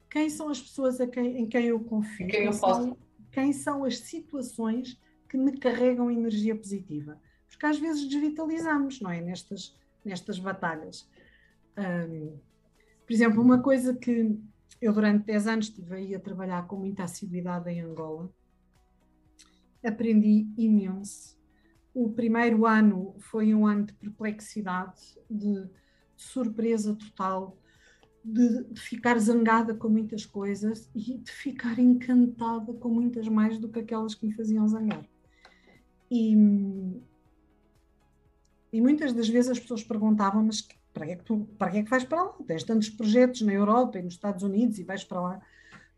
quem 0.09 0.29
são 0.29 0.47
as 0.49 0.61
pessoas 0.61 0.97
quem, 1.11 1.39
em 1.39 1.47
quem 1.47 1.65
eu 1.65 1.79
confio? 1.79 2.27
Quem, 2.27 2.45
eu 2.45 2.51
posso... 2.51 2.83
são, 2.83 2.97
quem 3.31 3.51
são 3.51 3.83
as 3.83 3.97
situações 3.97 4.99
que 5.27 5.35
me 5.35 5.57
carregam 5.57 6.11
energia 6.11 6.55
positiva? 6.55 7.19
Porque 7.49 7.65
às 7.65 7.79
vezes 7.79 8.07
desvitalizamos, 8.07 9.01
não 9.01 9.09
é? 9.09 9.19
Nestas, 9.19 9.75
nestas 10.05 10.37
batalhas. 10.37 11.09
Um, 11.75 12.37
por 13.05 13.13
exemplo, 13.13 13.41
uma 13.41 13.59
coisa 13.61 13.95
que 13.95 14.39
eu, 14.83 14.91
durante 14.91 15.25
10 15.25 15.47
anos, 15.47 15.67
estive 15.67 15.95
aí 15.95 16.15
a 16.15 16.19
trabalhar 16.19 16.67
com 16.67 16.75
muita 16.75 17.03
assiduidade 17.03 17.69
em 17.69 17.79
Angola. 17.79 18.29
Aprendi 19.83 20.47
imenso. 20.57 21.37
O 21.93 22.09
primeiro 22.09 22.65
ano 22.65 23.15
foi 23.19 23.53
um 23.55 23.65
ano 23.65 23.85
de 23.85 23.93
perplexidade, 23.93 25.01
de 25.29 25.69
surpresa 26.17 26.95
total, 26.95 27.57
de, 28.23 28.63
de, 28.65 28.81
ficar 28.81 29.17
zangada 29.19 29.73
com 29.73 29.87
muitas 29.87 30.25
coisas 30.25 30.89
e 30.93 31.17
de 31.17 31.31
ficar 31.31 31.79
encantada 31.79 32.73
com 32.73 32.89
muitas 32.89 33.27
mais 33.27 33.57
do 33.57 33.69
que 33.69 33.79
aquelas 33.79 34.15
que 34.15 34.25
me 34.25 34.33
faziam 34.33 34.67
zangar. 34.67 35.05
E, 36.11 36.33
e 38.71 38.81
muitas 38.81 39.13
das 39.13 39.29
vezes 39.29 39.51
as 39.51 39.59
pessoas 39.59 39.83
perguntavam, 39.83 40.43
mas 40.43 40.67
para 40.93 41.07
que, 41.07 41.11
é 41.11 41.15
que 41.15 41.23
tu, 41.23 41.45
para 41.57 41.71
que 41.71 41.77
é 41.79 41.83
que 41.83 41.89
vais 41.89 42.03
para 42.03 42.23
lá? 42.23 42.33
Tens 42.45 42.63
tantos 42.63 42.89
projetos 42.89 43.41
na 43.41 43.51
Europa 43.51 43.97
e 43.97 44.03
nos 44.03 44.13
Estados 44.13 44.43
Unidos 44.43 44.77
e 44.77 44.83
vais 44.83 45.03
para 45.03 45.21
lá. 45.21 45.41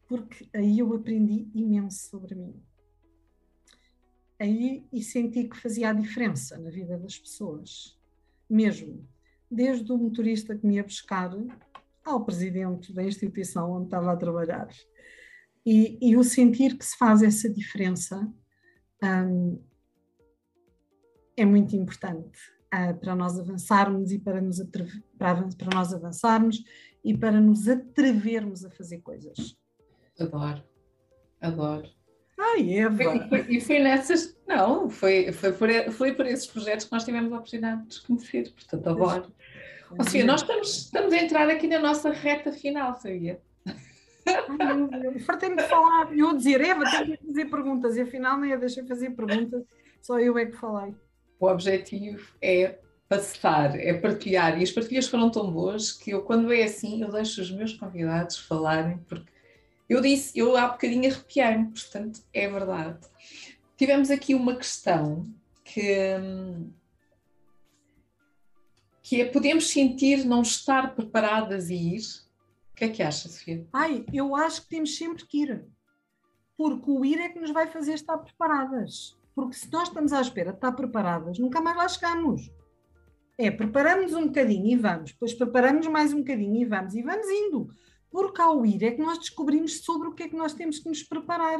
Porque 0.07 0.47
aí 0.53 0.79
eu 0.79 0.93
aprendi 0.93 1.49
imenso 1.53 2.09
sobre 2.09 2.33
mim. 2.35 2.55
Aí 4.39 4.85
e 4.91 5.03
senti 5.03 5.45
que 5.45 5.57
fazia 5.57 5.89
a 5.89 5.93
diferença 5.93 6.57
na 6.57 6.69
vida 6.69 6.97
das 6.97 7.17
pessoas. 7.17 7.99
Mesmo. 8.49 9.05
Desde 9.51 9.91
o 9.91 9.97
motorista 9.97 10.55
que 10.55 10.65
me 10.65 10.75
ia 10.75 10.83
buscar 10.83 11.31
ao 12.03 12.23
presidente 12.23 12.93
da 12.93 13.03
instituição 13.03 13.71
onde 13.71 13.85
estava 13.85 14.13
a 14.13 14.17
trabalhar. 14.17 14.69
E, 15.65 15.97
e 16.01 16.15
o 16.15 16.23
sentir 16.23 16.77
que 16.77 16.85
se 16.85 16.97
faz 16.97 17.21
essa 17.21 17.49
diferença 17.49 18.31
um, 19.03 19.59
é 21.35 21.43
muito 21.43 21.75
importante 21.75 22.54
uh, 22.73 22.97
para 22.99 23.15
nós 23.15 23.39
avançarmos 23.39 24.11
e 24.11 24.19
para, 24.19 24.41
nos 24.41 24.59
para, 25.17 25.47
para 25.57 25.75
nós 25.75 25.93
avançarmos 25.93 26.63
e 27.03 27.15
para 27.15 27.39
nos 27.39 27.67
atrevermos 27.67 28.65
a 28.65 28.69
fazer 28.69 28.99
coisas. 28.99 29.57
Adoro, 30.19 30.63
adoro. 31.41 31.89
Ai, 32.37 32.79
Eva! 32.79 33.03
E 33.03 33.29
foi, 33.29 33.45
e 33.49 33.61
foi 33.61 33.79
nessas. 33.79 34.37
Não, 34.47 34.89
foi, 34.89 35.31
foi, 35.31 35.53
por, 35.53 35.69
foi 35.91 36.13
por 36.13 36.25
esses 36.25 36.47
projetos 36.47 36.85
que 36.85 36.91
nós 36.91 37.05
tivemos 37.05 37.31
a 37.31 37.37
oportunidade 37.37 37.81
de 37.83 37.87
desconhecer, 37.87 38.53
portanto, 38.53 38.89
adoro. 38.89 39.33
Ou 39.97 40.03
seja, 40.03 40.25
nós 40.25 40.41
estamos, 40.41 40.77
estamos 40.77 41.13
a 41.13 41.17
entrar 41.17 41.49
aqui 41.49 41.67
na 41.67 41.79
nossa 41.79 42.11
reta 42.11 42.51
final, 42.51 42.95
sabia? 42.99 43.39
Fartei-me 45.25 45.55
de 45.55 45.63
falar. 45.63 46.17
Eu 46.17 46.35
dizer, 46.35 46.59
Eva, 46.61 46.83
tenho 46.89 47.17
que 47.17 47.27
fazer 47.27 47.45
perguntas, 47.45 47.95
e 47.95 48.01
afinal 48.01 48.39
nem 48.39 48.53
a 48.53 48.57
deixei 48.57 48.83
fazer 48.85 49.11
perguntas, 49.11 49.63
só 50.01 50.19
eu 50.19 50.37
é 50.37 50.45
que 50.45 50.57
falei. 50.57 50.95
O 51.39 51.47
objetivo 51.47 52.33
é 52.41 52.79
passar, 53.07 53.77
é 53.79 53.93
partilhar, 53.93 54.59
e 54.59 54.63
as 54.63 54.71
partilhas 54.71 55.07
foram 55.07 55.29
tão 55.29 55.51
boas 55.51 55.91
que 55.91 56.11
eu, 56.11 56.23
quando 56.23 56.51
é 56.51 56.63
assim, 56.63 57.01
eu 57.01 57.11
deixo 57.11 57.41
os 57.41 57.51
meus 57.51 57.73
convidados 57.73 58.37
falarem, 58.37 58.97
porque 59.07 59.31
eu 59.87 60.01
disse, 60.01 60.37
eu 60.37 60.57
há 60.57 60.67
bocadinho 60.67 61.11
arrepiei-me, 61.11 61.71
portanto, 61.71 62.21
é 62.33 62.49
verdade. 62.49 62.99
Tivemos 63.77 64.09
aqui 64.09 64.33
uma 64.33 64.55
questão 64.55 65.31
que. 65.63 66.15
Que 69.03 69.21
é 69.21 69.25
podemos 69.25 69.69
sentir 69.69 70.25
não 70.25 70.41
estar 70.41 70.95
preparadas 70.95 71.69
e 71.69 71.75
ir. 71.75 72.01
O 72.71 72.75
que 72.75 72.85
é 72.85 72.89
que 72.89 73.03
acha, 73.03 73.29
Sofia? 73.29 73.67
Ai, 73.71 74.03
eu 74.11 74.35
acho 74.35 74.63
que 74.63 74.69
temos 74.69 74.97
sempre 74.97 75.25
que 75.25 75.43
ir. 75.43 75.65
Porque 76.57 76.89
o 76.89 77.05
ir 77.05 77.19
é 77.19 77.29
que 77.29 77.39
nos 77.39 77.51
vai 77.51 77.67
fazer 77.67 77.93
estar 77.93 78.17
preparadas. 78.17 79.15
Porque 79.35 79.55
se 79.55 79.69
nós 79.71 79.89
estamos 79.89 80.13
à 80.13 80.21
espera 80.21 80.51
de 80.51 80.57
estar 80.57 80.71
preparadas, 80.71 81.37
nunca 81.37 81.59
mais 81.59 81.75
lá 81.75 81.87
chegamos. 81.89 82.49
É, 83.37 83.51
preparamos 83.51 84.13
um 84.13 84.27
bocadinho 84.27 84.67
e 84.67 84.77
vamos, 84.77 85.11
depois 85.11 85.33
preparamos 85.33 85.85
mais 85.87 86.13
um 86.13 86.19
bocadinho 86.19 86.55
e 86.55 86.65
vamos, 86.65 86.95
e 86.95 87.03
vamos 87.03 87.27
indo. 87.27 87.67
Porque 88.09 88.41
ao 88.41 88.65
ir 88.65 88.81
é 88.81 88.91
que 88.91 89.01
nós 89.01 89.17
descobrimos 89.19 89.83
sobre 89.83 90.07
o 90.07 90.13
que 90.13 90.23
é 90.23 90.29
que 90.29 90.37
nós 90.37 90.53
temos 90.53 90.79
que 90.79 90.87
nos 90.87 91.03
preparar. 91.03 91.59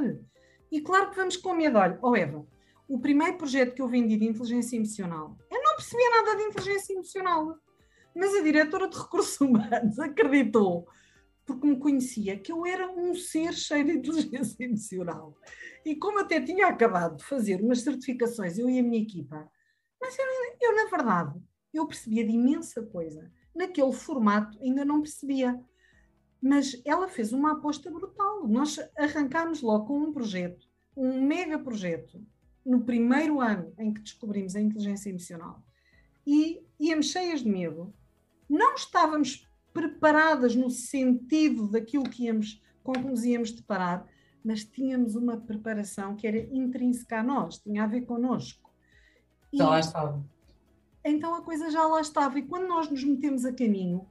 E 0.71 0.79
claro 0.79 1.09
que 1.09 1.17
vamos 1.17 1.35
com 1.35 1.53
medo. 1.53 1.77
Olha, 1.77 1.99
oh 2.01 2.15
Eva, 2.15 2.47
o 2.87 2.97
primeiro 2.99 3.37
projeto 3.37 3.75
que 3.75 3.81
eu 3.81 3.89
vendi 3.89 4.15
de 4.15 4.25
inteligência 4.25 4.77
emocional, 4.77 5.37
eu 5.51 5.61
não 5.61 5.75
percebia 5.75 6.09
nada 6.11 6.37
de 6.37 6.43
inteligência 6.43 6.93
emocional, 6.93 7.57
mas 8.15 8.33
a 8.33 8.41
diretora 8.41 8.87
de 8.87 8.97
recursos 8.97 9.39
humanos 9.41 9.99
acreditou, 9.99 10.87
porque 11.45 11.67
me 11.67 11.77
conhecia, 11.77 12.37
que 12.39 12.51
eu 12.51 12.65
era 12.65 12.91
um 12.91 13.13
ser 13.13 13.53
cheio 13.53 13.85
de 13.85 13.91
inteligência 13.91 14.63
emocional. 14.63 15.37
E 15.85 15.95
como 15.95 16.19
até 16.19 16.41
tinha 16.41 16.67
acabado 16.67 17.17
de 17.17 17.23
fazer 17.23 17.61
umas 17.61 17.81
certificações, 17.81 18.57
eu 18.57 18.69
e 18.69 18.79
a 18.79 18.83
minha 18.83 19.01
equipa, 19.01 19.49
mas 20.01 20.17
eu, 20.17 20.25
eu 20.61 20.75
na 20.75 20.89
verdade, 20.89 21.39
eu 21.73 21.87
percebia 21.87 22.25
de 22.25 22.31
imensa 22.31 22.81
coisa. 22.83 23.31
Naquele 23.53 23.93
formato 23.93 24.57
ainda 24.61 24.83
não 24.83 25.01
percebia. 25.01 25.59
Mas 26.41 26.81
ela 26.85 27.07
fez 27.07 27.31
uma 27.31 27.53
aposta 27.53 27.89
brutal. 27.89 28.47
Nós 28.47 28.79
arrancámos 28.97 29.61
logo 29.61 29.85
com 29.85 29.99
um 29.99 30.11
projeto, 30.11 30.67
um 30.95 31.21
mega 31.21 31.57
projeto, 31.57 32.25
no 32.65 32.83
primeiro 32.83 33.39
ano 33.39 33.73
em 33.77 33.93
que 33.93 34.01
descobrimos 34.01 34.55
a 34.55 34.61
inteligência 34.61 35.09
emocional 35.09 35.63
e 36.25 36.65
íamos 36.79 37.11
cheias 37.11 37.43
de 37.43 37.49
medo, 37.49 37.93
não 38.49 38.73
estávamos 38.73 39.47
preparadas 39.75 40.55
no 40.55 40.69
sentido 40.69 41.67
daquilo 41.67 42.09
que 42.09 42.23
íamos, 42.23 42.63
com 42.81 42.93
que 42.93 43.01
nos 43.01 43.25
íamos 43.25 43.51
deparar, 43.51 44.07
mas 44.41 44.63
tínhamos 44.63 45.15
uma 45.15 45.35
preparação 45.35 46.15
que 46.15 46.25
era 46.25 46.37
intrínseca 46.37 47.19
a 47.19 47.23
nós, 47.23 47.57
tinha 47.57 47.83
a 47.83 47.87
ver 47.87 48.05
connosco. 48.05 48.73
E, 49.51 49.57
já 49.57 49.67
lá 49.67 49.79
estava. 49.81 50.25
Então 51.03 51.35
a 51.35 51.41
coisa 51.41 51.69
já 51.69 51.85
lá 51.85 51.99
estava. 51.99 52.39
E 52.39 52.43
quando 52.43 52.69
nós 52.69 52.89
nos 52.89 53.03
metemos 53.03 53.43
a 53.43 53.51
caminho, 53.51 54.07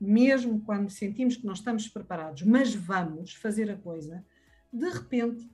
mesmo 0.00 0.62
quando 0.62 0.88
sentimos 0.88 1.36
que 1.36 1.44
não 1.44 1.52
estamos 1.52 1.86
preparados, 1.86 2.42
mas 2.42 2.74
vamos 2.74 3.34
fazer 3.34 3.70
a 3.70 3.76
coisa, 3.76 4.24
de 4.72 4.88
repente 4.88 5.46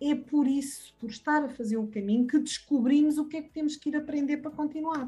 é 0.00 0.16
por 0.16 0.48
isso, 0.48 0.92
por 0.98 1.08
estar 1.08 1.44
a 1.44 1.48
fazer 1.48 1.76
o 1.76 1.86
caminho, 1.86 2.26
que 2.26 2.38
descobrimos 2.40 3.16
o 3.16 3.28
que 3.28 3.36
é 3.36 3.42
que 3.42 3.52
temos 3.52 3.76
que 3.76 3.90
ir 3.90 3.96
aprender 3.96 4.38
para 4.38 4.50
continuar. 4.50 5.06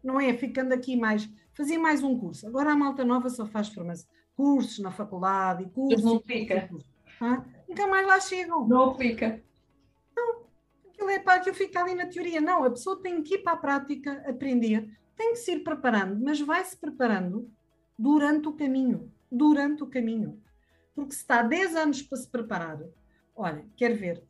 Não 0.00 0.20
é 0.20 0.32
ficando 0.32 0.72
aqui 0.72 0.94
mais, 0.94 1.28
fazer 1.58 1.76
mais 1.76 2.04
um 2.04 2.16
curso. 2.16 2.46
Agora 2.46 2.70
a 2.70 2.76
malta 2.76 3.04
nova 3.04 3.28
só 3.28 3.44
faz 3.44 3.68
formação, 3.68 4.08
cursos 4.36 4.78
na 4.78 4.92
faculdade 4.92 5.64
e 5.64 5.70
cursos. 5.70 6.04
Não 6.04 6.16
aplica. 6.16 6.70
Ah, 7.20 7.44
nunca 7.68 7.84
mais 7.88 8.06
lá 8.06 8.20
chegam. 8.20 8.66
Não 8.68 8.90
aplica. 8.92 9.42
Não, 10.16 10.44
aquilo 10.88 11.10
é 11.10 11.18
para 11.18 11.40
que 11.40 11.50
eu 11.50 11.54
fico 11.54 11.76
ali 11.76 11.96
na 11.96 12.06
teoria. 12.06 12.40
Não, 12.40 12.62
a 12.62 12.70
pessoa 12.70 13.02
tem 13.02 13.20
que 13.24 13.34
ir 13.34 13.38
para 13.38 13.54
a 13.54 13.56
prática, 13.56 14.24
aprender, 14.24 14.88
tem 15.16 15.32
que 15.32 15.40
se 15.40 15.50
ir 15.50 15.64
preparando, 15.64 16.22
mas 16.24 16.40
vai 16.40 16.64
se 16.64 16.76
preparando 16.76 17.50
durante 17.98 18.46
o 18.46 18.52
caminho. 18.52 19.12
Durante 19.30 19.82
o 19.82 19.86
caminho. 19.88 20.40
Porque 20.94 21.12
se 21.12 21.22
está 21.22 21.42
10 21.42 21.74
anos 21.74 22.02
para 22.02 22.18
se 22.18 22.28
preparar, 22.28 22.78
Olha, 23.34 23.64
quero 23.76 23.94
ver. 23.94 24.24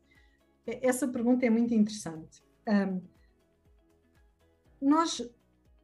Essa 0.67 1.09
pergunta 1.09 1.47
é 1.47 1.49
muito 1.49 1.73
interessante. 1.73 2.43
Um, 2.67 3.01
nós, 4.81 5.27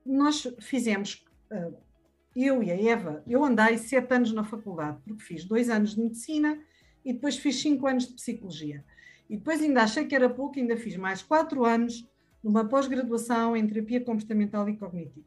nós 0.05 0.47
fizemos, 0.61 1.24
eu 2.35 2.63
e 2.63 2.71
a 2.71 2.93
Eva, 2.93 3.23
eu 3.27 3.45
andei 3.45 3.79
sete 3.79 4.13
anos 4.13 4.33
na 4.33 4.45
faculdade, 4.45 4.99
porque 5.05 5.23
fiz 5.23 5.45
dois 5.45 5.69
anos 5.71 5.95
de 5.95 6.01
medicina 6.01 6.59
e 7.05 7.13
depois 7.13 7.37
fiz 7.37 7.61
cinco 7.61 7.87
anos 7.87 8.09
de 8.09 8.15
psicologia. 8.15 8.85
E 9.29 9.37
depois 9.37 9.63
ainda 9.63 9.83
achei 9.83 10.05
que 10.05 10.15
era 10.15 10.29
pouco, 10.29 10.59
ainda 10.59 10.77
fiz 10.77 10.97
mais 10.97 11.23
quatro 11.23 11.65
anos 11.65 12.09
numa 12.43 12.65
pós-graduação 12.65 13.57
em 13.57 13.67
terapia 13.67 14.01
comportamental 14.03 14.69
e 14.69 14.77
cognitiva. 14.77 15.27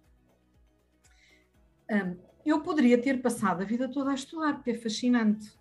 Eu 2.45 2.61
poderia 2.61 2.97
ter 2.97 3.21
passado 3.21 3.61
a 3.61 3.65
vida 3.65 3.89
toda 3.89 4.11
a 4.11 4.15
estudar, 4.15 4.55
porque 4.55 4.71
é 4.71 4.75
fascinante. 4.75 5.57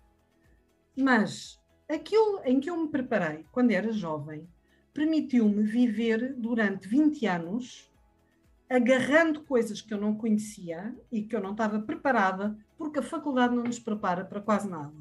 Mas 0.95 1.59
aquilo 1.89 2.41
em 2.43 2.59
que 2.59 2.69
eu 2.69 2.77
me 2.77 2.89
preparei 2.89 3.45
quando 3.51 3.71
era 3.71 3.91
jovem 3.91 4.47
permitiu-me 4.93 5.63
viver 5.63 6.33
durante 6.35 6.87
20 6.87 7.25
anos 7.27 7.91
agarrando 8.69 9.43
coisas 9.43 9.81
que 9.81 9.93
eu 9.93 9.99
não 9.99 10.15
conhecia 10.15 10.95
e 11.11 11.23
que 11.23 11.35
eu 11.35 11.41
não 11.41 11.51
estava 11.51 11.79
preparada, 11.79 12.57
porque 12.77 12.99
a 12.99 13.03
faculdade 13.03 13.55
não 13.55 13.63
nos 13.63 13.79
prepara 13.79 14.25
para 14.25 14.41
quase 14.41 14.69
nada. 14.69 14.93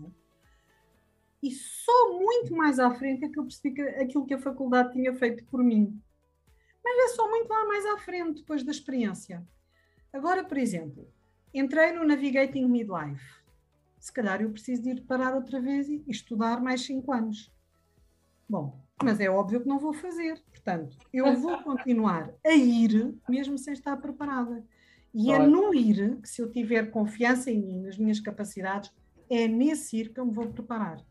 E 1.42 1.50
só 1.50 2.18
muito 2.18 2.54
mais 2.54 2.78
à 2.78 2.90
frente 2.94 3.24
é 3.24 3.28
que 3.28 3.38
eu 3.38 3.44
percebi 3.44 3.74
que 3.74 3.82
aquilo 3.82 4.26
que 4.26 4.34
a 4.34 4.38
faculdade 4.38 4.92
tinha 4.92 5.14
feito 5.14 5.44
por 5.44 5.62
mim. 5.62 6.00
Mas 6.82 7.10
é 7.10 7.14
só 7.14 7.28
muito 7.28 7.48
lá 7.48 7.66
mais 7.66 7.84
à 7.86 7.98
frente, 7.98 8.40
depois 8.40 8.62
da 8.62 8.70
experiência. 8.70 9.46
Agora, 10.12 10.44
por 10.44 10.56
exemplo, 10.56 11.08
entrei 11.52 11.92
no 11.92 12.06
Navigating 12.06 12.66
Midlife 12.66 13.46
se 14.06 14.12
calhar 14.12 14.40
eu 14.40 14.52
preciso 14.52 14.82
de 14.82 14.90
ir 14.90 15.00
parar 15.00 15.34
outra 15.34 15.60
vez 15.60 15.88
e 15.88 16.04
estudar 16.06 16.60
mais 16.60 16.82
cinco 16.82 17.12
anos. 17.12 17.52
Bom, 18.48 18.80
mas 19.02 19.20
é 19.20 19.28
óbvio 19.28 19.60
que 19.60 19.68
não 19.68 19.78
vou 19.78 19.92
fazer. 19.92 20.42
Portanto, 20.50 20.96
eu 21.12 21.34
vou 21.36 21.58
continuar 21.64 22.32
a 22.44 22.52
ir, 22.52 23.14
mesmo 23.28 23.58
sem 23.58 23.72
estar 23.72 23.96
preparada. 23.96 24.64
E 25.14 25.32
é 25.32 25.38
no 25.38 25.74
ir 25.74 26.18
que, 26.20 26.28
se 26.28 26.42
eu 26.42 26.50
tiver 26.50 26.90
confiança 26.90 27.50
em 27.50 27.62
mim, 27.62 27.80
nas 27.80 27.96
minhas 27.96 28.20
capacidades, 28.20 28.92
é 29.30 29.48
nesse 29.48 29.96
ir 29.96 30.12
que 30.12 30.20
eu 30.20 30.26
me 30.26 30.32
vou 30.32 30.48
preparar. 30.48 31.02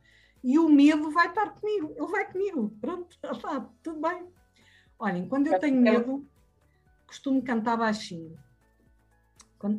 E 0.44 0.60
o 0.60 0.70
medo 0.70 1.10
vai 1.10 1.28
estar 1.28 1.50
comigo, 1.50 1.92
ele 1.98 2.08
vai 2.08 2.32
comigo. 2.32 2.72
Pronto, 2.80 3.18
já 3.24 3.32
está, 3.34 3.70
tudo 3.82 4.00
bem. 4.00 4.28
Olhem, 5.00 5.28
quando 5.28 5.48
eu 5.48 5.60
tenho 5.60 5.82
medo, 5.82 6.26
costumo 7.08 7.42
cantar 7.42 7.78
baixinho. 7.78 8.38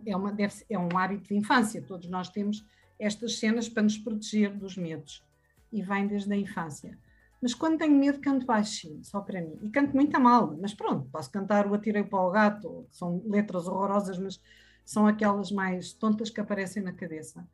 É, 0.04 0.16
uma, 0.16 0.32
deve, 0.32 0.64
é 0.68 0.76
um 0.76 0.88
hábito 0.98 1.28
de 1.28 1.36
infância, 1.36 1.80
todos 1.80 2.08
nós 2.08 2.28
temos 2.28 2.66
estas 2.98 3.38
cenas 3.38 3.68
para 3.68 3.84
nos 3.84 3.96
proteger 3.96 4.52
dos 4.56 4.76
medos. 4.76 5.24
E 5.72 5.82
vem 5.82 6.06
desde 6.08 6.32
a 6.32 6.36
infância. 6.36 6.98
Mas 7.40 7.54
quando 7.54 7.78
tenho 7.78 7.94
medo, 7.98 8.20
canto 8.20 8.46
baixinho, 8.46 9.04
só 9.04 9.20
para 9.20 9.40
mim. 9.42 9.58
E 9.62 9.70
canto 9.70 9.94
muito 9.94 10.16
a 10.16 10.20
mal, 10.20 10.56
mas 10.60 10.74
pronto, 10.74 11.08
posso 11.10 11.30
cantar 11.30 11.66
o 11.66 11.74
Atirei 11.74 12.04
para 12.04 12.18
o 12.20 12.30
Gato, 12.30 12.86
que 12.90 12.96
são 12.96 13.22
letras 13.26 13.66
horrorosas, 13.68 14.18
mas 14.18 14.40
são 14.84 15.06
aquelas 15.06 15.50
mais 15.52 15.92
tontas 15.92 16.30
que 16.30 16.40
aparecem 16.40 16.82
na 16.82 16.92
cabeça. 16.92 17.46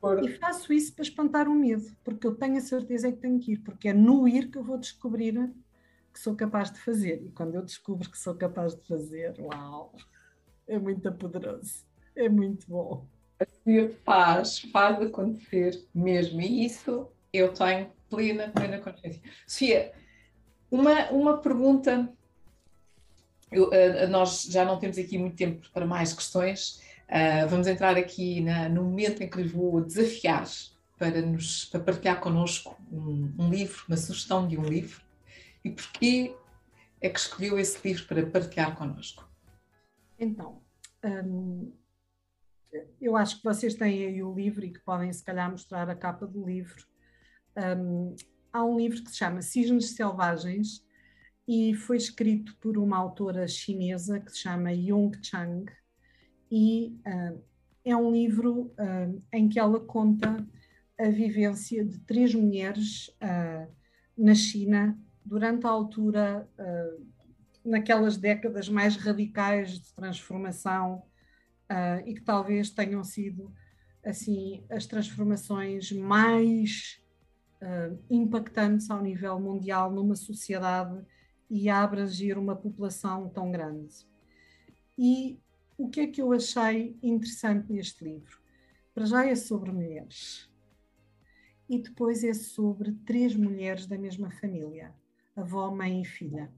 Por- 0.00 0.22
E 0.24 0.28
faço 0.28 0.72
isso 0.72 0.94
para 0.94 1.02
espantar 1.04 1.48
o 1.48 1.54
medo, 1.54 1.84
porque 2.04 2.26
eu 2.26 2.34
tenho 2.34 2.56
a 2.56 2.60
certeza 2.60 3.10
que 3.12 3.18
tenho 3.18 3.38
que 3.40 3.52
ir, 3.52 3.58
porque 3.58 3.88
é 3.88 3.92
no 3.94 4.26
ir 4.28 4.50
que 4.50 4.58
eu 4.58 4.64
vou 4.64 4.78
descobrir 4.78 5.52
que 6.12 6.20
sou 6.20 6.34
capaz 6.36 6.70
de 6.72 6.80
fazer. 6.80 7.22
E 7.24 7.30
quando 7.32 7.54
eu 7.54 7.62
descubro 7.62 8.10
que 8.10 8.18
sou 8.18 8.34
capaz 8.34 8.74
de 8.74 8.86
fazer, 8.86 9.34
uau, 9.40 9.94
é 10.66 10.78
muito 10.78 11.12
poderoso, 11.14 11.84
é 12.14 12.28
muito 12.28 12.66
bom. 12.68 13.06
A 13.40 13.44
Sofia 13.46 13.90
faz, 14.04 14.60
faz 14.72 15.00
acontecer 15.02 15.86
mesmo. 15.94 16.40
E 16.40 16.64
isso 16.66 17.08
eu 17.32 17.52
tenho 17.52 17.90
plena, 18.16 18.48
plena 18.48 18.78
consciência. 18.78 19.20
Sofia, 19.46 19.92
uma, 20.70 21.10
uma 21.10 21.38
pergunta. 21.38 22.10
Eu, 23.52 23.72
eh, 23.72 24.06
nós 24.08 24.42
já 24.44 24.64
não 24.64 24.78
temos 24.78 24.98
aqui 24.98 25.18
muito 25.18 25.36
tempo 25.36 25.68
para 25.72 25.86
mais 25.86 26.12
questões. 26.12 26.82
Ah, 27.08 27.46
vamos 27.46 27.66
entrar 27.68 27.96
aqui 27.96 28.40
na- 28.40 28.68
no 28.68 28.82
momento 28.84 29.22
em 29.22 29.28
que 29.30 29.40
lhe 29.40 29.48
vou 29.48 29.80
desafiar 29.80 30.44
para, 30.98 31.20
nos, 31.22 31.66
para 31.66 31.80
partilhar 31.80 32.20
connosco 32.20 32.76
um, 32.90 33.32
um 33.38 33.50
livro, 33.50 33.84
uma 33.86 33.96
sugestão 33.96 34.48
de 34.48 34.58
um 34.58 34.64
livro. 34.64 35.00
E 35.64 35.70
porquê 35.70 36.34
é 37.00 37.08
que 37.08 37.18
escolheu 37.20 37.58
esse 37.58 37.86
livro 37.86 38.06
para 38.06 38.26
partilhar 38.26 38.74
connosco? 38.76 39.28
Então, 40.18 40.60
hum, 41.04 41.72
eu 43.00 43.16
acho 43.16 43.36
que 43.38 43.44
vocês 43.44 43.74
têm 43.74 44.06
aí 44.06 44.22
o 44.22 44.34
livro 44.34 44.64
e 44.64 44.72
que 44.72 44.80
podem, 44.80 45.12
se 45.12 45.22
calhar, 45.22 45.50
mostrar 45.50 45.88
a 45.88 45.94
capa 45.94 46.26
do 46.26 46.44
livro. 46.44 46.84
Hum, 47.56 48.14
há 48.52 48.64
um 48.64 48.76
livro 48.76 49.02
que 49.02 49.10
se 49.10 49.16
chama 49.16 49.42
Cisnes 49.42 49.90
Selvagens 49.90 50.84
e 51.48 51.74
foi 51.74 51.96
escrito 51.96 52.56
por 52.60 52.76
uma 52.76 52.96
autora 52.96 53.46
chinesa 53.48 54.20
que 54.20 54.32
se 54.32 54.38
chama 54.38 54.72
Yung 54.72 55.12
Chang. 55.22 55.64
E 56.50 56.96
hum, 57.06 57.42
é 57.84 57.96
um 57.96 58.10
livro 58.10 58.72
hum, 58.78 59.22
em 59.32 59.48
que 59.48 59.58
ela 59.58 59.80
conta 59.80 60.46
a 60.98 61.08
vivência 61.08 61.84
de 61.84 61.98
três 62.00 62.34
mulheres 62.34 63.14
ah, 63.20 63.66
na 64.16 64.34
China 64.34 64.98
durante 65.24 65.66
a 65.66 65.70
altura. 65.70 66.48
ah, 66.58 66.96
naquelas 67.66 68.16
décadas 68.16 68.68
mais 68.68 68.96
radicais 68.96 69.80
de 69.80 69.92
transformação 69.92 71.02
ah, 71.68 72.00
e 72.06 72.14
que 72.14 72.22
talvez 72.22 72.70
tenham 72.70 73.02
sido 73.02 73.52
assim 74.04 74.64
as 74.70 74.86
transformações 74.86 75.90
mais 75.90 77.04
ah, 77.60 77.96
impactantes 78.10 78.90
ao 78.90 79.02
nível 79.02 79.40
mundial 79.40 79.90
numa 79.90 80.14
sociedade 80.14 81.04
e 81.48 81.68
a 81.68 81.82
abranger 81.82 82.38
uma 82.38 82.56
população 82.56 83.28
tão 83.28 83.50
grande. 83.50 83.94
E 84.98 85.38
o 85.78 85.88
que 85.88 86.00
é 86.00 86.06
que 86.06 86.20
eu 86.20 86.32
achei 86.32 86.98
interessante 87.02 87.72
neste 87.72 88.04
livro? 88.04 88.38
Para 88.94 89.06
já 89.06 89.26
é 89.26 89.34
sobre 89.34 89.70
mulheres. 89.70 90.50
E 91.68 91.78
depois 91.78 92.24
é 92.24 92.32
sobre 92.32 92.92
três 93.04 93.34
mulheres 93.34 93.86
da 93.86 93.98
mesma 93.98 94.30
família, 94.30 94.94
avó, 95.34 95.70
mãe 95.70 96.00
e 96.00 96.04
filha. 96.04 96.50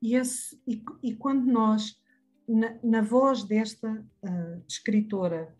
E, 0.00 0.14
esse, 0.14 0.60
e, 0.66 0.82
e 1.02 1.14
quando 1.14 1.46
nós, 1.46 2.00
na, 2.46 2.78
na 2.82 3.02
voz 3.02 3.42
desta 3.42 4.06
ah, 4.22 4.58
escritora, 4.68 5.56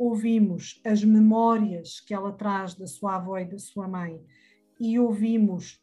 ouvimos 0.00 0.80
as 0.82 1.04
memórias 1.04 2.00
que 2.00 2.14
ela 2.14 2.32
traz 2.32 2.74
da 2.74 2.86
sua 2.86 3.16
avó 3.16 3.36
e 3.38 3.44
da 3.44 3.58
sua 3.58 3.86
mãe, 3.86 4.18
e 4.80 4.98
ouvimos 4.98 5.78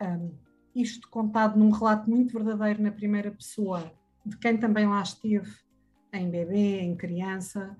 ahm, 0.00 0.32
isto 0.74 1.08
contado 1.08 1.56
num 1.56 1.70
relato 1.70 2.10
muito 2.10 2.32
verdadeiro 2.32 2.82
na 2.82 2.90
primeira 2.90 3.30
pessoa, 3.30 3.92
de 4.26 4.36
quem 4.38 4.58
também 4.58 4.88
lá 4.88 5.00
esteve, 5.00 5.48
em 6.12 6.28
bebê, 6.28 6.80
em 6.80 6.96
criança, 6.96 7.76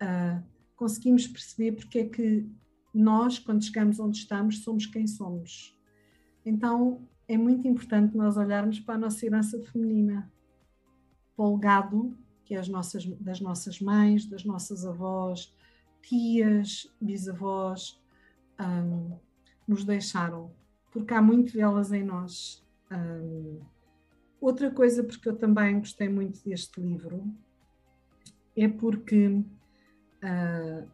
ah, 0.00 0.42
conseguimos 0.74 1.26
perceber 1.26 1.72
porque 1.72 1.98
é 1.98 2.08
que 2.08 2.48
nós, 2.94 3.38
quando 3.38 3.62
chegamos 3.62 4.00
onde 4.00 4.16
estamos, 4.16 4.64
somos 4.64 4.86
quem 4.86 5.06
somos. 5.06 5.78
Então, 6.46 7.06
é 7.28 7.36
muito 7.36 7.68
importante 7.68 8.16
nós 8.16 8.38
olharmos 8.38 8.80
para 8.80 8.94
a 8.94 8.98
nossa 8.98 9.26
herança 9.26 9.60
feminina, 9.70 10.32
para 11.36 11.44
o 11.44 11.56
legado 11.56 12.16
que 12.46 12.54
é 12.54 12.58
as 12.58 12.68
nossas, 12.68 13.04
das 13.04 13.40
nossas 13.40 13.80
mães, 13.80 14.24
das 14.24 14.44
nossas 14.44 14.86
avós, 14.86 15.52
tias, 16.00 16.88
bisavós, 17.00 18.00
hum, 18.60 19.18
nos 19.66 19.84
deixaram, 19.84 20.52
porque 20.92 21.12
há 21.12 21.20
muito 21.20 21.52
delas 21.54 21.92
em 21.92 22.04
nós. 22.04 22.64
Hum, 22.90 23.60
outra 24.40 24.70
coisa, 24.70 25.02
porque 25.02 25.28
eu 25.28 25.36
também 25.36 25.80
gostei 25.80 26.08
muito 26.08 26.42
deste 26.44 26.80
livro, 26.80 27.34
é 28.56 28.68
porque 28.68 29.44
ah, 30.22 30.86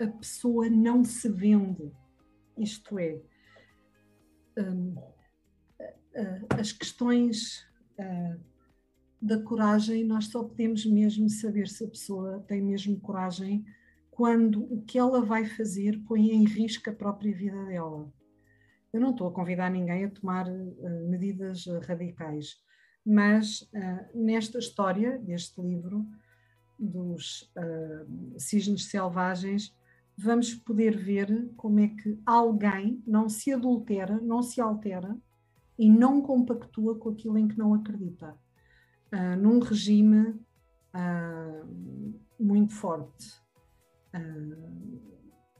a 0.00 0.06
pessoa 0.06 0.70
não 0.70 1.04
se 1.04 1.28
vende 1.28 1.92
isto 2.56 2.98
é, 2.98 3.20
a- 6.16 6.60
as 6.60 6.72
questões 6.72 7.66
ah, 7.98 8.36
da 9.20 9.40
coragem, 9.42 10.04
nós 10.04 10.26
só 10.26 10.44
podemos 10.44 10.84
mesmo 10.84 11.30
saber 11.30 11.66
se 11.66 11.84
a 11.84 11.88
pessoa 11.88 12.44
tem 12.46 12.60
mesmo 12.60 13.00
coragem 13.00 13.64
quando 14.10 14.62
o 14.72 14.82
que 14.82 14.98
ela 14.98 15.24
vai 15.24 15.46
fazer 15.46 15.98
põe 16.06 16.30
em 16.30 16.44
risco 16.44 16.90
a 16.90 16.92
própria 16.92 17.34
vida 17.34 17.64
dela. 17.64 18.12
Eu 18.92 19.00
não 19.00 19.10
estou 19.10 19.26
a 19.26 19.32
convidar 19.32 19.70
ninguém 19.70 20.04
a 20.04 20.10
tomar 20.10 20.46
ah, 20.48 20.88
medidas 21.08 21.64
radicais, 21.86 22.62
mas 23.04 23.68
ah, 23.74 24.08
nesta 24.14 24.58
história 24.58 25.18
deste 25.18 25.60
livro 25.60 26.06
dos 26.78 27.50
ah, 27.56 28.04
cisnes 28.38 28.84
selvagens, 28.84 29.74
vamos 30.16 30.54
poder 30.54 30.96
ver 30.96 31.50
como 31.56 31.80
é 31.80 31.88
que 31.88 32.20
alguém 32.26 33.02
não 33.06 33.28
se 33.28 33.52
adultera, 33.52 34.20
não 34.20 34.42
se 34.42 34.60
altera 34.60 35.16
e 35.78 35.90
não 35.90 36.22
compactua 36.22 36.98
com 36.98 37.10
aquilo 37.10 37.38
em 37.38 37.48
que 37.48 37.58
não 37.58 37.74
acredita, 37.74 38.36
ah, 39.10 39.36
num 39.36 39.58
regime 39.58 40.34
ah, 40.92 41.62
muito 42.38 42.72
forte. 42.72 43.40
Ah, 44.12 44.20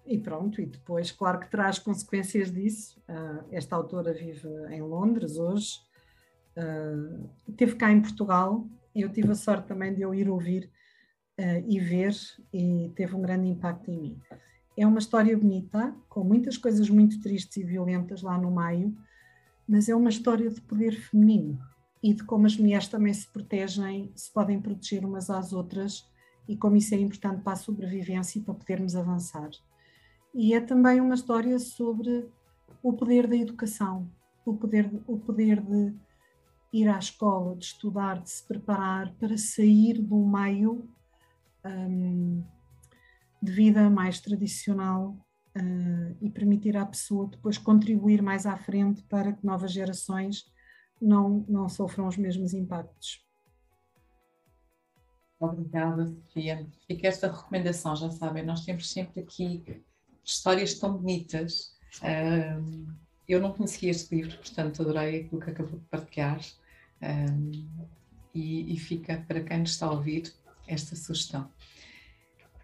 e 0.06 0.18
pronto, 0.18 0.60
e 0.60 0.66
depois, 0.66 1.10
claro 1.10 1.40
que 1.40 1.50
traz 1.50 1.78
consequências 1.78 2.52
disso. 2.52 3.02
Esta 3.50 3.74
autora 3.74 4.12
vive 4.12 4.48
em 4.70 4.82
Londres 4.82 5.38
hoje, 5.38 5.80
ah, 6.56 7.54
teve 7.56 7.76
cá 7.76 7.90
em 7.90 8.00
Portugal, 8.00 8.68
eu 8.94 9.08
tive 9.08 9.32
a 9.32 9.34
sorte 9.34 9.66
também 9.66 9.94
de 9.94 10.02
eu 10.02 10.14
ir 10.14 10.28
ouvir 10.28 10.70
e 11.66 11.80
ver, 11.80 12.14
e 12.52 12.92
teve 12.94 13.16
um 13.16 13.20
grande 13.20 13.48
impacto 13.48 13.90
em 13.90 13.98
mim. 14.00 14.20
É 14.76 14.86
uma 14.86 15.00
história 15.00 15.36
bonita, 15.36 15.92
com 16.08 16.22
muitas 16.22 16.56
coisas 16.56 16.88
muito 16.88 17.20
tristes 17.20 17.56
e 17.56 17.64
violentas 17.64 18.22
lá 18.22 18.38
no 18.38 18.54
meio, 18.54 18.96
mas 19.68 19.88
é 19.88 19.94
uma 19.94 20.10
história 20.10 20.50
de 20.50 20.60
poder 20.60 20.92
feminino 20.92 21.58
e 22.02 22.12
de 22.12 22.22
como 22.24 22.46
as 22.46 22.56
mulheres 22.56 22.88
também 22.88 23.14
se 23.14 23.26
protegem, 23.26 24.12
se 24.14 24.32
podem 24.32 24.60
proteger 24.60 25.04
umas 25.04 25.30
às 25.30 25.52
outras 25.52 26.06
e 26.46 26.56
como 26.56 26.76
isso 26.76 26.94
é 26.94 26.98
importante 26.98 27.42
para 27.42 27.54
a 27.54 27.56
sobrevivência 27.56 28.38
e 28.38 28.42
para 28.42 28.54
podermos 28.54 28.94
avançar. 28.94 29.50
E 30.34 30.52
é 30.52 30.60
também 30.60 31.00
uma 31.00 31.14
história 31.14 31.58
sobre 31.58 32.28
o 32.82 32.92
poder 32.92 33.26
da 33.26 33.36
educação, 33.36 34.10
o 34.44 34.54
poder, 34.54 34.90
o 35.06 35.18
poder 35.18 35.62
de 35.62 35.94
ir 36.72 36.88
à 36.88 36.98
escola, 36.98 37.56
de 37.56 37.64
estudar, 37.64 38.20
de 38.20 38.30
se 38.30 38.46
preparar 38.46 39.14
para 39.14 39.38
sair 39.38 40.02
do 40.02 40.26
meio 40.26 40.86
hum, 41.64 42.44
de 43.40 43.52
vida 43.52 43.88
mais 43.88 44.20
tradicional 44.20 45.16
uh, 45.56 46.16
e 46.20 46.30
permitir 46.30 46.76
à 46.76 46.84
pessoa 46.84 47.28
depois 47.28 47.58
contribuir 47.58 48.22
mais 48.22 48.46
à 48.46 48.56
frente 48.56 49.02
para 49.04 49.32
que 49.32 49.44
novas 49.44 49.72
gerações 49.72 50.44
não, 51.00 51.44
não 51.48 51.68
sofram 51.68 52.06
os 52.06 52.16
mesmos 52.16 52.54
impactos. 52.54 53.24
Obrigada, 55.38 56.06
Sofia. 56.06 56.66
Fica 56.86 57.08
esta 57.08 57.30
recomendação, 57.30 57.94
já 57.96 58.10
sabem, 58.10 58.44
nós 58.44 58.64
temos 58.64 58.90
sempre 58.90 59.20
aqui 59.20 59.82
histórias 60.24 60.74
tão 60.74 60.96
bonitas. 60.96 61.74
Um, 62.02 62.86
eu 63.28 63.40
não 63.40 63.52
conhecia 63.52 63.90
este 63.90 64.14
livro, 64.14 64.36
portanto 64.38 64.82
adorei 64.82 65.20
aquilo 65.20 65.40
que 65.40 65.50
acabou 65.50 65.78
de 65.78 65.86
partilhar 65.86 66.40
um, 67.02 67.50
e, 68.34 68.74
e 68.74 68.78
fica 68.78 69.24
para 69.28 69.42
quem 69.42 69.58
nos 69.58 69.70
está 69.70 69.86
a 69.86 69.92
ouvir 69.92 70.32
esta 70.66 70.96
sugestão. 70.96 71.50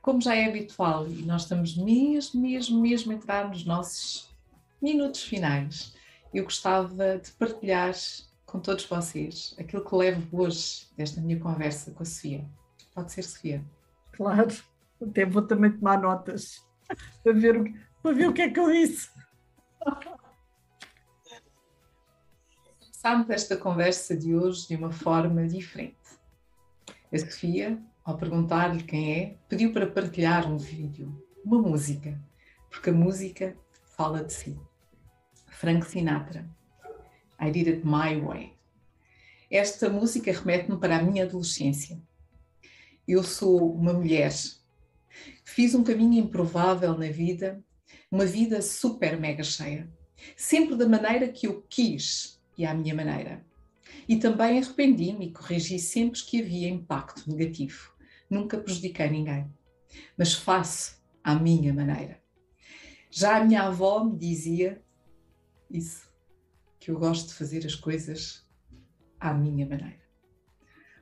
Como 0.02 0.20
já 0.20 0.34
é 0.34 0.46
habitual, 0.46 1.06
e 1.06 1.22
nós 1.22 1.42
estamos 1.42 1.76
mesmo, 1.76 2.40
mesmo, 2.40 2.80
mesmo 2.80 3.12
a 3.12 3.14
entrar 3.14 3.48
nos 3.48 3.64
nossos 3.64 4.30
minutos 4.80 5.22
finais, 5.22 5.94
eu 6.32 6.44
gostava 6.44 7.18
de 7.18 7.30
partilhar 7.32 7.92
com 8.46 8.58
todos 8.58 8.84
vocês 8.84 9.54
aquilo 9.58 9.84
que 9.84 9.94
levo 9.94 10.42
hoje 10.42 10.88
desta 10.96 11.20
minha 11.20 11.38
conversa 11.38 11.90
com 11.90 12.02
a 12.02 12.06
Sofia. 12.06 12.48
Pode 12.94 13.12
ser, 13.12 13.22
Sofia? 13.22 13.64
Claro, 14.12 14.54
até 15.02 15.24
vou 15.26 15.42
também 15.42 15.70
tomar 15.70 16.00
notas 16.00 16.64
para 17.22 17.32
ver 17.32 17.60
o, 17.60 17.64
para 18.02 18.12
ver 18.12 18.28
o 18.28 18.32
que 18.32 18.42
é 18.42 18.50
que 18.50 18.58
eu 18.58 18.70
disse. 18.70 19.10
Começámos 22.80 23.30
esta 23.30 23.56
conversa 23.56 24.16
de 24.16 24.34
hoje 24.34 24.68
de 24.68 24.76
uma 24.76 24.90
forma 24.90 25.46
diferente. 25.46 25.96
A 27.12 27.18
Sofia, 27.18 27.82
ao 28.04 28.16
perguntar-lhe 28.16 28.82
quem 28.82 29.14
é, 29.14 29.36
pediu 29.48 29.72
para 29.72 29.86
partilhar 29.86 30.50
um 30.50 30.56
vídeo, 30.56 31.24
uma 31.44 31.60
música, 31.60 32.20
porque 32.70 32.90
a 32.90 32.94
música 32.94 33.56
fala 33.96 34.24
de 34.24 34.32
si. 34.32 34.58
Frank 35.46 35.84
Sinatra, 35.86 36.48
I 37.40 37.50
Did 37.50 37.68
It 37.68 37.82
My 37.84 38.20
Way. 38.20 38.54
Esta 39.50 39.88
música 39.88 40.32
remete-me 40.32 40.78
para 40.78 40.98
a 40.98 41.02
minha 41.02 41.24
adolescência. 41.24 42.00
Eu 43.06 43.22
sou 43.22 43.74
uma 43.74 43.92
mulher. 43.92 44.32
Fiz 45.44 45.74
um 45.74 45.82
caminho 45.82 46.24
improvável 46.24 46.96
na 46.96 47.08
vida, 47.10 47.62
uma 48.10 48.24
vida 48.24 48.62
super 48.62 49.18
mega 49.18 49.42
cheia. 49.42 49.90
Sempre 50.36 50.76
da 50.76 50.88
maneira 50.88 51.28
que 51.28 51.46
eu 51.46 51.64
quis 51.68 52.40
e 52.56 52.64
à 52.64 52.72
minha 52.72 52.94
maneira. 52.94 53.44
E 54.10 54.16
também 54.16 54.58
arrependi-me 54.58 55.26
e 55.26 55.32
corrigi 55.32 55.78
sempre 55.78 56.20
que 56.24 56.42
havia 56.42 56.68
impacto 56.68 57.30
negativo. 57.30 57.94
Nunca 58.28 58.58
prejudiquei 58.58 59.08
ninguém. 59.08 59.48
Mas 60.18 60.34
faço 60.34 61.00
à 61.22 61.36
minha 61.36 61.72
maneira. 61.72 62.20
Já 63.08 63.36
a 63.36 63.44
minha 63.44 63.62
avó 63.62 64.02
me 64.02 64.18
dizia 64.18 64.82
isso, 65.70 66.12
que 66.80 66.90
eu 66.90 66.98
gosto 66.98 67.28
de 67.28 67.34
fazer 67.34 67.64
as 67.64 67.76
coisas 67.76 68.44
à 69.20 69.32
minha 69.32 69.64
maneira. 69.64 70.02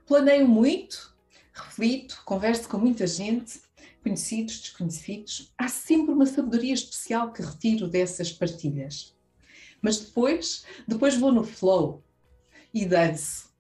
Planeio 0.05 0.47
muito, 0.47 1.17
reflito, 1.55 2.21
converso 2.27 2.69
com 2.69 2.77
muita 2.77 3.07
gente, 3.07 3.63
conhecidos, 4.03 4.61
desconhecidos. 4.61 5.51
Há 5.57 5.69
sempre 5.69 6.13
uma 6.13 6.27
sabedoria 6.27 6.75
especial 6.75 7.33
que 7.33 7.41
retiro 7.41 7.89
dessas 7.89 8.31
partilhas. 8.31 9.17
Mas 9.81 9.99
depois, 9.99 10.67
depois 10.87 11.17
vou 11.17 11.33
no 11.33 11.43
flow 11.43 12.05
e 12.83 12.87
danço. 12.87 13.53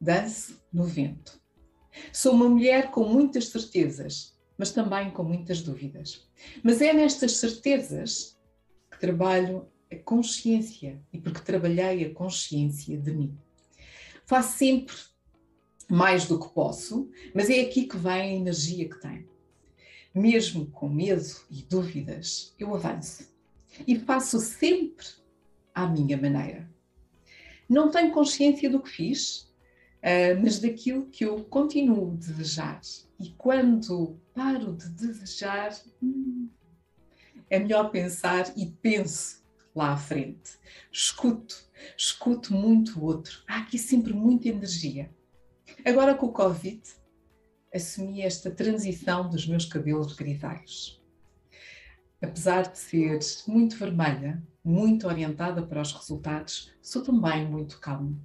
Danço 0.00 0.60
no 0.72 0.84
vento. 0.84 1.40
Sou 2.12 2.32
uma 2.32 2.48
mulher 2.48 2.90
com 2.90 3.08
muitas 3.08 3.48
certezas, 3.48 4.36
mas 4.58 4.72
também 4.72 5.10
com 5.10 5.22
muitas 5.22 5.62
dúvidas. 5.62 6.28
Mas 6.62 6.80
é 6.80 6.92
nestas 6.92 7.36
certezas 7.36 8.38
que 8.90 8.98
trabalho 8.98 9.66
a 9.90 9.96
consciência 9.96 11.00
e 11.12 11.18
porque 11.18 11.40
trabalhei 11.40 12.04
a 12.04 12.14
consciência 12.14 12.98
de 12.98 13.12
mim. 13.12 13.38
Faço 14.26 14.58
sempre 14.58 14.96
mais 15.88 16.26
do 16.26 16.38
que 16.40 16.48
posso, 16.48 17.08
mas 17.32 17.48
é 17.48 17.60
aqui 17.60 17.86
que 17.86 17.96
vem 17.96 18.12
a 18.12 18.34
energia 18.34 18.88
que 18.88 19.00
tenho. 19.00 19.28
Mesmo 20.12 20.66
com 20.66 20.88
medo 20.88 21.24
e 21.50 21.62
dúvidas, 21.62 22.54
eu 22.58 22.74
avanço 22.74 23.30
e 23.86 23.98
faço 23.98 24.40
sempre 24.40 25.06
à 25.74 25.86
minha 25.86 26.16
maneira. 26.16 26.75
Não 27.68 27.90
tenho 27.90 28.12
consciência 28.12 28.70
do 28.70 28.80
que 28.80 28.90
fiz, 28.90 29.52
ah, 30.02 30.38
mas 30.40 30.58
daquilo 30.58 31.06
que 31.06 31.24
eu 31.24 31.44
continuo 31.44 32.12
a 32.12 32.16
desejar. 32.16 32.80
E 33.18 33.30
quando 33.30 34.20
paro 34.34 34.74
de 34.74 34.88
desejar, 34.90 35.76
hum, 36.02 36.48
é 37.50 37.58
melhor 37.58 37.90
pensar 37.90 38.52
e 38.56 38.66
penso 38.66 39.44
lá 39.74 39.92
à 39.92 39.96
frente. 39.96 40.58
Escuto, 40.92 41.56
escuto 41.96 42.54
muito 42.54 42.98
o 42.98 43.04
outro. 43.04 43.42
Há 43.46 43.58
aqui 43.58 43.78
sempre 43.78 44.12
muita 44.12 44.48
energia. 44.48 45.10
Agora 45.84 46.14
com 46.14 46.26
o 46.26 46.32
Covid, 46.32 46.82
assumi 47.74 48.22
esta 48.22 48.50
transição 48.50 49.28
dos 49.28 49.46
meus 49.46 49.64
cabelos 49.66 50.14
grisalhos. 50.14 51.02
Apesar 52.22 52.70
de 52.70 52.78
ser 52.78 53.18
muito 53.46 53.76
vermelha, 53.76 54.42
muito 54.66 55.06
orientada 55.06 55.62
para 55.62 55.80
os 55.80 55.92
resultados, 55.92 56.74
sou 56.82 57.00
também 57.00 57.48
muito 57.48 57.78
calma. 57.78 58.18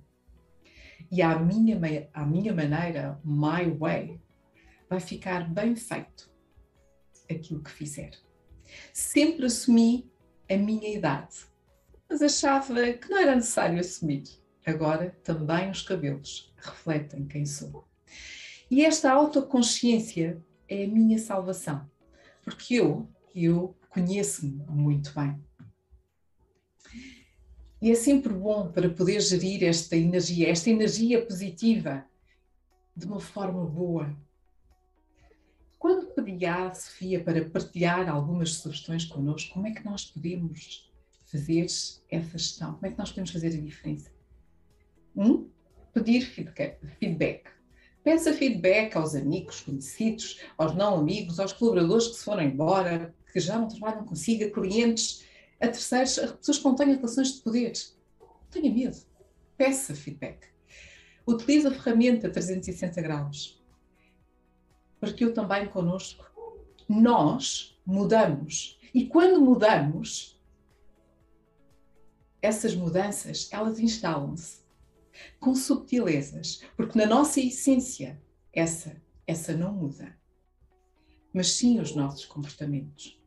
E 1.11 1.21
à 1.21 1.37
minha, 1.37 1.79
à 2.11 2.25
minha 2.25 2.51
maneira, 2.51 3.21
my 3.23 3.69
way, 3.77 4.19
vai 4.89 4.99
ficar 4.99 5.47
bem 5.47 5.75
feito 5.75 6.31
aquilo 7.29 7.61
que 7.61 7.69
fizer. 7.69 8.11
Sempre 8.91 9.45
assumi 9.45 10.11
a 10.49 10.57
minha 10.57 10.89
idade, 10.89 11.45
mas 12.09 12.23
achava 12.23 12.91
que 12.93 13.07
não 13.07 13.19
era 13.19 13.35
necessário 13.35 13.79
assumir. 13.79 14.23
Agora 14.65 15.15
também 15.23 15.69
os 15.69 15.83
cabelos 15.83 16.51
refletem 16.57 17.27
quem 17.27 17.45
sou. 17.45 17.87
E 18.69 18.83
esta 18.83 19.11
autoconsciência 19.11 20.43
é 20.67 20.85
a 20.85 20.87
minha 20.87 21.19
salvação, 21.19 21.87
porque 22.43 22.75
eu, 22.75 23.07
eu 23.35 23.77
conheço-me 23.89 24.65
muito 24.67 25.13
bem. 25.13 25.39
E 27.81 27.89
é 27.89 27.95
sempre 27.95 28.31
bom 28.31 28.71
para 28.71 28.89
poder 28.89 29.19
gerir 29.21 29.63
esta 29.63 29.97
energia, 29.97 30.49
esta 30.49 30.69
energia 30.69 31.25
positiva, 31.25 32.05
de 32.95 33.07
uma 33.07 33.19
forma 33.19 33.65
boa. 33.65 34.15
Quando 35.79 36.13
pedi 36.13 36.45
à 36.45 36.71
Sofia 36.75 37.23
para 37.23 37.43
partilhar 37.49 38.07
algumas 38.07 38.53
sugestões 38.53 39.05
connosco, 39.05 39.55
como 39.55 39.65
é 39.65 39.71
que 39.71 39.83
nós 39.83 40.05
podemos 40.05 40.91
fazer 41.25 41.63
essa 41.63 42.37
gestão? 42.37 42.73
Como 42.73 42.85
é 42.85 42.91
que 42.91 42.99
nós 42.99 43.09
podemos 43.09 43.31
fazer 43.31 43.47
a 43.47 43.61
diferença? 43.61 44.11
Um, 45.15 45.49
pedir 45.91 46.21
feedback. 46.21 47.49
Peça 48.03 48.31
feedback 48.31 48.95
aos 48.95 49.15
amigos, 49.15 49.61
conhecidos, 49.61 50.39
aos 50.55 50.75
não 50.75 50.99
amigos, 50.99 51.39
aos 51.39 51.51
colaboradores 51.51 52.09
que 52.09 52.15
se 52.15 52.25
foram 52.25 52.43
embora, 52.43 53.15
que 53.33 53.39
já 53.39 53.57
não 53.57 53.67
trabalham 53.67 54.05
consigo, 54.05 54.45
a 54.45 54.51
clientes, 54.51 55.23
a 55.61 55.67
terceiros, 55.67 56.19
a 56.19 56.33
pessoas 56.33 56.57
que 56.57 56.65
não 56.65 56.75
têm 56.75 56.95
relações 56.95 57.35
de 57.35 57.41
poder. 57.41 57.73
Não 58.19 58.49
tenha 58.49 58.73
medo. 58.73 58.97
Peça 59.57 59.93
feedback. 59.95 60.47
Utilize 61.25 61.67
a 61.67 61.71
ferramenta 61.71 62.29
360 62.29 63.01
graus. 63.01 63.63
Partiu 64.99 65.33
também 65.33 65.67
connosco. 65.67 66.25
Nós 66.89 67.79
mudamos. 67.85 68.79
E 68.93 69.07
quando 69.07 69.39
mudamos, 69.39 70.39
essas 72.41 72.75
mudanças, 72.75 73.47
elas 73.51 73.79
instalam-se 73.79 74.61
com 75.39 75.53
subtilezas, 75.53 76.63
porque 76.75 76.97
na 76.97 77.05
nossa 77.05 77.39
essência 77.39 78.19
essa 78.51 78.99
essa 79.27 79.55
não 79.55 79.71
muda. 79.71 80.17
Mas 81.33 81.51
sim 81.53 81.79
os 81.79 81.95
nossos 81.95 82.25
comportamentos. 82.25 83.20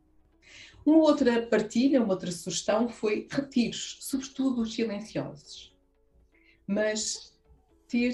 Uma 0.85 0.99
outra 0.99 1.41
partilha, 1.47 2.01
uma 2.01 2.13
outra 2.13 2.31
sugestão 2.31 2.87
foi 2.87 3.27
retiros, 3.29 3.97
sobretudo 4.01 4.61
os 4.61 4.73
silenciosos. 4.73 5.75
Mas 6.67 7.35
ter 7.87 8.13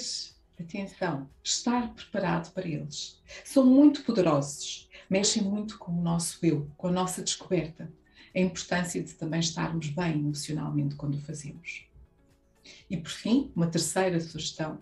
atenção, 0.58 1.30
estar 1.44 1.94
preparado 1.94 2.54
para 2.54 2.68
eles. 2.68 3.22
São 3.44 3.66
muito 3.66 4.04
poderosos, 4.04 4.90
mexem 5.10 5.44
muito 5.44 5.78
com 5.78 5.92
o 5.92 6.02
nosso 6.02 6.46
eu, 6.46 6.72
com 6.78 6.88
a 6.88 6.92
nossa 6.92 7.22
descoberta, 7.22 7.92
a 8.34 8.40
importância 8.40 9.04
de 9.04 9.14
também 9.16 9.40
estarmos 9.40 9.90
bem 9.90 10.20
emocionalmente 10.20 10.96
quando 10.96 11.16
o 11.16 11.22
fazemos. 11.22 11.86
E 12.90 12.96
por 12.96 13.10
fim, 13.10 13.52
uma 13.56 13.68
terceira 13.68 14.20
sugestão, 14.20 14.82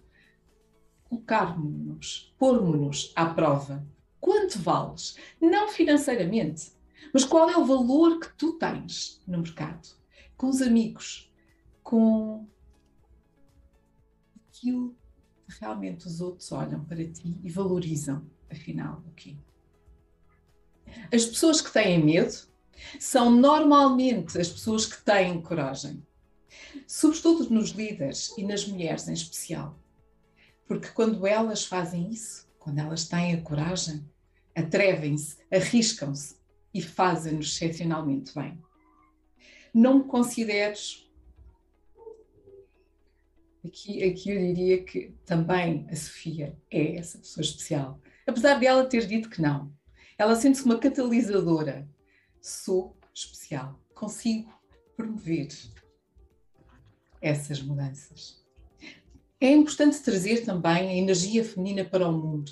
colocarmos-nos, 1.06 2.36
pormos-nos 2.38 3.12
à 3.16 3.26
prova. 3.26 3.84
Quanto 4.20 4.60
vales? 4.60 5.16
Não 5.42 5.70
financeiramente, 5.70 6.72
mas 7.14 7.24
qual 7.24 7.50
é 7.50 7.58
o 7.58 7.66
valor 7.66 8.20
que 8.20 8.32
tu 8.38 8.54
tens 8.54 9.22
no 9.28 9.40
mercado? 9.40 9.88
Com 10.38 10.48
os 10.48 10.62
amigos, 10.62 11.32
com 11.84 12.48
aquilo 14.48 14.96
que 15.48 15.60
realmente 15.60 16.08
os 16.08 16.22
outros 16.22 16.52
olham 16.52 16.84
para 16.86 17.04
ti 17.08 17.40
e 17.44 17.50
valorizam, 17.50 18.26
afinal, 18.50 19.04
o 19.08 19.12
quê? 19.14 19.36
As 21.14 21.26
pessoas 21.26 21.62
que 21.62 21.72
têm 21.72 22.04
medo 22.04 22.48
são 23.00 23.32
normalmente 23.32 24.40
as 24.40 24.50
pessoas 24.50 24.86
que 24.86 25.04
têm 25.04 25.42
coragem, 25.42 26.06
sobretudo 26.88 27.50
nos 27.50 27.72
líderes 27.72 28.36
e 28.38 28.44
nas 28.44 28.68
mulheres 28.68 29.08
em 29.08 29.14
especial. 29.14 29.78
Porque 30.68 30.90
quando 30.90 31.26
elas 31.26 31.66
fazem 31.66 32.10
isso, 32.10 32.48
quando 32.58 32.80
elas 32.80 33.08
têm 33.08 33.34
a 33.34 33.42
coragem, 33.42 34.08
atrevem-se, 34.56 35.38
arriscam-se, 35.52 36.39
e 36.74 36.82
fazem-nos 36.82 37.56
excepcionalmente 37.56 38.34
bem. 38.34 38.60
Não 39.74 40.00
me 40.00 40.04
consideres. 40.06 41.08
Aqui, 43.66 44.04
aqui 44.04 44.32
eu 44.32 44.40
diria 44.40 44.84
que 44.84 45.14
também 45.26 45.86
a 45.90 45.96
Sofia 45.96 46.58
é 46.72 46.96
essa 46.96 47.18
pessoa 47.18 47.44
especial. 47.44 48.02
Apesar 48.26 48.60
de 48.60 48.66
ela 48.66 48.86
ter 48.86 49.06
dito 49.06 49.30
que 49.30 49.42
não. 49.42 49.74
Ela 50.18 50.36
sente-se 50.36 50.66
uma 50.66 50.78
catalisadora. 50.78 51.88
Sou 52.42 52.96
especial. 53.14 53.80
Consigo 53.94 54.54
promover 54.96 55.50
essas 57.22 57.62
mudanças. 57.62 58.44
É 59.42 59.52
importante 59.52 60.02
trazer 60.02 60.46
também 60.46 60.90
a 60.90 60.96
energia 60.96 61.44
feminina 61.44 61.86
para 61.86 62.08
o 62.08 62.12
mundo. 62.12 62.52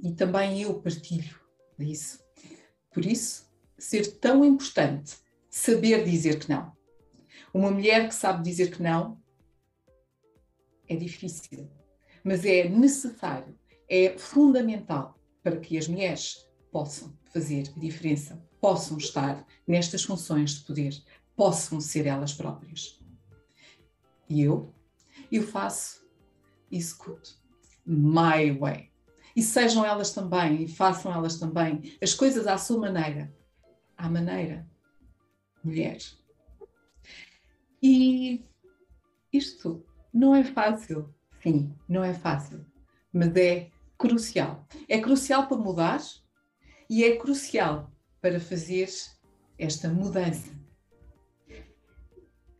E 0.00 0.12
também 0.12 0.62
eu 0.62 0.80
partilho 0.80 1.38
disso. 1.78 2.25
Por 2.96 3.04
isso, 3.04 3.46
ser 3.76 4.10
tão 4.20 4.42
importante 4.42 5.18
saber 5.50 6.02
dizer 6.02 6.38
que 6.38 6.48
não. 6.48 6.72
Uma 7.52 7.70
mulher 7.70 8.08
que 8.08 8.14
sabe 8.14 8.42
dizer 8.42 8.74
que 8.74 8.82
não 8.82 9.20
é 10.88 10.96
difícil, 10.96 11.70
mas 12.24 12.46
é 12.46 12.66
necessário 12.66 13.54
é 13.86 14.16
fundamental 14.16 15.20
para 15.42 15.60
que 15.60 15.76
as 15.76 15.86
mulheres 15.86 16.48
possam 16.72 17.14
fazer 17.34 17.70
a 17.76 17.78
diferença, 17.78 18.42
possam 18.62 18.96
estar 18.96 19.46
nestas 19.66 20.02
funções 20.02 20.52
de 20.52 20.64
poder, 20.64 20.94
possam 21.36 21.82
ser 21.82 22.06
elas 22.06 22.32
próprias. 22.32 22.98
E 24.26 24.40
eu, 24.40 24.74
eu 25.30 25.46
faço, 25.46 26.02
executo, 26.72 27.38
my 27.84 28.58
way. 28.58 28.90
E 29.36 29.42
sejam 29.42 29.84
elas 29.84 30.12
também, 30.12 30.62
e 30.62 30.68
façam 30.68 31.12
elas 31.12 31.38
também, 31.38 31.94
as 32.02 32.14
coisas 32.14 32.46
à 32.46 32.56
sua 32.56 32.78
maneira, 32.78 33.30
à 33.94 34.08
maneira 34.08 34.66
mulher. 35.62 35.98
E 37.82 38.42
isto 39.30 39.84
não 40.10 40.34
é 40.34 40.42
fácil, 40.42 41.14
sim, 41.42 41.70
não 41.86 42.02
é 42.02 42.14
fácil, 42.14 42.64
mas 43.12 43.36
é 43.36 43.70
crucial. 43.98 44.66
É 44.88 44.98
crucial 45.02 45.46
para 45.46 45.58
mudar 45.58 46.00
e 46.88 47.04
é 47.04 47.16
crucial 47.16 47.92
para 48.22 48.40
fazer 48.40 48.88
esta 49.58 49.90
mudança. 49.90 50.50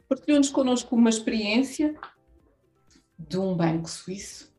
Partilhou-nos 0.06 0.50
connosco 0.50 0.94
uma 0.94 1.08
experiência 1.08 1.98
de 3.18 3.38
um 3.38 3.56
banco 3.56 3.88
suíço 3.88 4.54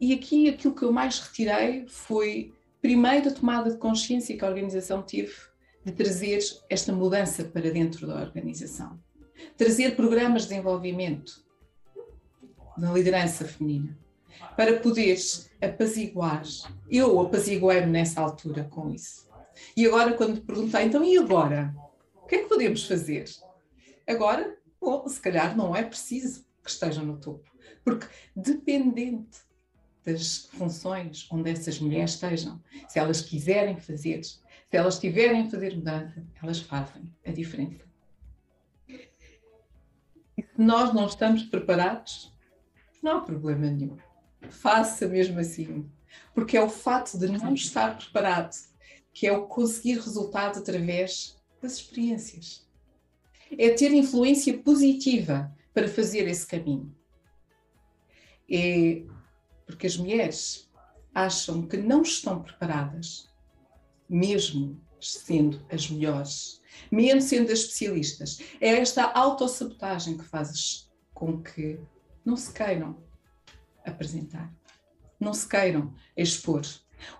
e 0.00 0.14
aqui 0.14 0.48
aquilo 0.48 0.74
que 0.74 0.82
eu 0.82 0.92
mais 0.92 1.18
retirei 1.18 1.86
foi, 1.86 2.54
primeiro, 2.80 3.28
a 3.28 3.32
tomada 3.32 3.70
de 3.70 3.76
consciência 3.76 4.36
que 4.36 4.44
a 4.44 4.48
organização 4.48 5.02
teve 5.02 5.34
de 5.84 5.92
trazer 5.92 6.40
esta 6.70 6.90
mudança 6.90 7.44
para 7.44 7.70
dentro 7.70 8.06
da 8.06 8.20
organização. 8.20 8.98
Trazer 9.58 9.96
programas 9.96 10.42
de 10.42 10.48
desenvolvimento 10.48 11.44
na 12.78 12.92
liderança 12.92 13.44
feminina 13.44 13.98
para 14.56 14.78
poderes 14.80 15.50
apaziguar. 15.60 16.42
Eu 16.90 17.20
apaziguei-me 17.20 17.86
nessa 17.86 18.22
altura 18.22 18.64
com 18.64 18.90
isso. 18.90 19.28
E 19.76 19.86
agora, 19.86 20.14
quando 20.14 20.40
perguntei, 20.40 20.84
então 20.84 21.04
e 21.04 21.18
agora? 21.18 21.74
O 22.14 22.26
que 22.26 22.36
é 22.36 22.38
que 22.38 22.48
podemos 22.48 22.86
fazer? 22.86 23.24
Agora, 24.06 24.56
bom, 24.80 25.06
se 25.06 25.20
calhar 25.20 25.54
não 25.54 25.76
é 25.76 25.82
preciso 25.82 26.46
que 26.62 26.70
estejam 26.70 27.04
no 27.04 27.18
topo, 27.18 27.50
porque 27.84 28.06
dependente 28.34 29.49
das 30.04 30.46
funções 30.52 31.26
onde 31.30 31.50
essas 31.50 31.78
mulheres 31.78 32.12
estejam, 32.12 32.60
se 32.88 32.98
elas 32.98 33.20
quiserem 33.20 33.78
fazer, 33.78 34.22
se 34.24 34.40
elas 34.70 34.98
tiverem 34.98 35.42
a 35.42 35.50
fazer 35.50 35.76
mudança, 35.76 36.24
elas 36.42 36.60
fazem 36.60 37.02
a 37.24 37.30
diferença. 37.30 37.84
E 38.88 40.42
se 40.42 40.58
nós 40.58 40.94
não 40.94 41.06
estamos 41.06 41.42
preparados, 41.44 42.32
não 43.02 43.18
há 43.18 43.20
problema 43.20 43.70
nenhum. 43.70 43.96
Faça 44.48 45.06
mesmo 45.06 45.38
assim. 45.38 45.88
Porque 46.34 46.56
é 46.56 46.62
o 46.62 46.68
fato 46.68 47.18
de 47.18 47.28
não 47.28 47.54
estar 47.54 47.96
preparado 47.96 48.54
que 49.12 49.26
é 49.26 49.32
o 49.32 49.46
conseguir 49.46 49.98
resultado 49.98 50.58
através 50.58 51.36
das 51.60 51.74
experiências. 51.74 52.66
É 53.58 53.70
ter 53.70 53.92
influência 53.92 54.56
positiva 54.58 55.52
para 55.74 55.88
fazer 55.88 56.28
esse 56.28 56.46
caminho. 56.46 56.94
É 58.48 59.02
porque 59.70 59.86
as 59.86 59.96
mulheres 59.96 60.68
acham 61.14 61.66
que 61.66 61.76
não 61.76 62.02
estão 62.02 62.42
preparadas, 62.42 63.28
mesmo 64.08 64.80
sendo 65.00 65.64
as 65.70 65.88
melhores, 65.88 66.60
mesmo 66.90 67.20
sendo 67.22 67.52
as 67.52 67.60
especialistas. 67.60 68.38
É 68.60 68.68
esta 68.68 69.04
autossabotagem 69.04 70.18
que 70.18 70.24
faz 70.24 70.90
com 71.14 71.40
que 71.42 71.80
não 72.24 72.36
se 72.36 72.52
queiram 72.52 73.02
apresentar, 73.84 74.52
não 75.18 75.32
se 75.32 75.48
queiram 75.48 75.94
expor, 76.16 76.62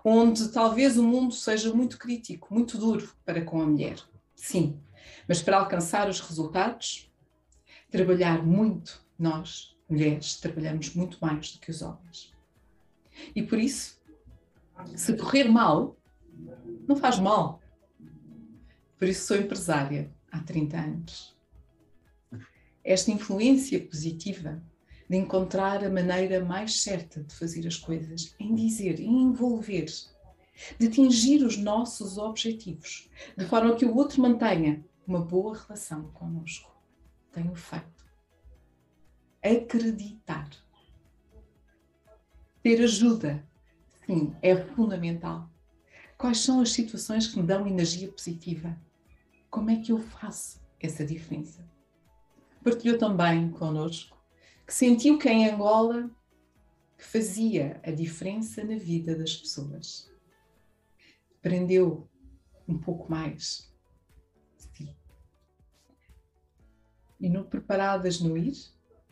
onde 0.03 0.49
talvez 0.49 0.97
o 0.97 1.03
mundo 1.03 1.33
seja 1.33 1.73
muito 1.73 1.97
crítico, 1.97 2.53
muito 2.53 2.77
duro 2.77 3.13
para 3.25 3.43
com 3.43 3.61
a 3.61 3.65
mulher. 3.65 3.97
Sim, 4.35 4.79
mas 5.27 5.41
para 5.41 5.57
alcançar 5.57 6.09
os 6.09 6.19
resultados, 6.19 7.11
trabalhar 7.89 8.45
muito, 8.45 9.03
nós, 9.17 9.75
mulheres, 9.89 10.39
trabalhamos 10.39 10.93
muito 10.93 11.17
mais 11.19 11.53
do 11.53 11.59
que 11.59 11.71
os 11.71 11.81
homens. 11.81 12.30
E 13.35 13.41
por 13.41 13.59
isso, 13.59 14.01
se 14.95 15.15
correr 15.15 15.45
mal, 15.45 15.97
não 16.87 16.95
faz 16.95 17.19
mal. 17.19 17.61
Por 18.97 19.07
isso 19.07 19.27
sou 19.27 19.37
empresária 19.37 20.11
há 20.31 20.39
30 20.39 20.77
anos. 20.77 21.37
Esta 22.83 23.11
influência 23.11 23.79
positiva 23.79 24.61
de 25.09 25.17
encontrar 25.17 25.83
a 25.83 25.89
maneira 25.89 26.43
mais 26.43 26.81
certa 26.81 27.23
de 27.23 27.35
fazer 27.35 27.67
as 27.67 27.77
coisas, 27.77 28.33
em 28.39 28.55
dizer, 28.55 28.99
em 28.99 29.23
envolver, 29.23 29.85
de 30.79 30.87
atingir 30.87 31.43
os 31.43 31.57
nossos 31.57 32.17
objetivos, 32.17 33.09
de 33.37 33.45
forma 33.45 33.75
que 33.75 33.85
o 33.85 33.95
outro 33.95 34.21
mantenha 34.21 34.83
uma 35.05 35.19
boa 35.19 35.57
relação 35.57 36.11
conosco. 36.11 36.71
Tenho 37.31 37.55
feito. 37.55 38.05
Acreditar 39.43 40.49
ter 42.61 42.81
ajuda, 42.83 43.47
sim, 44.05 44.35
é 44.41 44.55
fundamental. 44.55 45.49
Quais 46.17 46.39
são 46.39 46.61
as 46.61 46.71
situações 46.71 47.27
que 47.27 47.39
me 47.39 47.45
dão 47.45 47.65
energia 47.65 48.11
positiva? 48.11 48.79
Como 49.49 49.69
é 49.69 49.77
que 49.77 49.91
eu 49.91 49.99
faço 49.99 50.61
essa 50.79 51.05
diferença? 51.05 51.67
Partilhou 52.63 52.97
também 52.97 53.49
connosco 53.49 54.15
que 54.67 54.73
sentiu 54.73 55.17
que 55.17 55.27
em 55.27 55.49
Angola 55.49 56.09
fazia 56.97 57.81
a 57.83 57.91
diferença 57.91 58.63
na 58.63 58.77
vida 58.77 59.15
das 59.15 59.35
pessoas. 59.35 60.09
Aprendeu 61.39 62.07
um 62.67 62.77
pouco 62.77 63.11
mais. 63.11 63.71
E 67.19 67.29
no 67.29 67.43
preparadas 67.45 68.19
no 68.19 68.35
ir, 68.35 68.57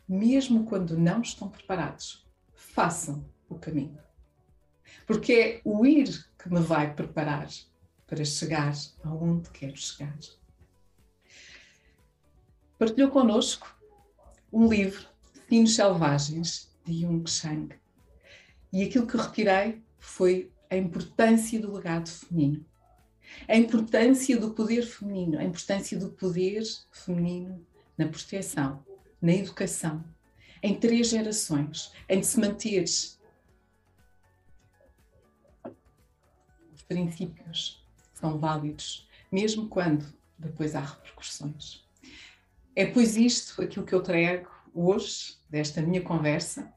mesmo 0.08 0.64
quando 0.64 0.98
não 0.98 1.20
estão 1.20 1.48
preparados, 1.48 2.26
façam 2.52 3.24
o 3.50 3.58
caminho. 3.58 3.98
Porque 5.06 5.32
é 5.32 5.60
o 5.64 5.84
ir 5.84 6.26
que 6.38 6.48
me 6.48 6.60
vai 6.60 6.94
preparar 6.94 7.48
para 8.06 8.24
chegar 8.24 8.72
aonde 9.04 9.50
quero 9.50 9.76
chegar. 9.76 10.18
Partilhou 12.78 13.10
connosco 13.10 13.76
um 14.52 14.66
livro, 14.66 15.06
Sinos 15.48 15.74
Selvagens, 15.74 16.74
de 16.84 17.02
Jung 17.02 17.28
Chang. 17.28 17.74
E 18.72 18.82
aquilo 18.82 19.06
que 19.06 19.16
retirei 19.16 19.82
foi 19.98 20.50
a 20.70 20.76
importância 20.76 21.60
do 21.60 21.72
legado 21.72 22.08
feminino. 22.08 22.64
A 23.46 23.56
importância 23.56 24.38
do 24.38 24.52
poder 24.52 24.82
feminino, 24.82 25.38
a 25.38 25.44
importância 25.44 25.98
do 25.98 26.10
poder 26.10 26.62
feminino 26.90 27.64
na 27.96 28.08
proteção, 28.08 28.84
na 29.20 29.32
educação, 29.32 30.04
em 30.62 30.74
três 30.74 31.08
gerações, 31.08 31.92
em 32.08 32.22
se 32.22 32.40
manter 32.40 32.84
princípios 36.90 37.80
são 38.12 38.36
válidos, 38.36 39.08
mesmo 39.30 39.68
quando 39.68 40.12
depois 40.36 40.74
há 40.74 40.80
repercussões. 40.80 41.88
É 42.74 42.84
pois 42.84 43.16
isto 43.16 43.62
aquilo 43.62 43.86
que 43.86 43.94
eu 43.94 44.02
trago 44.02 44.48
hoje, 44.74 45.36
desta 45.48 45.80
minha 45.80 46.02
conversa 46.02 46.72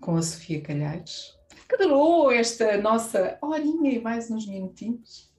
com 0.00 0.16
a 0.16 0.22
Sofia 0.22 0.62
Calheiros, 0.62 1.38
que 1.68 1.76
durou 1.76 2.32
esta 2.32 2.78
nossa 2.80 3.38
horinha 3.42 3.92
e 3.92 4.00
mais 4.00 4.30
uns 4.30 4.46
minutinhos 4.46 5.30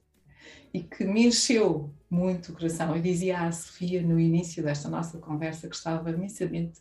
e 0.72 0.84
que 0.84 1.04
me 1.04 1.26
encheu 1.26 1.92
muito 2.08 2.52
o 2.52 2.54
coração. 2.54 2.94
Eu 2.94 3.02
dizia 3.02 3.40
à 3.40 3.50
Sofia 3.50 4.02
no 4.02 4.20
início 4.20 4.62
desta 4.62 4.88
nossa 4.88 5.18
conversa 5.18 5.68
que 5.68 5.74
estava 5.74 6.10
imensamente 6.10 6.80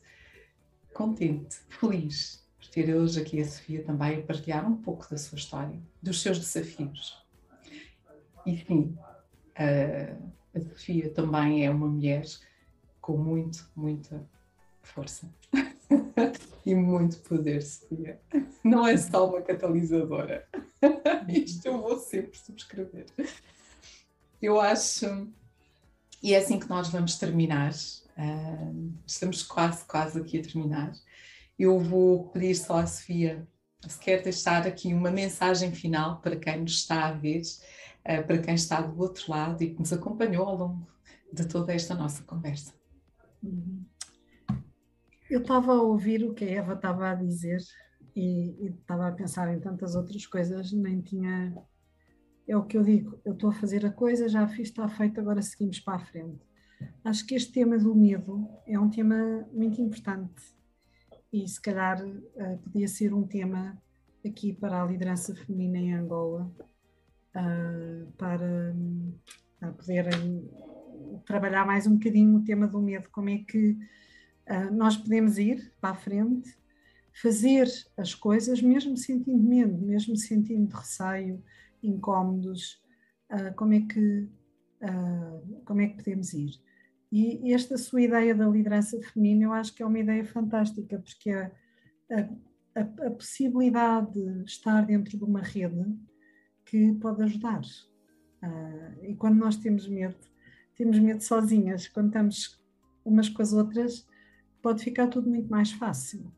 contente, 0.93 1.57
feliz 1.69 2.44
ter 2.75 2.93
hoje 2.93 3.21
aqui 3.21 3.39
a 3.39 3.47
Sofia 3.47 3.81
também 3.83 4.19
a 4.19 4.21
partilhar 4.21 4.69
um 4.69 4.75
pouco 4.75 5.09
da 5.09 5.17
sua 5.17 5.37
história, 5.37 5.79
dos 6.03 6.21
seus 6.21 6.37
desafios. 6.37 7.25
E 8.45 8.57
sim, 8.57 8.97
a, 9.55 10.57
a 10.57 10.59
Sofia 10.59 11.09
também 11.09 11.65
é 11.65 11.69
uma 11.69 11.87
mulher 11.87 12.25
com 12.99 13.17
muito, 13.17 13.65
muita 13.73 14.27
força 14.81 15.33
e 16.65 16.75
muito 16.75 17.17
poder, 17.19 17.63
Sofia. 17.63 18.19
Não 18.61 18.85
é 18.85 18.97
só 18.97 19.25
uma 19.25 19.41
catalisadora. 19.41 20.45
Isto 21.29 21.67
eu 21.67 21.81
vou 21.81 21.97
sempre 21.97 22.37
subscrever. 22.37 23.05
Eu 24.41 24.59
acho, 24.59 25.29
e 26.21 26.33
é 26.33 26.39
assim 26.39 26.59
que 26.59 26.67
nós 26.67 26.89
vamos 26.89 27.17
terminar. 27.17 27.71
Uh, 28.17 28.91
estamos 29.07 29.43
quase, 29.43 29.85
quase 29.85 30.19
aqui 30.19 30.39
a 30.39 30.41
terminar 30.41 30.93
eu 31.57 31.79
vou 31.79 32.29
pedir 32.29 32.55
só 32.55 32.79
à 32.79 32.87
Sofia 32.87 33.47
se 33.87 33.99
quer 33.99 34.21
deixar 34.21 34.65
aqui 34.65 34.93
uma 34.93 35.11
mensagem 35.11 35.71
final 35.71 36.19
para 36.19 36.35
quem 36.35 36.61
nos 36.61 36.73
está 36.73 37.07
a 37.07 37.11
ver, 37.11 37.41
eh, 38.03 38.21
para 38.21 38.39
quem 38.39 38.55
está 38.55 38.81
do 38.81 38.99
outro 38.99 39.31
lado 39.31 39.63
e 39.63 39.71
que 39.71 39.79
nos 39.79 39.93
acompanhou 39.93 40.45
ao 40.45 40.57
longo 40.57 40.87
de 41.31 41.47
toda 41.47 41.73
esta 41.73 41.93
nossa 41.93 42.23
conversa. 42.23 42.73
Eu 45.29 45.41
estava 45.41 45.73
a 45.73 45.81
ouvir 45.81 46.23
o 46.23 46.33
que 46.33 46.45
a 46.45 46.51
Eva 46.51 46.73
estava 46.73 47.11
a 47.11 47.15
dizer 47.15 47.61
e, 48.15 48.55
e 48.59 48.67
estava 48.69 49.07
a 49.07 49.11
pensar 49.11 49.53
em 49.53 49.59
tantas 49.59 49.95
outras 49.95 50.25
coisas, 50.25 50.71
nem 50.71 51.01
tinha. 51.01 51.55
É 52.47 52.55
o 52.55 52.63
que 52.63 52.77
eu 52.77 52.83
digo, 52.83 53.19
eu 53.25 53.33
estou 53.33 53.49
a 53.49 53.53
fazer 53.53 53.85
a 53.85 53.91
coisa, 53.91 54.29
já 54.29 54.47
fiz, 54.47 54.69
está 54.69 54.87
feito, 54.87 55.19
agora 55.19 55.41
seguimos 55.41 55.79
para 55.79 55.95
a 55.95 55.99
frente. 55.99 56.39
Acho 57.03 57.25
que 57.25 57.35
este 57.35 57.51
tema 57.51 57.77
do 57.77 57.95
medo 57.95 58.47
é 58.67 58.79
um 58.79 58.89
tema 58.89 59.47
muito 59.51 59.81
importante 59.81 60.54
e 61.31 61.47
se 61.47 61.61
calhar 61.61 62.05
uh, 62.05 62.57
podia 62.63 62.87
ser 62.87 63.13
um 63.13 63.23
tema 63.23 63.77
aqui 64.25 64.53
para 64.53 64.81
a 64.81 64.85
liderança 64.85 65.35
feminina 65.35 65.77
em 65.77 65.93
Angola, 65.93 66.51
uh, 67.35 68.11
para 68.17 68.73
uh, 69.63 69.73
poderem 69.73 70.49
trabalhar 71.25 71.65
mais 71.65 71.85
um 71.87 71.97
bocadinho 71.97 72.37
o 72.37 72.43
tema 72.43 72.67
do 72.67 72.81
medo, 72.81 73.09
como 73.11 73.29
é 73.29 73.39
que 73.39 73.77
nós 74.71 74.95
podemos 74.95 75.39
ir 75.39 75.73
para 75.81 75.89
a 75.89 75.95
frente, 75.95 76.55
fazer 77.19 77.67
as 77.97 78.13
coisas 78.13 78.61
mesmo 78.61 78.95
sentindo 78.95 79.41
medo, 79.41 79.75
mesmo 79.83 80.15
sentindo 80.15 80.71
receio, 80.71 81.43
incómodos, 81.81 82.79
como 83.55 83.73
é 83.73 83.81
que 83.81 84.29
como 85.65 85.81
é 85.81 85.87
que 85.87 85.95
podemos 85.95 86.31
ir? 86.33 86.61
E 87.11 87.53
esta 87.53 87.77
sua 87.77 88.01
ideia 88.01 88.33
da 88.35 88.47
liderança 88.47 88.99
feminina 89.01 89.45
eu 89.45 89.53
acho 89.53 89.73
que 89.73 89.83
é 89.83 89.85
uma 89.85 89.99
ideia 89.99 90.25
fantástica, 90.25 90.99
porque 90.99 91.29
a, 91.29 91.51
a, 92.75 92.81
a 92.81 93.11
possibilidade 93.11 94.11
de 94.13 94.43
estar 94.43 94.85
dentro 94.85 95.17
de 95.17 95.23
uma 95.23 95.41
rede 95.41 95.95
que 96.65 96.93
pode 96.93 97.23
ajudar. 97.23 97.61
Uh, 98.43 99.05
e 99.05 99.15
quando 99.15 99.37
nós 99.37 99.55
temos 99.57 99.87
medo, 99.87 100.17
temos 100.75 100.99
medo 100.99 101.21
sozinhas, 101.21 101.87
quando 101.87 102.07
estamos 102.07 102.61
umas 103.03 103.29
com 103.29 103.41
as 103.41 103.53
outras, 103.53 104.07
pode 104.61 104.83
ficar 104.83 105.07
tudo 105.07 105.29
muito 105.29 105.49
mais 105.49 105.71
fácil. 105.71 106.31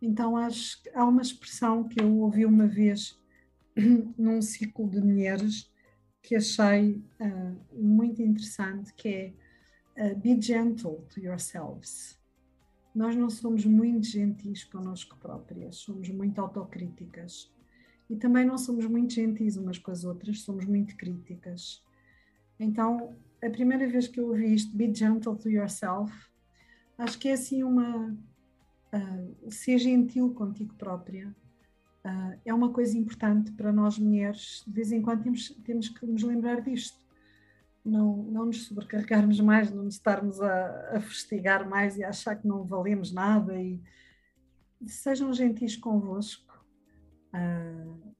Então 0.00 0.36
acho 0.36 0.82
que 0.82 0.90
há 0.94 1.04
uma 1.04 1.22
expressão 1.22 1.86
que 1.86 2.00
eu 2.00 2.18
ouvi 2.18 2.46
uma 2.46 2.66
vez 2.66 3.20
num 4.16 4.40
ciclo 4.40 4.88
de 4.88 5.00
mulheres 5.00 5.70
que 6.22 6.34
achei 6.34 7.04
uh, 7.20 7.56
muito 7.72 8.22
interessante, 8.22 8.92
que 8.94 9.08
é 9.08 9.32
uh, 9.98 10.14
be 10.16 10.40
gentle 10.40 11.04
to 11.10 11.20
yourselves. 11.20 12.16
Nós 12.94 13.14
não 13.14 13.28
somos 13.28 13.64
muito 13.64 14.06
gentis 14.06 14.64
connosco 14.64 15.16
próprias, 15.18 15.76
somos 15.76 16.08
muito 16.08 16.40
autocríticas. 16.40 17.52
E 18.08 18.16
também 18.16 18.44
não 18.44 18.56
somos 18.56 18.86
muito 18.86 19.12
gentis 19.12 19.56
umas 19.56 19.78
com 19.78 19.90
as 19.90 20.04
outras, 20.04 20.40
somos 20.40 20.64
muito 20.64 20.96
críticas. 20.96 21.84
Então, 22.58 23.14
a 23.42 23.50
primeira 23.50 23.86
vez 23.86 24.08
que 24.08 24.18
eu 24.18 24.28
ouvi 24.28 24.54
isto, 24.54 24.74
be 24.74 24.92
gentle 24.92 25.36
to 25.36 25.48
yourself, 25.48 26.12
acho 26.96 27.18
que 27.18 27.28
é 27.28 27.32
assim 27.32 27.62
uma. 27.62 28.16
Uh, 28.90 29.50
ser 29.50 29.76
gentil 29.78 30.32
contigo 30.32 30.74
própria. 30.74 31.28
Uh, 32.02 32.40
é 32.42 32.54
uma 32.54 32.72
coisa 32.72 32.96
importante 32.96 33.52
para 33.52 33.70
nós 33.70 33.98
mulheres. 33.98 34.64
De 34.66 34.72
vez 34.72 34.90
em 34.90 35.02
quando 35.02 35.24
temos, 35.24 35.50
temos 35.62 35.88
que 35.90 36.06
nos 36.06 36.22
lembrar 36.22 36.62
disto 36.62 36.98
não, 37.88 38.16
não 38.24 38.46
nos 38.46 38.66
sobrecarregarmos 38.66 39.40
mais, 39.40 39.72
não 39.72 39.84
nos 39.84 39.94
estarmos 39.94 40.40
a, 40.40 40.96
a 40.96 41.00
fustigar 41.00 41.68
mais 41.68 41.96
e 41.96 42.04
a 42.04 42.10
achar 42.10 42.36
que 42.36 42.46
não 42.46 42.64
valemos 42.64 43.12
nada 43.12 43.60
e 43.60 43.80
sejam 44.86 45.32
gentis 45.32 45.76
convosco 45.76 46.64
uh, 47.34 48.14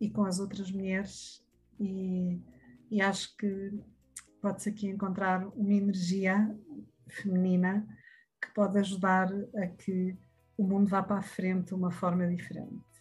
e 0.00 0.10
com 0.10 0.24
as 0.24 0.40
outras 0.40 0.70
mulheres 0.70 1.44
e, 1.78 2.40
e 2.90 3.00
acho 3.00 3.36
que 3.36 3.72
pode-se 4.40 4.68
aqui 4.68 4.88
encontrar 4.88 5.46
uma 5.56 5.72
energia 5.72 6.54
feminina 7.08 7.86
que 8.40 8.52
pode 8.52 8.78
ajudar 8.78 9.28
a 9.56 9.66
que 9.66 10.16
o 10.56 10.64
mundo 10.64 10.88
vá 10.88 11.02
para 11.02 11.18
a 11.18 11.22
frente 11.22 11.68
de 11.68 11.74
uma 11.74 11.90
forma 11.90 12.26
diferente. 12.26 12.93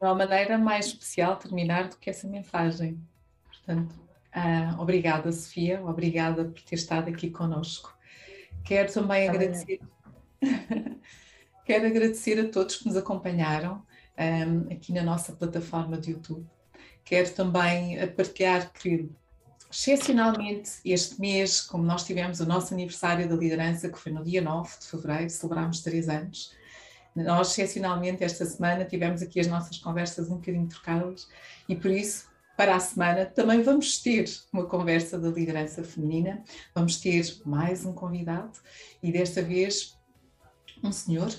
Não 0.00 0.10
há 0.10 0.14
maneira 0.14 0.58
mais 0.58 0.86
especial 0.86 1.36
terminar 1.36 1.88
do 1.88 1.96
que 1.96 2.10
essa 2.10 2.28
mensagem. 2.28 3.00
Portanto, 3.44 3.94
uh, 4.34 4.80
obrigada, 4.80 5.32
Sofia, 5.32 5.82
obrigada 5.82 6.44
por 6.44 6.60
ter 6.62 6.74
estado 6.74 7.08
aqui 7.08 7.30
conosco. 7.30 7.96
Quero 8.64 8.92
também 8.92 9.28
agradecer. 9.28 9.80
Quero 11.64 11.86
agradecer 11.86 12.38
a 12.38 12.48
todos 12.48 12.76
que 12.76 12.86
nos 12.86 12.96
acompanharam 12.96 13.82
um, 14.18 14.72
aqui 14.72 14.92
na 14.92 15.02
nossa 15.02 15.32
plataforma 15.32 15.96
de 15.96 16.12
YouTube. 16.12 16.46
Quero 17.04 17.32
também 17.34 17.96
partilhar 18.08 18.72
que, 18.72 19.08
excepcionalmente, 19.70 20.72
este 20.84 21.20
mês, 21.20 21.60
como 21.60 21.84
nós 21.84 22.04
tivemos 22.04 22.40
o 22.40 22.46
nosso 22.46 22.74
aniversário 22.74 23.28
da 23.28 23.34
liderança, 23.34 23.88
que 23.88 23.98
foi 23.98 24.12
no 24.12 24.24
dia 24.24 24.42
9 24.42 24.78
de 24.80 24.86
fevereiro, 24.86 25.30
celebramos 25.30 25.80
três 25.80 26.08
anos, 26.08 26.52
nós, 27.16 27.50
excepcionalmente, 27.50 28.22
esta 28.22 28.44
semana 28.44 28.84
tivemos 28.84 29.22
aqui 29.22 29.40
as 29.40 29.46
nossas 29.46 29.78
conversas 29.78 30.28
um 30.30 30.36
bocadinho 30.36 30.68
trocadas 30.68 31.28
e 31.68 31.74
por 31.74 31.90
isso, 31.90 32.28
para 32.56 32.76
a 32.76 32.80
semana, 32.80 33.26
também 33.26 33.62
vamos 33.62 33.98
ter 33.98 34.24
uma 34.52 34.66
conversa 34.66 35.18
da 35.18 35.28
liderança 35.28 35.82
feminina, 35.82 36.42
vamos 36.74 36.98
ter 37.00 37.24
mais 37.44 37.84
um 37.84 37.92
convidado 37.92 38.58
e 39.02 39.10
desta 39.10 39.42
vez 39.42 39.98
um 40.82 40.92
senhor, 40.92 41.30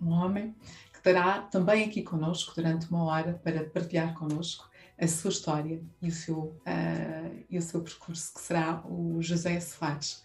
um 0.00 0.10
homem, 0.10 0.54
que 0.92 0.98
estará 0.98 1.42
também 1.42 1.84
aqui 1.84 2.02
conosco 2.02 2.54
durante 2.54 2.88
uma 2.90 3.04
hora 3.04 3.40
para 3.42 3.64
partilhar 3.64 4.14
conosco 4.14 4.68
a 4.98 5.06
sua 5.06 5.30
história 5.30 5.82
e 6.00 6.08
o 6.08 6.12
seu, 6.12 6.38
uh, 6.38 7.44
e 7.48 7.58
o 7.58 7.62
seu 7.62 7.82
percurso, 7.82 8.32
que 8.34 8.40
será 8.40 8.82
o 8.86 9.20
José 9.20 9.60
Soares. 9.60 10.22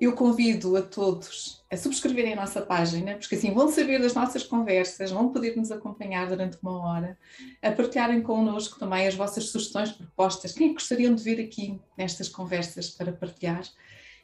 Eu 0.00 0.12
convido 0.14 0.76
a 0.76 0.82
todos 0.82 1.64
a 1.70 1.76
subscreverem 1.76 2.34
a 2.34 2.36
nossa 2.36 2.60
página, 2.60 3.16
porque 3.16 3.34
assim 3.34 3.52
vão 3.52 3.68
saber 3.68 4.00
das 4.00 4.14
nossas 4.14 4.42
conversas, 4.44 5.10
vão 5.10 5.32
poder 5.32 5.56
nos 5.56 5.72
acompanhar 5.72 6.28
durante 6.28 6.58
uma 6.62 6.80
hora, 6.80 7.18
a 7.62 7.72
partilharem 7.72 8.22
connosco 8.22 8.78
também 8.78 9.06
as 9.06 9.14
vossas 9.14 9.48
sugestões, 9.48 9.92
propostas, 9.92 10.52
quem 10.52 10.70
é 10.70 10.72
gostariam 10.72 11.14
de 11.14 11.22
ver 11.22 11.40
aqui 11.40 11.80
nestas 11.96 12.28
conversas 12.28 12.90
para 12.90 13.12
partilhar. 13.12 13.62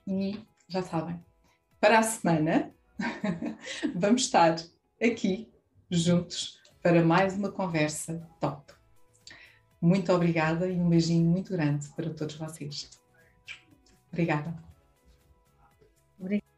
E 0.07 0.39
já 0.69 0.83
sabem, 0.83 1.19
para 1.81 1.99
a 1.99 2.03
semana 2.03 2.73
vamos 3.95 4.23
estar 4.23 4.57
aqui 5.03 5.51
juntos 5.91 6.61
para 6.83 7.05
mais 7.05 7.35
uma 7.35 7.51
conversa 7.51 8.29
top. 8.41 8.73
Muito 9.81 10.13
obrigada 10.13 10.69
e 10.69 10.81
um 10.81 10.89
beijinho 10.89 11.29
muito 11.29 11.53
grande 11.53 11.89
para 11.97 12.11
todos 12.11 12.37
vocês. 12.37 12.91
Obrigada. 14.13 14.72
Obrigada. 16.23 16.52